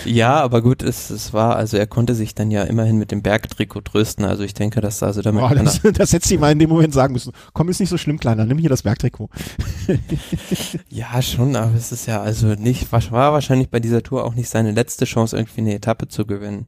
[0.04, 0.12] Ja.
[0.12, 3.22] ja, aber gut, es, es war, also er konnte sich dann ja immerhin mit dem
[3.22, 4.24] Bergtrikot trösten.
[4.24, 5.42] Also ich denke, dass also damit.
[5.42, 7.32] Oh, das, das hätte sie mal in dem Moment sagen müssen.
[7.52, 9.30] Komm, ist nicht so schlimm, Kleiner, nimm hier das Bergtrikot.
[10.88, 14.48] ja, schon, aber es ist ja also nicht, war wahrscheinlich bei dieser Tour auch nicht
[14.48, 16.66] seine letzte Chance, irgendwie eine Etappe zu gewinnen.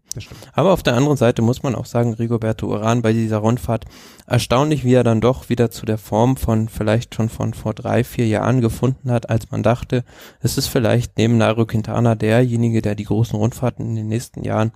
[0.53, 3.85] Aber auf der anderen Seite muss man auch sagen, Rigoberto Uran bei dieser Rundfahrt
[4.29, 8.05] erstaunlich, wie er dann doch wieder zu der Form von vielleicht schon von vor drei,
[8.05, 10.05] vier Jahren gefunden hat, als man dachte,
[10.41, 14.73] es ist vielleicht neben Nairo Quintana derjenige, der die großen Rundfahrten in den nächsten Jahren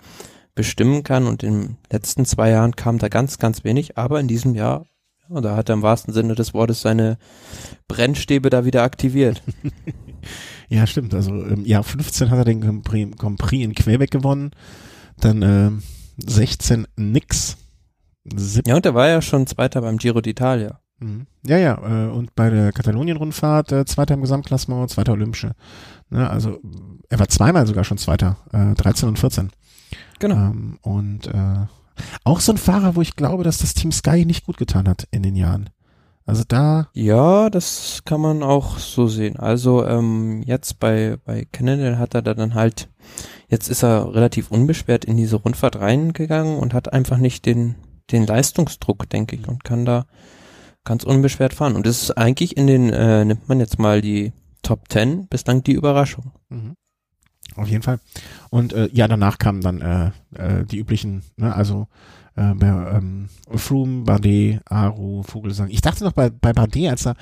[0.55, 4.29] bestimmen kann und in den letzten zwei Jahren kam da ganz, ganz wenig, aber in
[4.29, 4.87] diesem Jahr
[5.29, 7.17] da hat er im wahrsten Sinne des Wortes seine
[7.89, 9.43] Brennstäbe da wieder aktiviert.
[10.69, 11.15] ja, stimmt.
[11.15, 12.85] Also im Jahr 15 hat er den Grand
[13.39, 14.51] Prix in Quebec gewonnen.
[15.19, 15.71] Dann äh,
[16.19, 17.57] 16 nix.
[18.25, 20.77] Ja, und er war ja schon Zweiter beim Giro d'Italia.
[21.01, 21.27] Mhm.
[21.45, 25.53] Ja, ja, äh, und bei der Katalonien-Rundfahrt äh, Zweiter im Gesamtklassement, Zweiter Olympische.
[26.11, 26.61] Ne, also
[27.09, 29.51] er war zweimal sogar schon Zweiter, äh, 13 und 14.
[30.20, 30.37] Genau.
[30.37, 31.66] Ähm, und äh,
[32.25, 35.09] auch so ein Fahrer, wo ich glaube, dass das Team Sky nicht gut getan hat
[35.11, 35.70] in den Jahren.
[36.25, 36.89] Also da.
[36.95, 39.37] Ja, das kann man auch so sehen.
[39.37, 42.89] Also ähm, jetzt bei bei Cannondale hat er dann halt,
[43.49, 47.75] jetzt ist er relativ unbeschwert in diese Rundfahrt reingegangen und hat einfach nicht den
[48.11, 50.07] den Leistungsdruck, denke ich, und kann da
[50.85, 51.77] ganz unbeschwert fahren.
[51.77, 54.33] Und das ist eigentlich in den, äh, nimmt man jetzt mal die
[54.63, 56.33] Top 10, bislang die Überraschung.
[56.49, 56.75] Mhm.
[57.57, 58.01] Auf jeden Fall.
[58.51, 61.87] Und äh, ja, danach kamen dann äh, äh, die üblichen, ne, also
[62.35, 65.69] äh, bei, ähm, Froome, Bardet, Aru, Vogelsang.
[65.69, 67.15] Ich dachte noch bei, bei Bardet, als er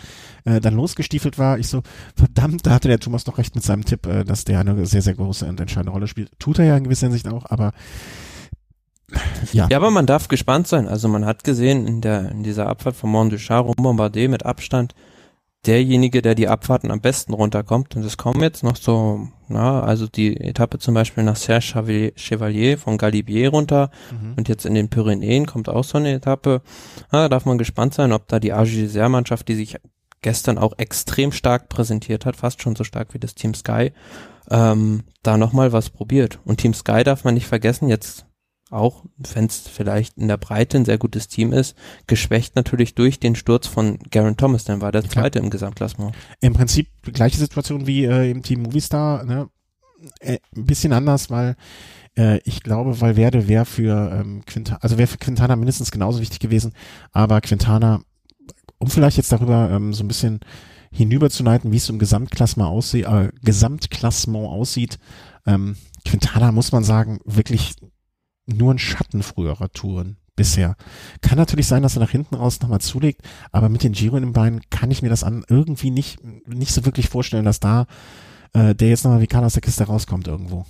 [0.45, 1.83] äh, dann losgestiefelt war, ich so,
[2.15, 5.03] verdammt, da hatte der Thomas doch recht mit seinem Tipp, äh, dass der eine sehr,
[5.03, 6.31] sehr große und entscheidende Rolle spielt.
[6.39, 7.73] Tut er ja in gewisser Hinsicht auch, aber
[9.53, 9.69] ja.
[9.71, 10.89] ja, aber man darf gespannt sein.
[10.89, 14.47] Also man hat gesehen in der in dieser Abfahrt von Mont Duchard, Romain Bardet mit
[14.47, 14.95] Abstand
[15.67, 17.97] derjenige, der die Abfahrten am besten runterkommt.
[17.97, 22.79] Und es kommen jetzt noch so, na, also die Etappe zum Beispiel nach Serge Chevalier
[22.79, 24.35] von Galibier runter mhm.
[24.37, 26.63] und jetzt in den Pyrenäen kommt auch so eine Etappe.
[27.13, 29.77] Na, da darf man gespannt sein, ob da die AG-Mannschaft, die sich
[30.23, 33.93] gestern auch extrem stark präsentiert hat, fast schon so stark wie das Team Sky,
[34.51, 36.39] ähm, da nochmal was probiert.
[36.45, 38.27] Und Team Sky darf man nicht vergessen, jetzt
[38.71, 39.05] auch,
[39.35, 43.35] wenn es vielleicht in der Breite ein sehr gutes Team ist, geschwächt natürlich durch den
[43.35, 45.45] Sturz von Garen Thomas, dann war der zweite Klar.
[45.45, 46.15] im Gesamtklassement.
[46.41, 49.49] Im Prinzip gleiche Situation wie äh, im Team Movistar, ne?
[50.21, 51.57] Äh, ein bisschen anders, weil
[52.17, 56.39] äh, ich glaube, Valverde wäre für ähm, Quintana, also wäre für Quintana mindestens genauso wichtig
[56.39, 56.73] gewesen,
[57.13, 58.01] aber Quintana,
[58.79, 60.41] um vielleicht jetzt darüber ähm, so ein bisschen
[60.91, 64.99] hinüber zu leiten, wie es im Gesamtklassement aussieht, äh, Gesamtklassement aussieht,
[65.47, 67.75] ähm, Quintana muss man sagen, wirklich
[68.51, 70.77] nur ein Schatten früherer Touren bisher.
[71.21, 73.23] Kann natürlich sein, dass er nach hinten raus nochmal zulegt,
[73.53, 76.73] aber mit den Giro in den Beinen kann ich mir das an irgendwie nicht, nicht
[76.73, 77.87] so wirklich vorstellen, dass da
[78.53, 80.65] äh, der jetzt nochmal wie Karl der Kiste rauskommt irgendwo.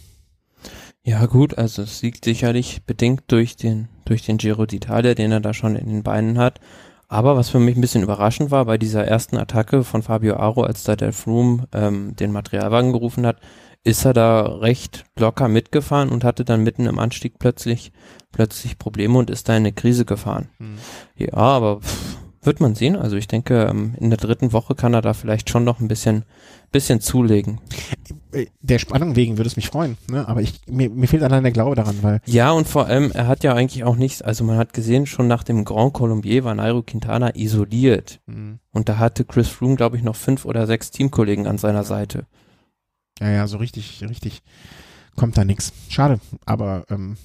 [1.03, 5.41] Ja gut, also es liegt sicherlich bedingt durch den, durch den Giro d'Italia, den er
[5.41, 6.61] da schon in den Beinen hat.
[7.09, 10.63] Aber was für mich ein bisschen überraschend war bei dieser ersten Attacke von Fabio Aro,
[10.63, 13.39] als da der Froome ähm, den Materialwagen gerufen hat,
[13.83, 17.93] ist er da recht locker mitgefahren und hatte dann mitten im Anstieg plötzlich,
[18.33, 20.51] plötzlich Probleme und ist da in eine Krise gefahren.
[20.59, 20.79] Mhm.
[21.17, 22.97] Ja, aber pff, wird man sehen.
[22.97, 25.89] Also ich denke, ähm, in der dritten Woche kann er da vielleicht schon noch ein
[25.89, 26.25] bisschen,
[26.73, 27.61] bisschen zulegen.
[28.61, 30.27] Der Spannung wegen würde es mich freuen, ne?
[30.29, 32.21] aber ich, mir, mir fehlt allein der Glaube daran, weil.
[32.27, 35.27] Ja, und vor allem, er hat ja eigentlich auch nichts, also man hat gesehen, schon
[35.27, 38.21] nach dem Grand Colombier war Nairo Quintana isoliert.
[38.27, 38.61] Mhm.
[38.71, 42.27] Und da hatte Chris Froome, glaube ich, noch fünf oder sechs Teamkollegen an seiner Seite.
[43.21, 44.43] Ja, ja, so richtig, richtig
[45.17, 45.73] kommt da nichts.
[45.89, 47.17] Schade, aber ähm,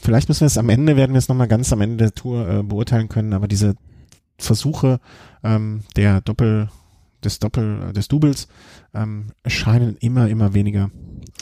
[0.00, 2.48] vielleicht müssen wir es am Ende, werden wir es nochmal ganz am Ende der Tour
[2.48, 3.74] äh, beurteilen können, aber diese
[4.38, 5.00] Versuche
[5.44, 6.68] ähm, der Doppel,
[7.22, 8.48] des Doppel, des Doubles
[8.94, 10.90] ähm, scheinen immer, immer weniger.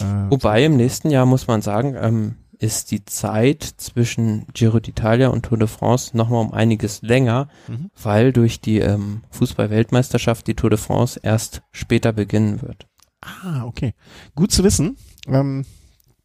[0.00, 5.28] Äh, Wobei im nächsten Jahr muss man sagen, ähm, ist die Zeit zwischen Giro d'Italia
[5.28, 7.90] und Tour de France nochmal um einiges länger, mhm.
[8.02, 12.86] weil durch die ähm, Fußball-Weltmeisterschaft die Tour de France erst später beginnen wird.
[13.20, 13.94] Ah, okay.
[14.34, 14.96] Gut zu wissen.
[15.26, 15.64] Ähm,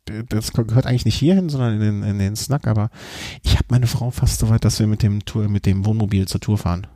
[0.05, 2.89] das gehört eigentlich nicht hierhin, sondern in den, in den Snack, aber
[3.41, 6.27] ich habe meine Frau fast so weit, dass wir mit dem Tour, mit dem Wohnmobil
[6.27, 6.87] zur Tour fahren.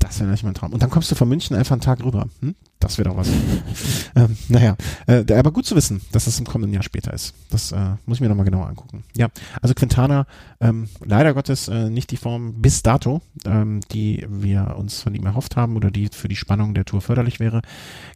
[0.00, 0.72] Das wäre natürlich mein Traum.
[0.72, 2.26] Und dann kommst du von München einfach einen Tag rüber.
[2.40, 2.54] Hm?
[2.80, 3.28] Das wäre doch was.
[4.16, 4.76] ähm, naja,
[5.06, 7.34] äh, aber gut zu wissen, dass das im kommenden Jahr später ist.
[7.50, 9.04] Das äh, muss ich mir nochmal genauer angucken.
[9.14, 9.28] Ja,
[9.60, 10.26] also Quintana,
[10.60, 15.26] ähm, leider Gottes äh, nicht die Form bis dato, ähm, die wir uns von ihm
[15.26, 17.60] erhofft haben oder die für die Spannung der Tour förderlich wäre.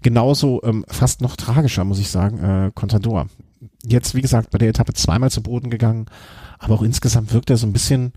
[0.00, 3.26] Genauso ähm, fast noch tragischer, muss ich sagen, äh, Contador.
[3.84, 6.06] Jetzt, wie gesagt, bei der Etappe zweimal zu Boden gegangen,
[6.58, 8.14] aber auch insgesamt wirkt er so ein bisschen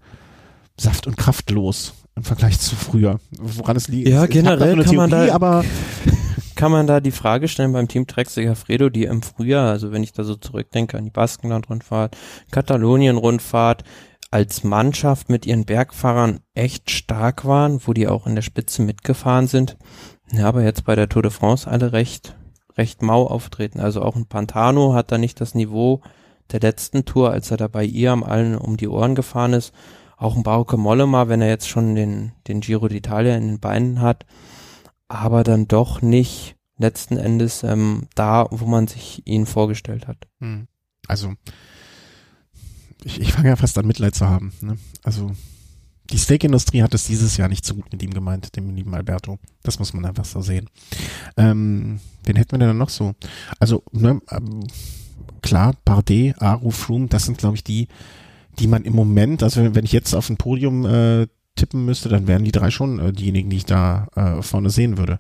[0.79, 3.19] saft- und kraftlos im Vergleich zu früher.
[3.31, 4.09] Woran es liegt.
[4.09, 5.63] Ja, generell kann Theorie, man da, aber
[6.55, 10.03] kann man da die Frage stellen beim Team Trek Fredo, die im Frühjahr, also wenn
[10.03, 12.17] ich da so zurückdenke an die Baskenland-Rundfahrt,
[12.51, 13.83] Katalonien-Rundfahrt,
[14.29, 19.47] als Mannschaft mit ihren Bergfahrern echt stark waren, wo die auch in der Spitze mitgefahren
[19.47, 19.77] sind.
[20.31, 22.35] Ja, aber jetzt bei der Tour de France alle recht,
[22.77, 23.79] recht mau auftreten.
[23.79, 26.01] Also auch ein Pantano hat da nicht das Niveau
[26.51, 29.73] der letzten Tour, als er da bei Iam allen um die Ohren gefahren ist
[30.17, 34.01] auch ein Bauke Mollema, wenn er jetzt schon den, den Giro d'Italia in den Beinen
[34.01, 34.25] hat,
[35.07, 40.27] aber dann doch nicht letzten Endes ähm, da, wo man sich ihn vorgestellt hat.
[40.39, 40.67] Hm.
[41.07, 41.33] Also
[43.03, 44.51] ich, ich fange ja fast an Mitleid zu haben.
[44.61, 44.77] Ne?
[45.03, 45.31] Also
[46.09, 49.39] die Steakindustrie hat es dieses Jahr nicht so gut mit ihm gemeint, dem lieben Alberto.
[49.63, 50.69] Das muss man einfach so sehen.
[51.35, 53.13] Ähm, wen hätten wir denn dann noch so?
[53.59, 54.65] Also, ne, ähm,
[55.41, 57.87] klar, Bardet, Aru, Froome, das sind, glaube ich, die,
[58.59, 62.27] die man im Moment, also wenn ich jetzt auf ein Podium äh, tippen müsste, dann
[62.27, 65.19] wären die drei schon äh, diejenigen, die ich da äh, vorne sehen würde.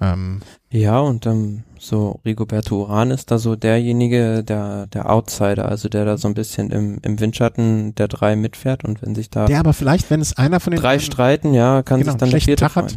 [0.00, 0.40] Ähm,
[0.70, 6.04] ja, und ähm, so Rigoberto Uran ist da so derjenige, der, der Outsider, also der
[6.04, 9.46] da so ein bisschen im, im Windschatten der drei mitfährt und wenn sich da.
[9.46, 12.30] Der aber vielleicht, wenn es einer von den drei streiten, ja, kann genau, sich dann
[12.30, 12.96] der vierte Tag hat.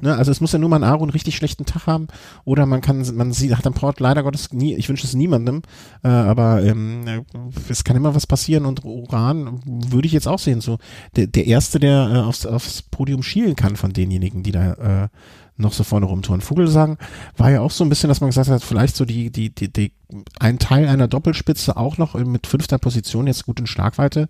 [0.00, 2.08] Ne, also es muss ja nur mal ein Aaron richtig schlechten Tag haben
[2.44, 5.62] oder man kann, man sieht, hat am Port leider Gottes nie, ich wünsche es niemandem,
[6.02, 7.24] äh, aber ähm,
[7.68, 10.78] es kann immer was passieren und Uran würde ich jetzt auch sehen, so
[11.16, 14.72] der, der Erste, der äh, aufs, aufs Podium schielen kann von denjenigen, die da
[15.04, 15.08] äh,
[15.56, 16.42] noch so vorne rumtouren.
[16.42, 16.98] Vogelsang
[17.36, 19.72] war ja auch so ein bisschen, dass man gesagt hat, vielleicht so die, die, die,
[19.72, 19.92] die
[20.38, 24.28] ein Teil einer Doppelspitze auch noch mit fünfter Position, jetzt gut in Schlagweite.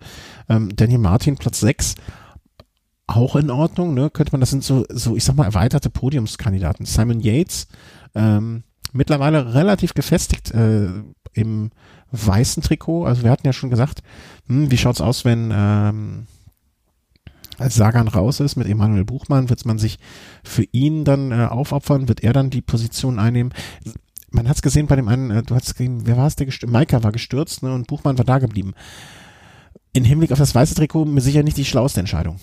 [0.48, 1.96] Ähm, Daniel Martin, Platz sechs
[3.06, 4.10] auch in Ordnung, ne?
[4.10, 6.86] Könnte man, das sind so, so, ich sag mal, erweiterte Podiumskandidaten.
[6.86, 7.68] Simon Yates,
[8.14, 10.88] ähm, mittlerweile relativ gefestigt äh,
[11.32, 11.70] im
[12.10, 13.04] weißen Trikot.
[13.04, 14.02] Also wir hatten ja schon gesagt,
[14.48, 16.26] hm, wie schaut's aus, wenn ähm,
[17.58, 19.98] als Sagan raus ist mit Emanuel Buchmann, wird man sich
[20.44, 23.52] für ihn dann äh, aufopfern, wird er dann die Position einnehmen.
[24.30, 26.46] Man hat es gesehen bei dem einen, äh, du hast gesehen, wer war es, der
[26.46, 28.74] gestürzt, Maika war gestürzt ne, und Buchmann war da geblieben.
[29.92, 32.38] In Hinblick auf das weiße Trikot mir sicher nicht die schlauste Entscheidung.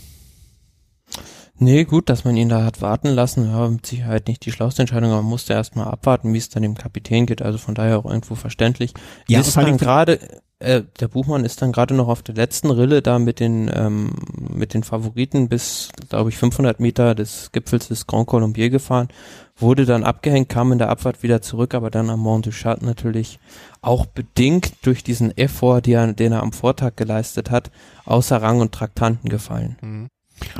[1.59, 4.81] Nee, gut, dass man ihn da hat warten lassen, ja, mit Sicherheit nicht die schlauste
[4.81, 7.99] Entscheidung, aber man musste erstmal abwarten, wie es dann dem Kapitän geht, also von daher
[7.99, 8.93] auch irgendwo verständlich.
[9.27, 10.19] Ja, ist dann gerade,
[10.57, 14.13] äh, der Buchmann ist dann gerade noch auf der letzten Rille da mit den, ähm,
[14.49, 19.09] mit den Favoriten bis, glaube ich, 500 Meter des Gipfels des Grand Colombier gefahren,
[19.55, 22.81] wurde dann abgehängt, kam in der Abfahrt wieder zurück, aber dann am Mont du Chat
[22.81, 23.37] natürlich
[23.81, 27.69] auch bedingt durch diesen Effort, den er, den er am Vortag geleistet hat,
[28.05, 29.77] außer Rang und Traktanten gefallen.
[29.81, 30.07] Mhm.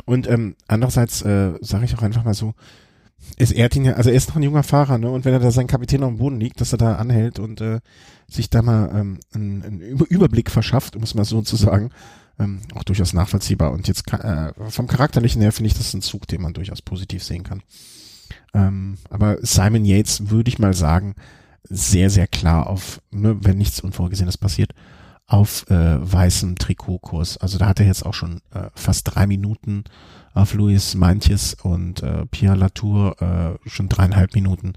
[0.04, 2.54] Und ähm, andererseits äh, sage ich auch einfach mal so,
[3.36, 5.10] ist er ihn ja, also er ist noch ein junger Fahrer, ne?
[5.10, 7.60] Und wenn er da sein Kapitän auf dem Boden liegt, dass er da anhält und
[7.60, 7.80] äh,
[8.28, 11.90] sich da mal ähm, einen, einen Überblick verschafft, um es mal so zu sagen,
[12.38, 13.72] ähm, auch durchaus nachvollziehbar.
[13.72, 17.22] Und jetzt äh, vom Charakterlichen her finde ich das ein Zug, den man durchaus positiv
[17.22, 17.62] sehen kann.
[18.52, 21.14] Ähm, aber Simon Yates würde ich mal sagen,
[21.64, 24.72] sehr, sehr klar auf, ne, wenn nichts Unvorgesehenes passiert,
[25.26, 27.38] auf äh, weißem Trikotkurs.
[27.38, 29.84] Also da hat er jetzt auch schon äh, fast drei Minuten
[30.34, 34.74] auf Luis Manches und äh, Pierre Latour äh, schon dreieinhalb Minuten.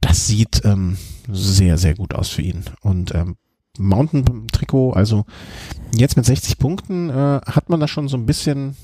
[0.00, 0.98] Das sieht ähm,
[1.28, 2.64] sehr, sehr gut aus für ihn.
[2.82, 3.36] Und ähm,
[3.78, 5.24] Mountain-Trikot, also
[5.94, 8.76] jetzt mit 60 Punkten äh, hat man da schon so ein bisschen,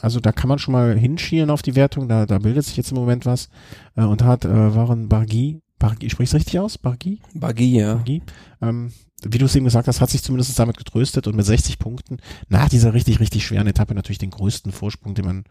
[0.00, 2.92] also da kann man schon mal hinschielen auf die Wertung, da, da bildet sich jetzt
[2.92, 3.48] im Moment was
[3.96, 6.78] äh, und hat äh, Warren Bargi, Bargi, sprichst du richtig aus?
[6.78, 7.20] Bargi?
[7.34, 7.94] Bargi, ja.
[7.94, 8.22] Bargi,
[8.62, 8.92] ähm,
[9.24, 12.18] wie du es eben gesagt hast, hat sich zumindest damit getröstet und mit 60 Punkten
[12.48, 15.44] nach dieser richtig, richtig schweren Etappe natürlich den größten Vorsprung, den man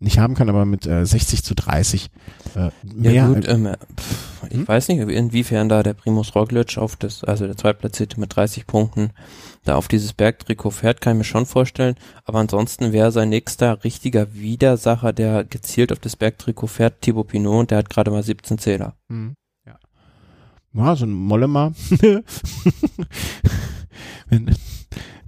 [0.00, 2.10] nicht haben kann, aber mit äh, 60 zu 30
[2.56, 3.12] äh, mehr.
[3.12, 4.68] Ja gut, ähm, pff, ich hm?
[4.68, 9.10] weiß nicht, inwiefern da der Primus Roglic auf das, also der Zweitplatzierte mit 30 Punkten
[9.64, 11.94] da auf dieses Bergtrikot fährt, kann ich mir schon vorstellen.
[12.24, 17.60] Aber ansonsten wäre sein nächster richtiger Widersacher, der gezielt auf das Bergtrikot fährt, Thibaut Pinot,
[17.60, 18.96] und der hat gerade mal 17 Zähler.
[19.08, 19.36] Hm
[20.74, 21.72] ja, so ein Mollema.
[24.28, 24.54] Wenn,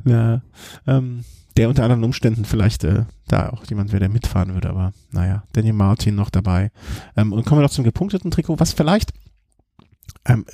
[0.05, 0.43] ja,
[0.87, 1.25] ähm,
[1.57, 5.45] der unter anderen Umständen vielleicht äh, da auch jemand wäre, der mitfahren würde, aber naja,
[5.53, 6.71] Daniel Martin noch dabei.
[7.16, 9.12] Ähm, und kommen wir noch zum gepunkteten Trikot, was vielleicht,
[10.25, 10.45] ähm,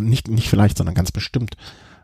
[0.00, 1.56] nicht, nicht vielleicht, sondern ganz bestimmt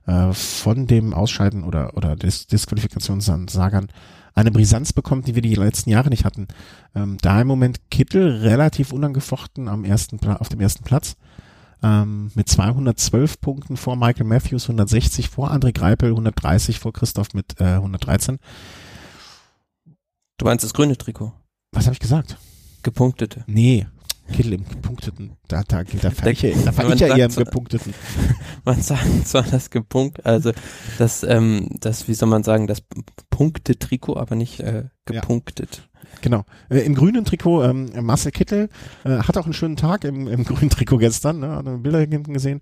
[0.06, 3.88] äh, von dem Ausscheiden oder, oder des Disqualifikationssagern
[4.34, 6.48] eine Brisanz bekommt, die wir die letzten Jahre nicht hatten.
[6.94, 11.16] Ähm, da im Moment Kittel relativ unangefochten am ersten, auf dem ersten Platz
[11.84, 17.60] ähm, mit 212 Punkten vor Michael Matthews 160, vor André Greipel 130, vor Christoph mit
[17.60, 18.38] äh, 113.
[20.38, 21.32] Du meinst das grüne Trikot?
[21.72, 22.38] Was habe ich gesagt?
[22.82, 23.44] Gepunktete.
[23.46, 23.86] Nee,
[24.32, 25.32] Kittel im gepunkteten.
[25.48, 27.92] Da, da, da fahre ich, ja, da fahr ich ja eher im gepunkteten.
[28.64, 30.52] Man sagt zwar das gepunkt, also
[30.98, 32.82] das, ähm, das, wie soll man sagen, das
[33.28, 35.82] Punkte-Trikot, aber nicht äh, gepunktet.
[35.93, 35.93] Ja.
[36.20, 36.44] Genau.
[36.68, 38.68] Äh, Im grünen Trikot, ähm, Marcel Kittel
[39.04, 42.32] äh, hat auch einen schönen Tag im, im grünen Trikot gestern, ne, hat Bilder hinten
[42.32, 42.60] gesehen.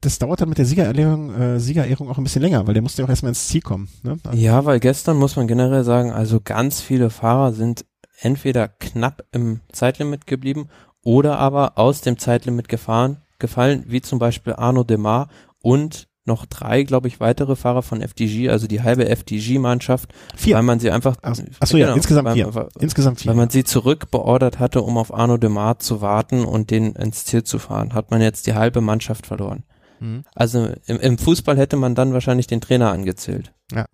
[0.00, 3.02] Das dauert dann mit der Siegerehrung, äh, Siegerehrung auch ein bisschen länger, weil der musste
[3.02, 3.88] ja auch erstmal ins Ziel kommen.
[4.02, 4.16] Ne?
[4.24, 7.84] Also ja, weil gestern muss man generell sagen, also ganz viele Fahrer sind
[8.20, 10.68] entweder knapp im Zeitlimit geblieben
[11.02, 15.28] oder aber aus dem Zeitlimit gefahren, gefallen, wie zum Beispiel Arno Demar
[15.60, 20.12] und noch drei, glaube ich, weitere Fahrer von FDG, also die halbe FDG-Mannschaft,
[20.48, 22.54] weil man sie einfach, Ach, achso, ja, genau, insgesamt vier.
[22.54, 23.30] Weil, insgesamt vier.
[23.30, 27.24] Weil man sie zurückbeordert hatte, um auf Arno de Mar zu warten und den ins
[27.24, 29.64] Ziel zu fahren, hat man jetzt die halbe Mannschaft verloren.
[30.00, 30.24] Mhm.
[30.34, 33.52] Also im, im, Fußball hätte man dann wahrscheinlich den Trainer angezählt.
[33.72, 33.86] Ja.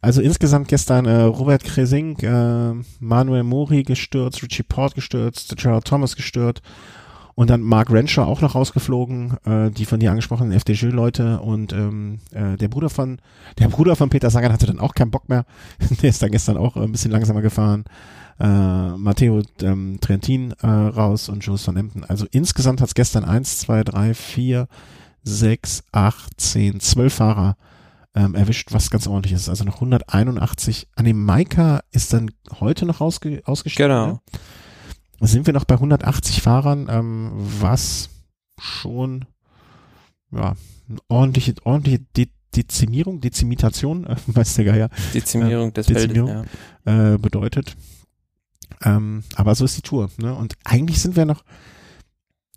[0.00, 6.14] Also insgesamt gestern äh, Robert Kresing, äh, Manuel Mori gestürzt, Richie Port gestürzt, Gerald Thomas
[6.14, 6.62] gestürzt
[7.34, 12.18] und dann Mark Renshaw auch noch rausgeflogen, äh, die von dir angesprochenen FDJ-Leute und ähm,
[12.32, 13.20] äh, der Bruder von
[13.58, 15.44] der Bruder von Peter Sagan hatte dann auch keinen Bock mehr.
[16.02, 17.84] der ist dann gestern auch äh, ein bisschen langsamer gefahren.
[18.40, 22.04] Äh, Matteo ähm, Trentin äh, raus und Jules van Emden.
[22.04, 24.68] Also insgesamt hat es gestern eins, zwei, drei, vier,
[25.22, 27.56] sechs, acht, zehn, zwölf Fahrer
[28.14, 29.48] ähm, erwischt, was ganz ordentlich ist.
[29.48, 30.88] Also noch 181.
[30.96, 32.30] An dem Maika ist dann
[32.60, 33.88] heute noch ausge ausgestiegen.
[33.88, 34.06] Genau.
[34.06, 34.20] Ne?
[35.24, 38.10] Sind wir noch bei 180 Fahrern, ähm, was
[38.58, 39.24] schon
[40.32, 40.56] ja,
[40.88, 46.28] eine ordentliche, ordentliche De Dezimierung, Dezimitation, äh, weiß der Geier, Dezimierung äh, des Dezimierung.
[46.28, 46.50] Feldes,
[46.84, 47.14] ja.
[47.14, 47.76] äh, bedeutet.
[48.84, 50.10] Ähm, aber so ist die Tour.
[50.18, 50.34] Ne?
[50.34, 51.44] Und eigentlich sind wir noch,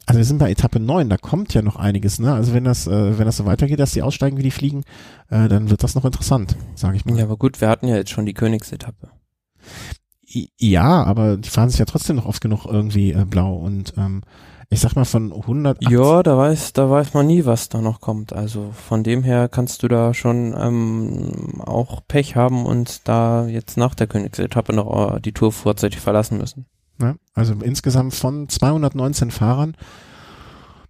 [0.05, 2.19] also wir sind bei Etappe 9, da kommt ja noch einiges.
[2.19, 2.33] Ne?
[2.33, 4.83] Also wenn das, äh, wenn das so weitergeht, dass die aussteigen wie die fliegen,
[5.29, 7.17] äh, dann wird das noch interessant, sage ich mal.
[7.17, 9.11] Ja, aber gut, wir hatten ja jetzt schon die Königsetappe.
[10.59, 14.21] Ja, aber die fahren sich ja trotzdem noch oft genug irgendwie äh, blau und ähm,
[14.69, 18.01] ich sag mal von 100 Ja, da weiß, da weiß man nie, was da noch
[18.01, 18.33] kommt.
[18.33, 23.77] Also von dem her kannst du da schon ähm, auch Pech haben und da jetzt
[23.77, 26.65] nach der Königsetappe noch äh, die Tour vorzeitig verlassen müssen.
[26.97, 27.17] Ne?
[27.33, 29.75] Also insgesamt von 219 Fahrern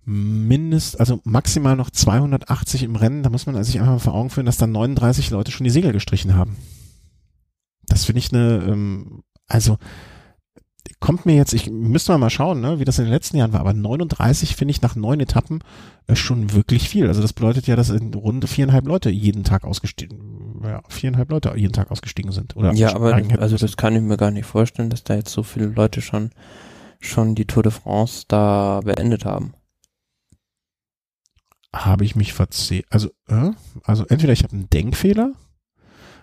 [0.06, 3.24] mindest, also maximal noch 280 im Rennen.
[3.24, 5.72] Da muss man sich einfach mal vor Augen führen, dass dann 39 Leute schon die
[5.72, 6.58] Segel gestrichen haben.
[7.88, 9.78] Das finde ich eine, ähm, also
[11.00, 13.54] kommt mir jetzt, ich müsste mal mal schauen, ne, wie das in den letzten Jahren
[13.54, 15.64] war, aber 39 finde ich nach neun Etappen
[16.08, 17.08] äh, schon wirklich viel.
[17.08, 21.54] Also das bedeutet ja, dass in Runde viereinhalb Leute jeden Tag ausgestiegen, ja, viereinhalb Leute
[21.56, 22.56] jeden Tag ausgestiegen sind.
[22.56, 25.44] Oder Ja, aber also das kann ich mir gar nicht vorstellen, dass da jetzt so
[25.44, 26.32] viele Leute schon
[27.00, 29.54] schon die Tour de France da beendet haben.
[31.74, 32.86] habe ich mich verzählt.
[32.90, 33.52] Also, äh,
[33.84, 35.34] also entweder ich habe einen Denkfehler.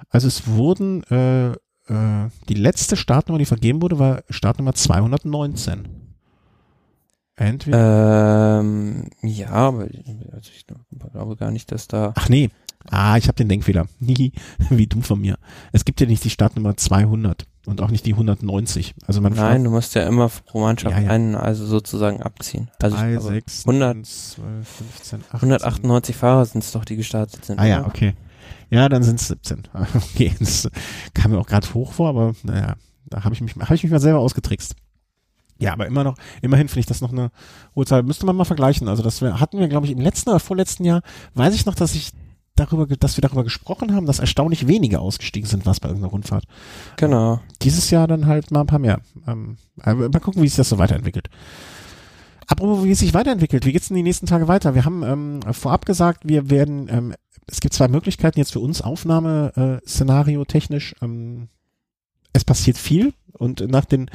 [0.08, 1.52] Also es wurden äh,
[1.92, 5.88] äh, die letzte Startnummer, die vergeben wurde, war Startnummer 219.
[7.36, 8.60] Entweder.
[8.60, 9.82] Ähm, ja, aber
[10.32, 12.50] also ich glaube gar nicht, dass da Ach nee.
[12.90, 13.86] Ah, ich habe den Denkfehler.
[14.00, 15.38] Wie dumm von mir.
[15.70, 18.94] Es gibt ja nicht die Startnummer 200 und auch nicht die 190.
[19.06, 21.10] Also man Nein, du musst ja immer pro Mannschaft Ja, ja.
[21.10, 22.68] einen also sozusagen abziehen.
[22.80, 25.34] Also ich 3, glaube, 6, 100 12, 15, 18.
[25.34, 27.58] 198 Fahrer sind es doch, die gestartet sind.
[27.58, 27.88] Ah ja, oder?
[27.88, 28.14] okay.
[28.72, 29.68] Ja, dann sind es 17.
[29.94, 30.68] Okay, das
[31.12, 33.92] kam mir auch gerade hoch vor, aber naja, da habe ich mich, habe ich mich
[33.92, 34.74] mal selber ausgetrickst.
[35.58, 37.30] Ja, aber immer noch, immerhin finde ich das noch eine
[37.76, 38.02] hohe Zahl.
[38.02, 38.88] Müsste man mal vergleichen.
[38.88, 41.02] Also das wir, hatten wir, glaube ich, im letzten oder vorletzten Jahr,
[41.34, 42.12] weiß ich noch, dass ich
[42.56, 46.44] darüber, dass wir darüber gesprochen haben, dass erstaunlich wenige ausgestiegen sind, was bei irgendeiner Rundfahrt.
[46.96, 47.40] Genau.
[47.60, 49.00] Dieses Jahr dann halt mal ein paar mehr.
[49.26, 51.28] Ähm, mal gucken, wie sich das so weiterentwickelt.
[52.46, 54.74] Apropos, wie es sich weiterentwickelt, wie geht's denn die nächsten Tage weiter?
[54.74, 57.14] Wir haben ähm, vorab gesagt, wir werden, ähm,
[57.46, 60.94] es gibt zwei Möglichkeiten jetzt für uns Aufnahme, äh, technisch.
[61.02, 61.48] Ähm,
[62.32, 64.10] es passiert viel und nach den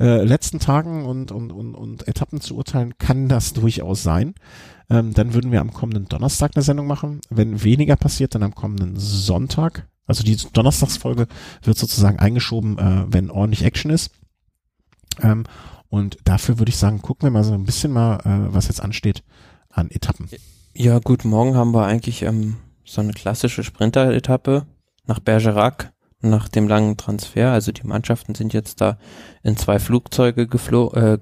[0.00, 4.34] äh, letzten Tagen und, und, und, und Etappen zu urteilen, kann das durchaus sein.
[4.90, 7.20] Ähm, dann würden wir am kommenden Donnerstag eine Sendung machen.
[7.30, 9.88] Wenn weniger passiert, dann am kommenden Sonntag.
[10.06, 11.26] Also die Donnerstagsfolge
[11.62, 14.10] wird sozusagen eingeschoben, äh, wenn ordentlich Action ist.
[15.22, 15.44] Ähm,
[15.94, 18.82] und dafür würde ich sagen, gucken wir mal so ein bisschen mal, äh, was jetzt
[18.82, 19.22] ansteht
[19.70, 20.28] an Etappen.
[20.74, 24.66] Ja, gut, morgen haben wir eigentlich ähm, so eine klassische Sprinter-Etappe
[25.06, 27.52] nach Bergerac, nach dem langen Transfer.
[27.52, 28.98] Also die Mannschaften sind jetzt da
[29.44, 31.18] in zwei Flugzeuge äh,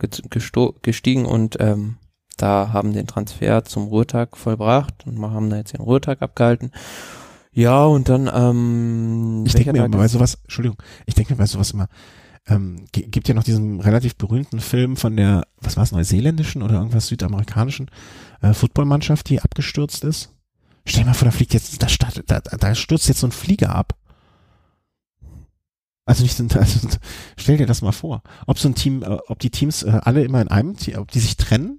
[0.80, 1.96] gestiegen und ähm,
[2.38, 6.72] da haben den Transfer zum Ruhetag vollbracht und wir haben da jetzt den Ruhetag abgehalten.
[7.52, 11.46] Ja, und dann, ähm, Ich denke mir Tag bei sowas, Entschuldigung, ich denke mir bei
[11.46, 11.88] sowas immer,
[12.48, 16.62] ähm, gi- gibt ja noch diesen relativ berühmten Film von der, was war es, neuseeländischen
[16.62, 17.90] oder irgendwas südamerikanischen
[18.40, 20.32] äh, Footballmannschaft, die abgestürzt ist.
[20.84, 21.86] Stell dir mal vor, da fliegt jetzt, da,
[22.26, 23.94] da, da stürzt jetzt so ein Flieger ab.
[26.04, 26.88] Also nicht, also,
[27.36, 28.22] stell dir das mal vor.
[28.46, 31.20] Ob so ein Team, äh, ob die Teams äh, alle immer in einem, ob die
[31.20, 31.78] sich trennen.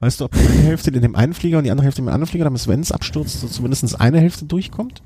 [0.00, 2.06] Weißt du, ob die eine Hälfte in dem einen Flieger und die andere Hälfte in
[2.06, 5.02] dem anderen Flieger, damit wenn es abstürzt, so zumindest eine Hälfte durchkommt?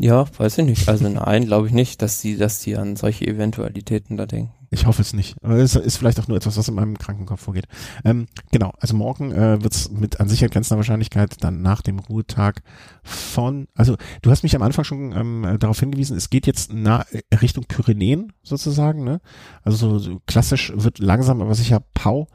[0.00, 0.88] Ja, weiß ich nicht.
[0.88, 4.52] Also nein, glaube ich nicht, dass die, dass die an solche Eventualitäten da denken.
[4.70, 5.34] Ich hoffe es nicht.
[5.42, 7.66] Aber es ist vielleicht auch nur etwas, was in meinem Krankenkopf vorgeht.
[8.04, 11.98] Ähm, genau, also morgen äh, wird es mit an Sicherheit grenzender Wahrscheinlichkeit dann nach dem
[11.98, 12.62] Ruhetag
[13.02, 16.72] von, also du hast mich am Anfang schon ähm, äh, darauf hingewiesen, es geht jetzt
[16.72, 19.20] nah, äh, Richtung Pyrenäen sozusagen, ne?
[19.64, 22.28] Also so, so klassisch wird langsam aber sicher Pau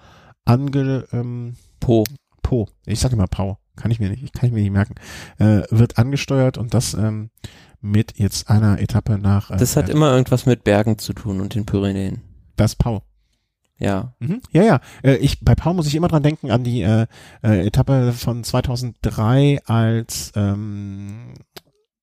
[0.43, 2.03] ange, ähm, Po.
[2.41, 4.95] Po, ich sage immer Pau, kann ich mir nicht, kann ich mir nicht merken,
[5.39, 7.29] äh, wird angesteuert und das ähm,
[7.81, 11.55] mit jetzt einer Etappe nach äh, Das hat immer irgendwas mit Bergen zu tun und
[11.55, 12.21] den Pyrenäen.
[12.55, 13.03] das Pau.
[13.79, 14.13] Ja.
[14.19, 14.41] Mhm.
[14.51, 14.79] Ja, ja.
[15.03, 17.07] Äh, ich, bei Pau muss ich immer dran denken an die äh,
[17.43, 21.33] äh, Etappe von 2003, als ähm,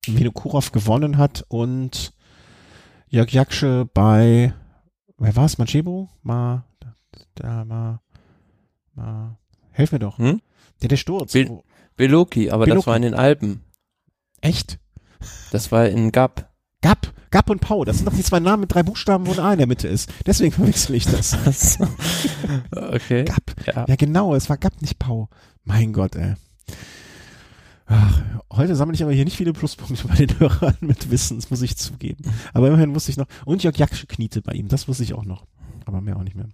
[0.05, 2.13] Vinokurov gewonnen hat und
[3.07, 4.53] Jörg Jaksche bei,
[5.17, 6.09] wer war es, Machebo?
[6.21, 6.65] Ma,
[7.35, 8.01] da, ma,
[8.93, 9.37] ma,
[9.71, 10.17] helf mir doch.
[10.17, 10.41] Hm?
[10.81, 11.33] Der, der Sturz.
[11.33, 11.63] Bil- Wo-
[11.95, 12.87] Beloki, aber das Beloki.
[12.87, 13.61] war in den Alpen.
[14.41, 14.79] Echt?
[15.51, 16.49] Das war in Gap.
[16.81, 19.39] Gap, Gap und Pau, das sind doch die zwei Namen mit drei Buchstaben, wo ein
[19.39, 20.09] A in der Mitte ist.
[20.25, 21.37] Deswegen verwechsel ich das.
[22.71, 23.25] okay.
[23.25, 23.53] Gap.
[23.67, 23.85] Ja.
[23.87, 25.29] Ja, genau, es war Gap, nicht Pau.
[25.63, 26.33] Mein Gott, ey.
[27.85, 28.21] Ach,
[28.53, 31.61] heute sammle ich aber hier nicht viele Pluspunkte bei den Hörern mit Wissen, das muss
[31.61, 32.23] ich zugeben.
[32.53, 33.27] Aber immerhin wusste ich noch.
[33.45, 35.45] Und Jörg Jaksche kniete bei ihm, das wusste ich auch noch.
[35.85, 36.47] Aber mehr auch nicht mehr.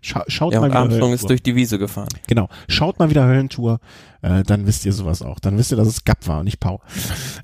[0.00, 2.08] Scha schaut Ja, mal und wieder Armstrong ist durch die Wiese gefahren.
[2.26, 2.48] Genau.
[2.68, 3.80] Schaut mal wieder Höllentour,
[4.22, 5.38] äh, dann wisst ihr sowas auch.
[5.40, 6.80] Dann wisst ihr, dass es Gap war und nicht Pau.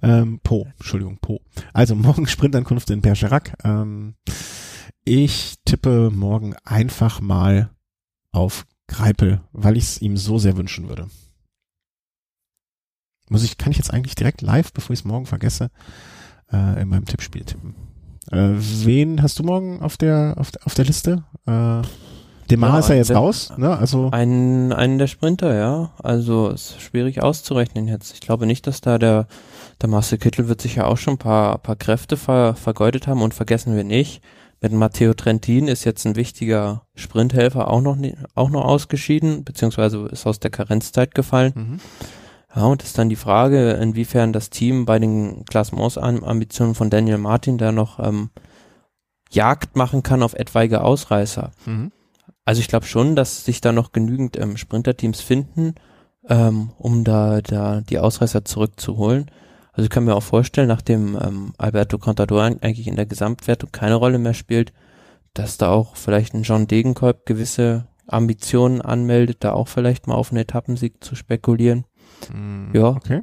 [0.02, 1.40] Ähm, Po, Entschuldigung, Po.
[1.72, 3.56] Also morgen Sprintankunft in Bergerac.
[3.64, 4.14] Ähm,
[5.04, 7.70] ich tippe morgen einfach mal
[8.32, 11.08] auf Greipel, weil ich es ihm so sehr wünschen würde.
[13.30, 15.70] Muss ich, kann ich jetzt eigentlich direkt live, bevor ich es morgen vergesse,
[16.52, 17.74] äh, in meinem Tippspiel tippen.
[18.30, 21.24] Äh, wen hast du morgen auf der auf, der- auf der Liste?
[21.46, 21.82] Äh,
[22.56, 23.76] Demar Ja, ist ja jetzt der- raus, ne?
[23.76, 25.90] Also Einen, einen der Sprinter, ja.
[26.02, 28.12] Also ist schwierig auszurechnen jetzt.
[28.14, 29.26] Ich glaube nicht, dass da der,
[29.82, 33.22] der Marcel Kittel wird sich ja auch schon ein paar, paar Kräfte ver, vergeudet haben
[33.22, 34.22] und vergessen wir nicht.
[34.60, 40.06] Mit Matteo Trentin ist jetzt ein wichtiger Sprinthelfer auch noch, nie- auch noch ausgeschieden, beziehungsweise
[40.10, 41.52] ist aus der Karenzzeit gefallen.
[41.54, 41.80] Mhm.
[42.56, 47.58] Ja, und ist dann die Frage, inwiefern das Team bei den Klassementsambitionen von Daniel Martin
[47.58, 48.30] da noch ähm,
[49.30, 51.50] Jagd machen kann auf etwaige Ausreißer.
[51.66, 51.90] Mhm.
[52.44, 55.74] Also ich glaube schon, dass sich da noch genügend ähm, Sprinterteams finden,
[56.28, 59.30] ähm, um da, da die Ausreißer zurückzuholen.
[59.72, 63.96] Also ich kann mir auch vorstellen, nachdem ähm, Alberto Contador eigentlich in der Gesamtwertung keine
[63.96, 64.72] Rolle mehr spielt,
[65.32, 70.30] dass da auch vielleicht ein John Degenkolb gewisse Ambitionen anmeldet, da auch vielleicht mal auf
[70.30, 71.84] einen Etappensieg zu spekulieren.
[72.32, 72.70] Mhm.
[72.72, 72.88] Ja.
[72.88, 73.22] Okay.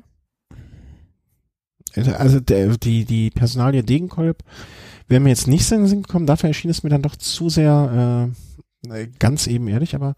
[1.95, 4.43] Also der, die, die Personalie Degenkolb
[5.07, 7.17] wäre mir jetzt nicht so in den Sinn gekommen, dafür erschien es mir dann doch
[7.17, 8.35] zu sehr äh,
[9.19, 10.15] ganz eben ehrlich, aber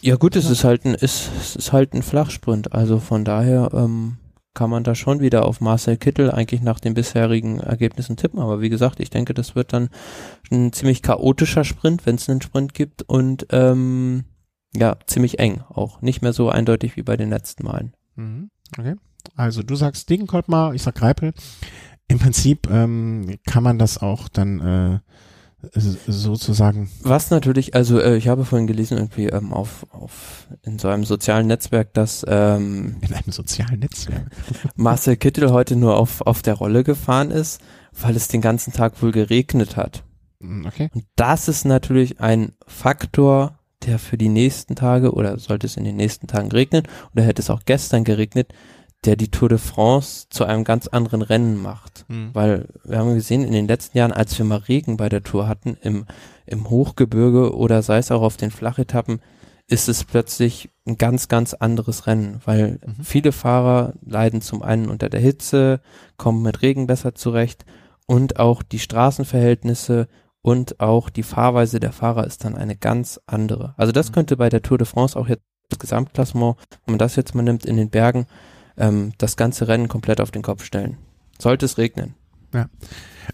[0.00, 3.70] Ja gut, es ist halt ein, ist, es ist halt ein Flachsprint, also von daher
[3.72, 4.18] ähm,
[4.54, 8.60] kann man da schon wieder auf Marcel Kittel eigentlich nach den bisherigen Ergebnissen tippen, aber
[8.60, 9.88] wie gesagt, ich denke, das wird dann
[10.50, 14.24] ein ziemlich chaotischer Sprint, wenn es einen Sprint gibt und ähm,
[14.74, 17.92] ja, ziemlich eng auch, nicht mehr so eindeutig wie bei den letzten Malen.
[18.16, 18.50] Mhm.
[18.78, 18.96] Okay.
[19.36, 21.32] Also du sagst Degenkolb mal, ich sag Greipel.
[22.08, 24.98] Im Prinzip ähm, kann man das auch dann äh,
[25.72, 26.88] sozusagen.
[27.02, 31.04] Was natürlich, also äh, ich habe vorhin gelesen irgendwie ähm, auf, auf in so einem
[31.04, 34.30] sozialen Netzwerk, dass ähm, In einem sozialen Netzwerk.
[34.76, 37.60] Marcel Kittel heute nur auf, auf der Rolle gefahren ist,
[38.00, 40.04] weil es den ganzen Tag wohl geregnet hat.
[40.38, 40.90] Mhm, Okay.
[40.94, 45.84] Und das ist natürlich ein Faktor, der für die nächsten Tage oder sollte es in
[45.84, 46.82] den nächsten Tagen regnen
[47.14, 48.52] oder hätte es auch gestern geregnet,
[49.04, 52.04] der die Tour de France zu einem ganz anderen Rennen macht.
[52.08, 52.30] Mhm.
[52.32, 55.46] Weil wir haben gesehen, in den letzten Jahren, als wir mal Regen bei der Tour
[55.46, 56.04] hatten, im,
[56.46, 59.20] im Hochgebirge oder sei es auch auf den Flachetappen,
[59.68, 63.04] ist es plötzlich ein ganz, ganz anderes Rennen, weil Mhm.
[63.04, 65.80] viele Fahrer leiden zum einen unter der Hitze,
[66.16, 67.64] kommen mit Regen besser zurecht
[68.06, 68.78] und auch die
[69.32, 70.08] Straßenverhältnisse
[70.42, 73.74] und auch die Fahrweise der Fahrer ist dann eine ganz andere.
[73.76, 74.14] Also das Mhm.
[74.14, 76.56] könnte bei der Tour de France auch jetzt das Gesamtklassement,
[76.86, 78.26] wenn man das jetzt mal nimmt in den Bergen,
[78.78, 80.96] ähm, das ganze Rennen komplett auf den Kopf stellen.
[81.38, 82.14] Sollte es regnen.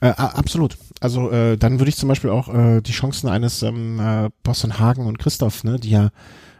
[0.00, 0.76] Äh, a- absolut.
[1.00, 4.78] Also äh, dann würde ich zum Beispiel auch äh, die Chancen eines ähm, äh, Boston
[4.78, 6.10] Hagen und Christoph, ne, die ja,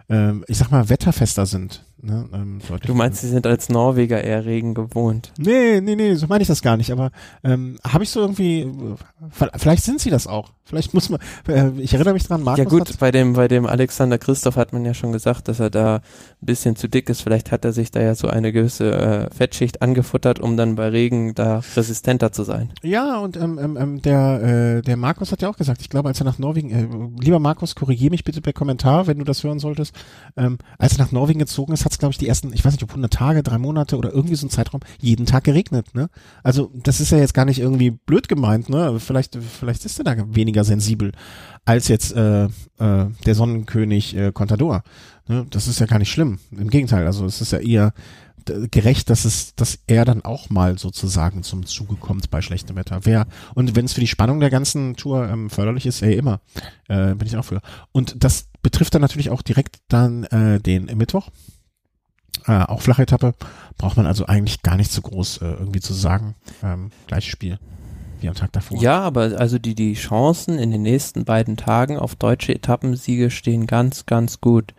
[0.09, 1.85] ähm, ich sag mal, wetterfester sind.
[2.05, 5.33] Ne, ähm, Du meinst, sie sind als Norweger eher Regen gewohnt.
[5.39, 6.93] Nee, nee, nee, so meine ich das gar nicht.
[6.93, 7.11] Aber
[7.43, 8.71] ähm, habe ich so irgendwie,
[9.57, 10.53] vielleicht sind sie das auch.
[10.67, 13.67] Vielleicht muss man, äh, ich erinnere mich dran, Markus ja gut, bei dem, bei dem
[13.67, 16.01] Alexander Christoph hat man ja schon gesagt, dass er da ein
[16.41, 17.21] bisschen zu dick ist.
[17.21, 20.89] Vielleicht hat er sich da ja so eine gewisse äh, Fettschicht angefuttert, um dann bei
[20.89, 22.73] Regen da resistenter zu sein.
[22.83, 26.09] ja, und ähm, ähm, ähm, der, äh, der Markus hat ja auch gesagt, ich glaube,
[26.09, 29.45] als er nach Norwegen, äh, lieber Markus, korrigier mich bitte per Kommentar, wenn du das
[29.45, 29.95] hören solltest,
[30.37, 32.73] ähm, als er nach Norwegen gezogen ist, hat es, glaube ich, die ersten, ich weiß
[32.73, 36.09] nicht, ob 100 Tage, drei Monate oder irgendwie so ein Zeitraum, jeden Tag geregnet, ne?
[36.43, 38.99] Also, das ist ja jetzt gar nicht irgendwie blöd gemeint, ne?
[39.01, 41.13] Vielleicht, vielleicht ist er da weniger sensibel
[41.65, 42.49] als jetzt äh, äh,
[42.79, 44.83] der Sonnenkönig äh, Contador.
[45.27, 45.47] Ne?
[45.51, 46.39] Das ist ja gar nicht schlimm.
[46.51, 47.95] Im Gegenteil, also es ist ja eher
[48.71, 53.01] gerecht, dass es, dass er dann auch mal sozusagen zum Zuge kommt bei schlechtem Wetter.
[53.05, 56.41] Wer und wenn es für die Spannung der ganzen Tour ähm, förderlich ist, ey immer,
[56.89, 57.61] äh, bin ich auch für.
[57.93, 61.31] Und das betrifft dann natürlich auch direkt dann äh, den Mittwoch.
[62.47, 63.35] Äh, auch flache Etappe
[63.79, 66.35] braucht man also eigentlich gar nicht so groß äh, irgendwie zu sagen.
[66.63, 67.59] Ähm, gleiches Spiel
[68.21, 68.81] wie am Tag davor.
[68.81, 73.67] Ja, aber also die, die Chancen in den nächsten beiden Tagen auf deutsche Etappensiege stehen
[73.67, 74.75] ganz, ganz gut.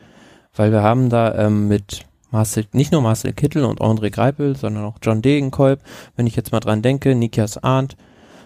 [0.56, 4.86] Weil wir haben da ähm, mit Marcel, nicht nur Marcel Kittel und André Greipel, sondern
[4.86, 5.82] auch John Degenkolb.
[6.16, 7.96] Wenn ich jetzt mal dran denke, Nikias Arndt,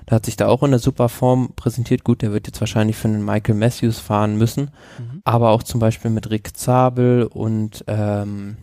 [0.09, 2.03] der hat sich da auch in der super Form präsentiert.
[2.03, 5.21] Gut, der wird jetzt wahrscheinlich für einen Michael Matthews fahren müssen, mhm.
[5.23, 8.57] aber auch zum Beispiel mit Rick Zabel und ähm,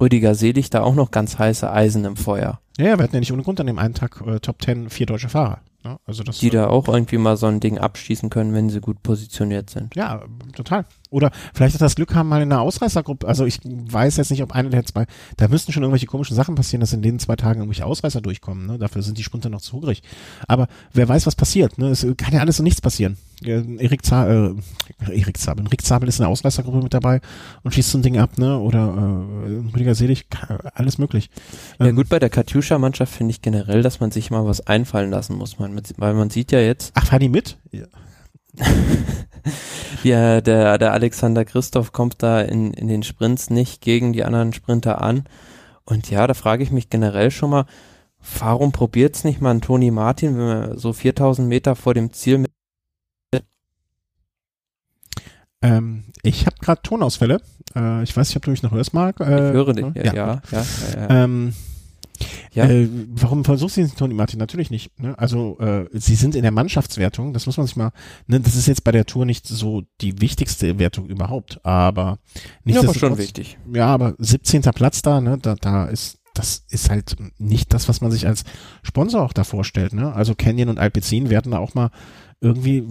[0.00, 2.60] Rüdiger Selig da auch noch ganz heiße Eisen im Feuer.
[2.78, 5.06] Ja, wir hatten ja nicht ohne Grund an dem einen Tag äh, Top Ten vier
[5.06, 5.60] deutsche Fahrer.
[5.84, 5.98] Ne?
[6.06, 9.02] also das, die da auch irgendwie mal so ein Ding abschießen können, wenn sie gut
[9.02, 9.94] positioniert sind.
[9.94, 10.22] Ja,
[10.54, 10.84] total.
[11.10, 14.42] Oder vielleicht hat das Glück haben, mal in einer Ausreißergruppe, also ich weiß jetzt nicht,
[14.42, 15.06] ob einer der zwei,
[15.36, 18.66] da müssten schon irgendwelche komischen Sachen passieren, dass in den zwei Tagen irgendwelche Ausreißer durchkommen,
[18.66, 18.78] ne?
[18.78, 20.02] Dafür sind die Sprinter noch zu hungrig.
[20.46, 21.88] Aber wer weiß, was passiert, ne?
[21.88, 23.16] Es kann ja alles und nichts passieren.
[23.42, 24.56] Erik Zabel,
[25.06, 27.20] äh, Erik Zabel, Rick Zabel ist in der Ausreißergruppe mit dabei
[27.62, 28.58] und schießt so ein Ding ab, ne?
[28.58, 30.26] Oder äh, Rüdiger Selig,
[30.74, 31.30] alles möglich.
[31.78, 35.10] Ja ähm, gut, bei der Katjuscha-Mannschaft finde ich generell, dass man sich mal was einfallen
[35.10, 36.92] lassen muss, man, weil man sieht ja jetzt.
[36.94, 37.56] Ach, fahren die mit?
[37.70, 37.86] Ja.
[40.02, 44.52] ja, der, der Alexander Christoph kommt da in, in den Sprints nicht gegen die anderen
[44.52, 45.24] Sprinter an.
[45.84, 47.66] Und ja, da frage ich mich generell schon mal,
[48.38, 52.38] warum probiert's nicht mal ein Toni Martin, wenn man so 4000 Meter vor dem Ziel
[52.38, 52.50] mit
[55.60, 57.40] ähm, ich habe gerade Tonausfälle.
[57.74, 59.20] Äh, ich weiß nicht, ob du mich noch hörst, Marc.
[59.20, 60.04] Äh, ich höre dich, ja.
[60.04, 60.64] ja, ja, ja,
[60.94, 61.24] ja.
[61.24, 61.52] Ähm,
[62.52, 62.68] ja.
[62.68, 64.38] Äh, warum versuchst du Toni Martin?
[64.38, 64.98] Natürlich nicht.
[65.00, 65.18] Ne?
[65.18, 67.92] Also äh, sie sind in der Mannschaftswertung, das muss man sich mal,
[68.26, 72.18] ne, das ist jetzt bei der Tour nicht so die wichtigste Wertung überhaupt, aber
[72.64, 73.58] nicht ja, aber schon wichtig.
[73.72, 74.62] Ja, aber 17.
[74.62, 78.44] Platz da, ne, da, da ist das ist halt nicht das, was man sich als
[78.84, 79.92] Sponsor auch da vorstellt.
[79.92, 80.12] Ne?
[80.12, 81.90] Also Canyon und Alpecin werden da auch mal
[82.40, 82.86] irgendwie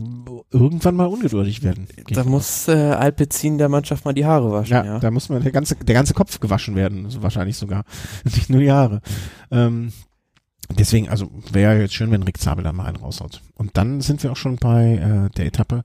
[0.52, 1.88] irgendwann mal ungeduldig werden.
[2.10, 4.74] Da muss äh, Alpecin der Mannschaft mal die Haare waschen.
[4.74, 7.84] Ja, ja, da muss man der ganze der ganze Kopf gewaschen werden, so wahrscheinlich sogar,
[8.26, 9.02] nicht nur die Haare.
[9.50, 9.94] Ähm,
[10.78, 13.42] deswegen, also wäre jetzt schön, wenn Rick Zabel da mal einen raushaut.
[13.56, 15.84] Und dann sind wir auch schon bei äh, der Etappe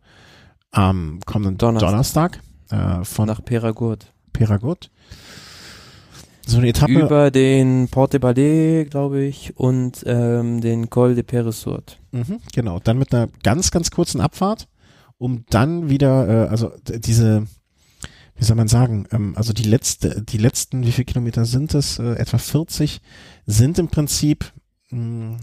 [0.72, 2.40] am kommenden Donnerstag,
[2.70, 4.12] Donnerstag äh, von nach Peragut.
[4.32, 4.90] Peragut
[6.46, 6.92] so eine Etappe.
[6.92, 12.00] Über den Porte Ballet, glaube ich, und ähm, den Col de Peresurt.
[12.10, 14.68] Mhm, genau, dann mit einer ganz, ganz kurzen Abfahrt,
[15.18, 17.46] um dann wieder, äh, also diese,
[18.36, 21.98] wie soll man sagen, ähm, also die letzte, die letzten, wie viele Kilometer sind es?
[21.98, 23.00] Äh, etwa 40
[23.46, 24.52] sind im Prinzip
[24.90, 25.40] mh, mm,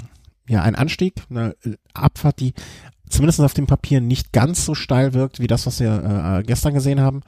[0.48, 1.56] ja ein Anstieg, eine
[1.94, 2.54] Abfahrt, die
[3.08, 6.74] zumindest auf dem Papier nicht ganz so steil wirkt wie das, was wir äh, gestern
[6.74, 7.22] gesehen haben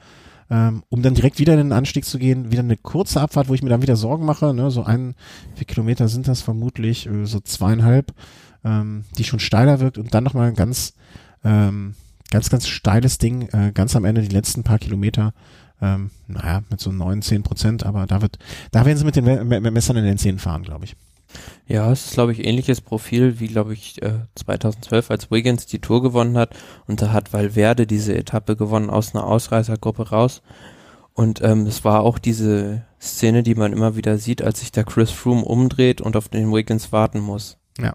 [0.52, 3.54] ähm, um dann direkt wieder in den Anstieg zu gehen, wieder eine kurze Abfahrt, wo
[3.54, 5.14] ich mir dann wieder Sorgen mache, ne, so ein,
[5.56, 8.12] wie Kilometer sind das vermutlich, äh, so zweieinhalb,
[8.62, 10.92] ähm, die schon steiler wirkt und dann nochmal ein ganz,
[11.42, 11.94] ähm,
[12.30, 15.32] ganz, ganz steiles Ding, äh, ganz am Ende die letzten paar Kilometer,
[15.80, 18.38] ähm, naja, mit so neun, zehn Prozent, aber da wird,
[18.72, 19.24] da werden sie mit den
[19.72, 20.96] Messern in den Zähnen fahren, glaube ich.
[21.66, 25.80] Ja, es ist, glaube ich, ähnliches Profil wie, glaube ich, äh, 2012, als Wiggins die
[25.80, 26.54] Tour gewonnen hat.
[26.86, 30.42] Und da hat Valverde diese Etappe gewonnen aus einer Ausreißergruppe raus.
[31.14, 34.84] Und ähm, es war auch diese Szene, die man immer wieder sieht, als sich der
[34.84, 37.58] Chris Froome umdreht und auf den Wiggins warten muss.
[37.78, 37.92] Ja.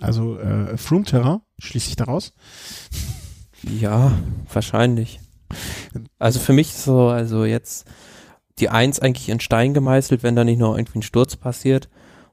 [0.00, 2.32] Also äh, Froome-Terrain, schließe ich daraus?
[3.62, 4.12] Ja,
[4.52, 5.20] wahrscheinlich.
[6.18, 7.86] Also für mich so, also jetzt
[8.58, 11.88] die Eins eigentlich in Stein gemeißelt, wenn da nicht noch irgendwie ein Sturz passiert.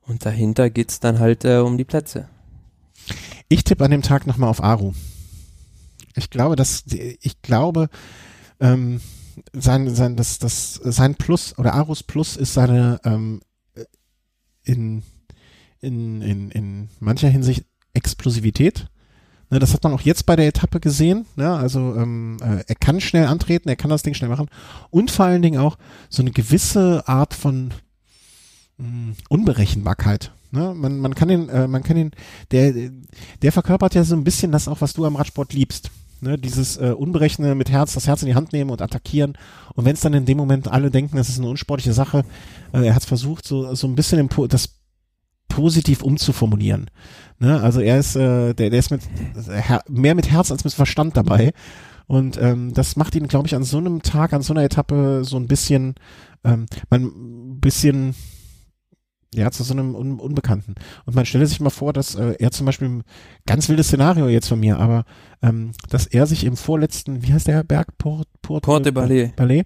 [0.08, 2.30] Und dahinter geht's dann halt äh, um die Plätze.
[3.50, 4.94] Ich tippe an dem Tag nochmal auf Aru.
[6.16, 7.90] Ich glaube, dass ich glaube,
[8.60, 9.02] ähm,
[9.54, 13.42] sein, sein, das, das, sein Plus oder Arus Plus ist seine ähm,
[14.64, 15.04] in,
[15.80, 18.88] in, in, in mancher Hinsicht Explosivität.
[19.50, 21.26] Ne, das hat man auch jetzt bei der Etappe gesehen.
[21.36, 21.54] Ne?
[21.54, 24.50] Also ähm, äh, er kann schnell antreten, er kann das Ding schnell machen
[24.90, 25.78] und vor allen Dingen auch
[26.10, 27.74] so eine gewisse Art von
[29.30, 30.32] Unberechenbarkeit.
[30.52, 30.74] Ne?
[30.76, 32.12] Man, man kann den, äh, man kann den,
[32.52, 32.74] der,
[33.42, 35.92] der verkörpert ja so ein bisschen das auch, was du am Radsport liebst.
[36.20, 39.38] Ne, dieses äh, Unberechne mit Herz, das Herz in die Hand nehmen und attackieren.
[39.76, 42.26] Und wenn es dann in dem Moment alle denken, das ist eine unsportliche Sache,
[42.74, 44.70] äh, er hat versucht, so, so ein bisschen das
[45.48, 46.90] positiv umzuformulieren.
[47.38, 47.62] Ne?
[47.62, 49.02] Also er ist, äh, der, der ist mit
[49.88, 51.54] mehr mit Herz als mit Verstand dabei.
[52.08, 55.24] Und ähm, das macht ihn, glaube ich, an so einem Tag, an so einer Etappe
[55.24, 55.96] so ein bisschen,
[56.44, 58.16] ähm, man ein bisschen
[59.34, 60.76] ja, zu so einem Un Unbekannten.
[61.06, 63.02] Und man stelle sich mal vor, dass äh, er zum Beispiel,
[63.46, 65.06] ganz wildes Szenario jetzt von mir, aber
[65.42, 67.98] ähm, dass er sich im vorletzten, wie heißt der Berg?
[67.98, 69.36] Port, Port, Port de Ballet.
[69.36, 69.66] Ballet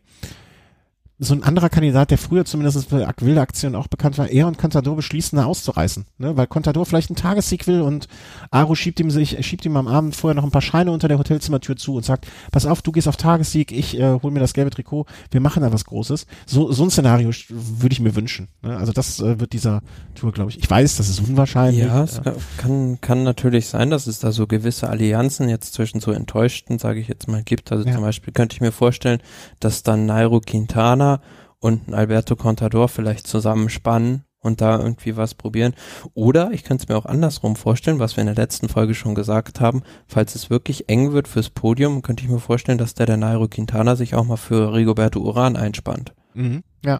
[1.24, 4.58] so ein anderer Kandidat, der früher zumindest für wilde Aktionen auch bekannt war, er und
[4.58, 6.06] Contador beschließen, da auszureißen.
[6.18, 6.36] Ne?
[6.36, 8.08] Weil Contador vielleicht einen Tagessieg will und
[8.50, 11.20] Aro schiebt ihm sich, schiebt ihm am Abend vorher noch ein paar Scheine unter der
[11.20, 14.54] Hotelzimmertür zu und sagt, pass auf, du gehst auf Tagessieg, ich äh, hol mir das
[14.54, 16.26] gelbe Trikot, wir machen da was Großes.
[16.48, 18.48] So, so ein Szenario würde ich mir wünschen.
[18.64, 18.76] Ne?
[18.76, 19.84] Also das äh, wird dieser
[20.16, 20.58] Tour, glaube ich.
[20.58, 21.86] Ich weiß, das ist unwahrscheinlich.
[21.86, 22.34] Ja, es ja.
[22.58, 27.00] kann, kann natürlich sein, dass es da so gewisse Allianzen jetzt zwischen so Enttäuschten, sage
[27.00, 27.72] ich jetzt mal, gibt.
[27.72, 27.94] Also ja.
[27.94, 29.20] zum Beispiel könnte ich mir vorstellen,
[29.60, 31.11] dass dann Nairo Quintana
[31.60, 35.74] und ein Alberto Contador vielleicht zusammenspannen und da irgendwie was probieren.
[36.14, 39.16] Oder ich könnte es mir auch andersrum vorstellen, was wir in der letzten Folge schon
[39.16, 43.06] gesagt haben, falls es wirklich eng wird fürs Podium, könnte ich mir vorstellen, dass der
[43.06, 46.14] der Nairo Quintana sich auch mal für Rigoberto Uran einspannt.
[46.34, 46.64] Mhm.
[46.84, 46.98] Ja.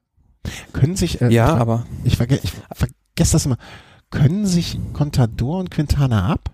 [0.74, 3.58] Können sich, äh, ja, ich, aber ich, verge ich vergesse das immer,
[4.10, 6.52] können sich Contador und Quintana ab?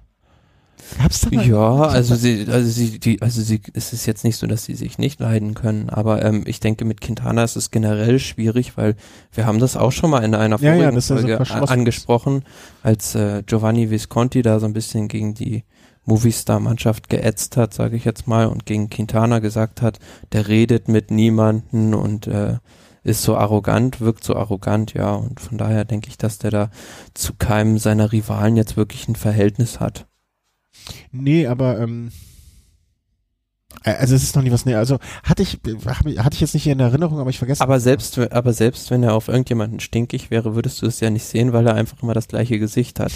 [0.98, 4.38] Gab's da mal ja, also sie, also sie, die, also sie, es ist jetzt nicht
[4.38, 7.72] so, dass sie sich nicht leiden können, aber ähm, ich denke, mit Quintana ist es
[7.72, 8.96] generell schwierig, weil
[9.34, 12.44] wir haben das auch schon mal in einer vorigen ja, ja, Folge so angesprochen,
[12.84, 15.64] als äh, Giovanni Visconti da so ein bisschen gegen die
[16.06, 20.00] Movistar-Mannschaft geätzt hat, sage ich jetzt mal, und gegen Quintana gesagt hat,
[20.32, 22.58] der redet mit niemanden und äh,
[23.04, 26.70] ist so arrogant, wirkt so arrogant, ja, und von daher denke ich, dass der da
[27.14, 30.08] zu keinem seiner Rivalen jetzt wirklich ein Verhältnis hat.
[31.12, 32.12] Nee, aber ähm,
[33.84, 34.80] äh, also es ist noch nie was näher.
[34.80, 37.62] Also hatte ich hatte ich jetzt nicht in Erinnerung, aber ich vergesse.
[37.62, 41.26] Aber selbst aber selbst wenn er auf irgendjemanden stinkig wäre, würdest du es ja nicht
[41.26, 43.12] sehen, weil er einfach immer das gleiche Gesicht hat.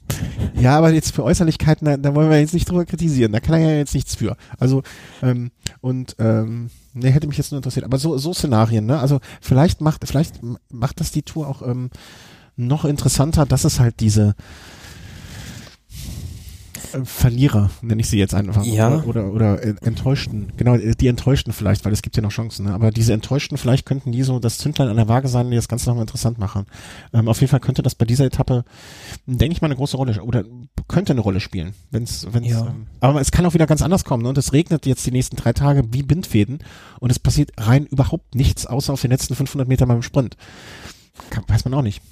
[0.60, 3.32] ja, aber jetzt für Äußerlichkeiten, da, da, wollen wir jetzt nicht drüber kritisieren.
[3.32, 4.36] Da kann er ja jetzt nichts für.
[4.58, 4.82] Also
[5.22, 5.50] ähm,
[5.80, 7.84] und ähm, ne, hätte mich jetzt nur interessiert.
[7.84, 8.98] Aber so so Szenarien, ne?
[8.98, 11.90] Also vielleicht macht vielleicht macht das die Tour auch ähm,
[12.56, 14.34] noch interessanter, dass es halt diese
[17.04, 18.64] Verlierer, nenne ich sie jetzt einfach.
[18.64, 19.02] Ja.
[19.02, 20.52] Oder, oder, oder Enttäuschten.
[20.56, 22.66] Genau, die Enttäuschten vielleicht, weil es gibt ja noch Chancen.
[22.66, 22.74] Ne?
[22.74, 25.68] Aber diese Enttäuschten, vielleicht könnten die so das Zündlein an der Waage sein, die das
[25.68, 26.66] Ganze nochmal interessant machen.
[27.12, 28.64] Ähm, auf jeden Fall könnte das bei dieser Etappe,
[29.26, 30.44] denke ich mal, eine große Rolle oder
[30.88, 31.74] könnte eine Rolle spielen.
[31.90, 32.66] Wenn's, wenn's, ja.
[32.66, 34.22] ähm, aber es kann auch wieder ganz anders kommen.
[34.22, 34.28] Ne?
[34.28, 36.58] Und es regnet jetzt die nächsten drei Tage wie Bindfäden
[36.98, 40.36] und es passiert rein überhaupt nichts, außer auf den letzten 500 Meter beim Sprint.
[41.30, 42.02] Kann, weiß man auch nicht.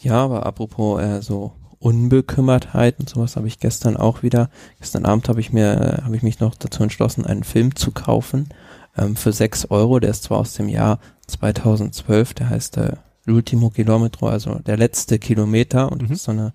[0.00, 4.50] Ja, aber apropos äh, so Unbekümmertheit und sowas habe ich gestern auch wieder.
[4.78, 8.48] Gestern Abend habe ich mir, habe ich mich noch dazu entschlossen, einen Film zu kaufen
[8.96, 10.00] ähm, für sechs Euro.
[10.00, 12.92] Der ist zwar aus dem Jahr 2012, der heißt äh,
[13.26, 16.08] L'ultimo Kilometro, also der letzte Kilometer und mhm.
[16.08, 16.52] das ist so eine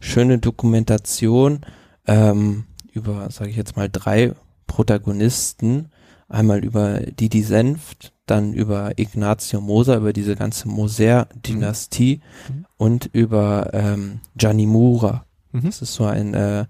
[0.00, 1.60] schöne Dokumentation
[2.06, 4.32] ähm, über, sage ich jetzt mal, drei
[4.66, 5.90] Protagonisten.
[6.28, 12.66] Einmal über Didi Senft, dann über Ignazio Moser, über diese ganze Moser-Dynastie mhm.
[12.80, 15.26] Und über ähm, Gianni Mura.
[15.52, 15.64] Mhm.
[15.64, 16.64] Das ist so ein äh,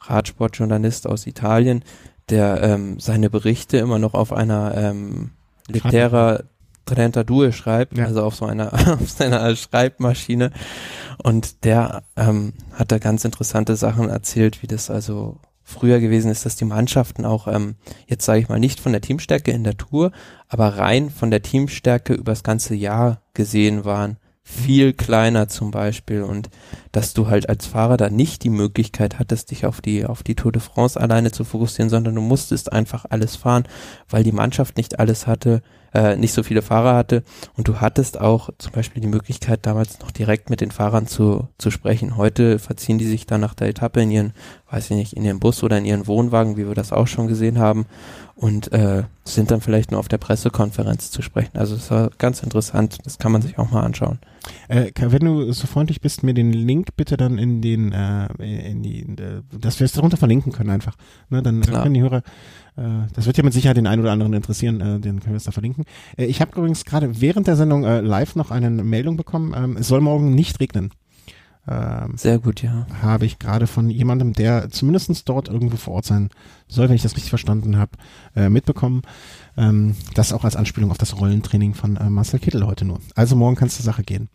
[0.00, 1.84] Radsportjournalist aus Italien,
[2.30, 5.32] der ähm, seine Berichte immer noch auf einer ähm,
[5.68, 6.44] Litera
[6.86, 8.06] Trentadue schreibt, ja.
[8.06, 10.52] also auf so einer auf seiner Schreibmaschine.
[11.22, 16.46] Und der ähm, hat da ganz interessante Sachen erzählt, wie das also früher gewesen ist,
[16.46, 17.74] dass die Mannschaften auch, ähm,
[18.06, 20.12] jetzt sage ich mal, nicht von der Teamstärke in der Tour,
[20.48, 24.16] aber rein von der Teamstärke übers ganze Jahr gesehen waren.
[24.44, 26.50] Viel kleiner zum Beispiel und
[26.90, 30.34] dass du halt als Fahrer da nicht die Möglichkeit hattest, dich auf die, auf die
[30.34, 33.64] Tour de France alleine zu fokussieren, sondern du musstest einfach alles fahren,
[34.10, 35.62] weil die Mannschaft nicht alles hatte,
[35.94, 37.22] äh, nicht so viele Fahrer hatte
[37.56, 41.48] und du hattest auch zum Beispiel die Möglichkeit damals noch direkt mit den Fahrern zu,
[41.58, 42.16] zu sprechen.
[42.16, 44.32] Heute verziehen die sich dann nach der Etappe in ihren,
[44.72, 47.26] weiß ich nicht, in ihren Bus oder in ihren Wohnwagen, wie wir das auch schon
[47.26, 47.84] gesehen haben
[48.34, 51.58] und äh, sind dann vielleicht nur auf der Pressekonferenz zu sprechen.
[51.58, 54.18] Also es war ganz interessant, das kann man sich auch mal anschauen.
[54.68, 58.82] Äh, wenn du so freundlich bist, mir den Link bitte dann in den, äh, in
[58.82, 60.96] die, in der, dass wir es darunter verlinken können einfach.
[61.28, 61.82] Ne, dann Klar.
[61.82, 62.22] können die Hörer
[62.76, 65.36] äh, das wird ja mit Sicherheit den einen oder anderen interessieren, äh, den können wir
[65.36, 65.84] es da verlinken.
[66.16, 69.88] Äh, ich habe übrigens gerade während der Sendung live noch eine Meldung bekommen, ähm, es
[69.88, 70.90] soll morgen nicht regnen.
[71.68, 72.86] Ähm, Sehr gut, ja.
[73.02, 76.30] Habe ich gerade von jemandem, der zumindestens dort irgendwo vor Ort sein
[76.66, 77.92] soll, wenn ich das richtig verstanden habe,
[78.50, 79.02] mitbekommen.
[79.56, 82.98] Ähm, das auch als Anspielung auf das Rollentraining von Marcel Kittel heute nur.
[83.14, 84.28] Also morgen kann es zur Sache gehen.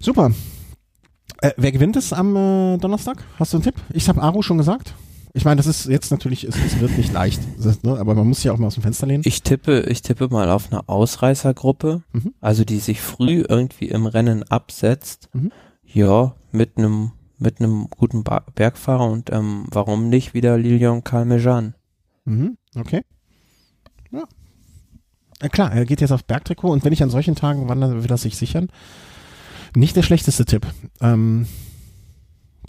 [0.00, 0.32] Super.
[1.42, 3.22] Äh, wer gewinnt es am äh, Donnerstag?
[3.38, 3.74] Hast du einen Tipp?
[3.92, 4.94] Ich habe Aru schon gesagt.
[5.34, 8.26] Ich meine, das ist jetzt natürlich, es, es wird nicht leicht, das, ne, aber man
[8.26, 9.22] muss sich auch mal aus dem Fenster lehnen.
[9.26, 12.32] Ich tippe, ich tippe mal auf eine Ausreißergruppe, mhm.
[12.40, 15.28] also die sich früh irgendwie im Rennen absetzt.
[15.34, 15.52] Mhm.
[15.96, 21.74] Ja, mit einem mit einem guten ba Bergfahrer und ähm, warum nicht wieder Lilian Calmejean.
[22.26, 23.00] Mhm, okay.
[24.10, 24.24] Ja.
[25.40, 25.48] ja.
[25.48, 28.18] Klar, er geht jetzt auf Bergtrikot und wenn ich an solchen Tagen wandere, will er
[28.18, 28.68] sich sichern.
[29.74, 30.66] Nicht der schlechteste Tipp.
[31.00, 31.46] Ähm,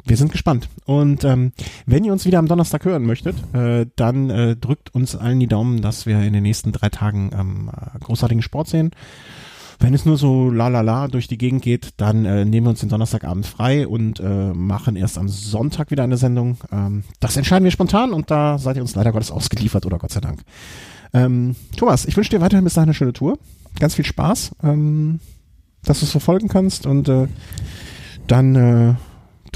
[0.05, 0.69] wir sind gespannt.
[0.85, 1.51] Und ähm,
[1.85, 5.47] wenn ihr uns wieder am Donnerstag hören möchtet, äh, dann äh, drückt uns allen die
[5.47, 8.91] Daumen, dass wir in den nächsten drei Tagen ähm, äh, großartigen Sport sehen.
[9.79, 12.71] Wenn es nur so la la la durch die Gegend geht, dann äh, nehmen wir
[12.71, 16.57] uns den Donnerstagabend frei und äh, machen erst am Sonntag wieder eine Sendung.
[16.71, 20.11] Ähm, das entscheiden wir spontan und da seid ihr uns leider Gottes ausgeliefert oder Gott
[20.11, 20.41] sei Dank.
[21.13, 23.37] Ähm, Thomas, ich wünsche dir weiterhin bis dahin eine schöne Tour.
[23.79, 25.19] Ganz viel Spaß, ähm,
[25.83, 27.27] dass du es verfolgen kannst und äh,
[28.27, 28.93] dann äh,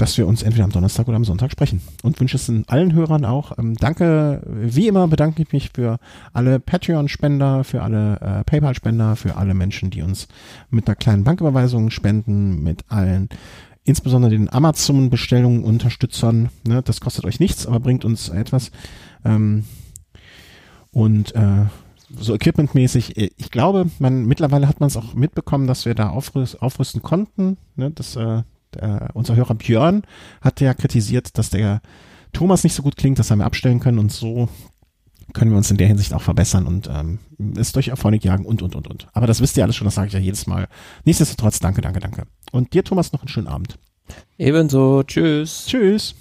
[0.02, 1.80] dass wir uns entweder am Donnerstag oder am Sonntag sprechen.
[2.02, 3.56] Und wünsche es allen Hörern auch.
[3.56, 5.98] Ähm, danke, wie immer bedanke ich mich für
[6.32, 10.26] alle Patreon-Spender, für alle äh, PayPal-Spender, für alle Menschen, die uns
[10.70, 13.28] mit einer kleinen Banküberweisung spenden, mit allen
[13.84, 16.48] insbesondere den Amazon-Bestellungen, Unterstützern.
[16.66, 18.72] Ne, das kostet euch nichts, aber bringt uns etwas.
[19.24, 19.66] Ähm,
[20.90, 21.66] und äh,
[22.18, 26.08] so equipmentmäßig, äh, ich glaube, man mittlerweile hat man es auch mitbekommen, dass wir da
[26.08, 27.56] aufrüsten, aufrüsten konnten.
[27.76, 28.42] Ne, das, äh,
[28.74, 30.02] der, unser Hörer Björn
[30.40, 31.80] hat ja kritisiert, dass der
[32.32, 34.48] Thomas nicht so gut klingt, das haben wir abstellen können und so
[35.32, 37.18] können wir uns in der Hinsicht auch verbessern und ähm,
[37.56, 39.08] es durch Erfolg jagen und und und und.
[39.12, 40.68] Aber das wisst ihr alles schon, das sage ich ja jedes Mal.
[41.04, 42.24] Nichtsdestotrotz, danke, danke, danke.
[42.50, 43.78] Und dir, Thomas, noch einen schönen Abend.
[44.36, 45.02] Ebenso.
[45.04, 45.66] Tschüss.
[45.66, 46.14] Tschüss.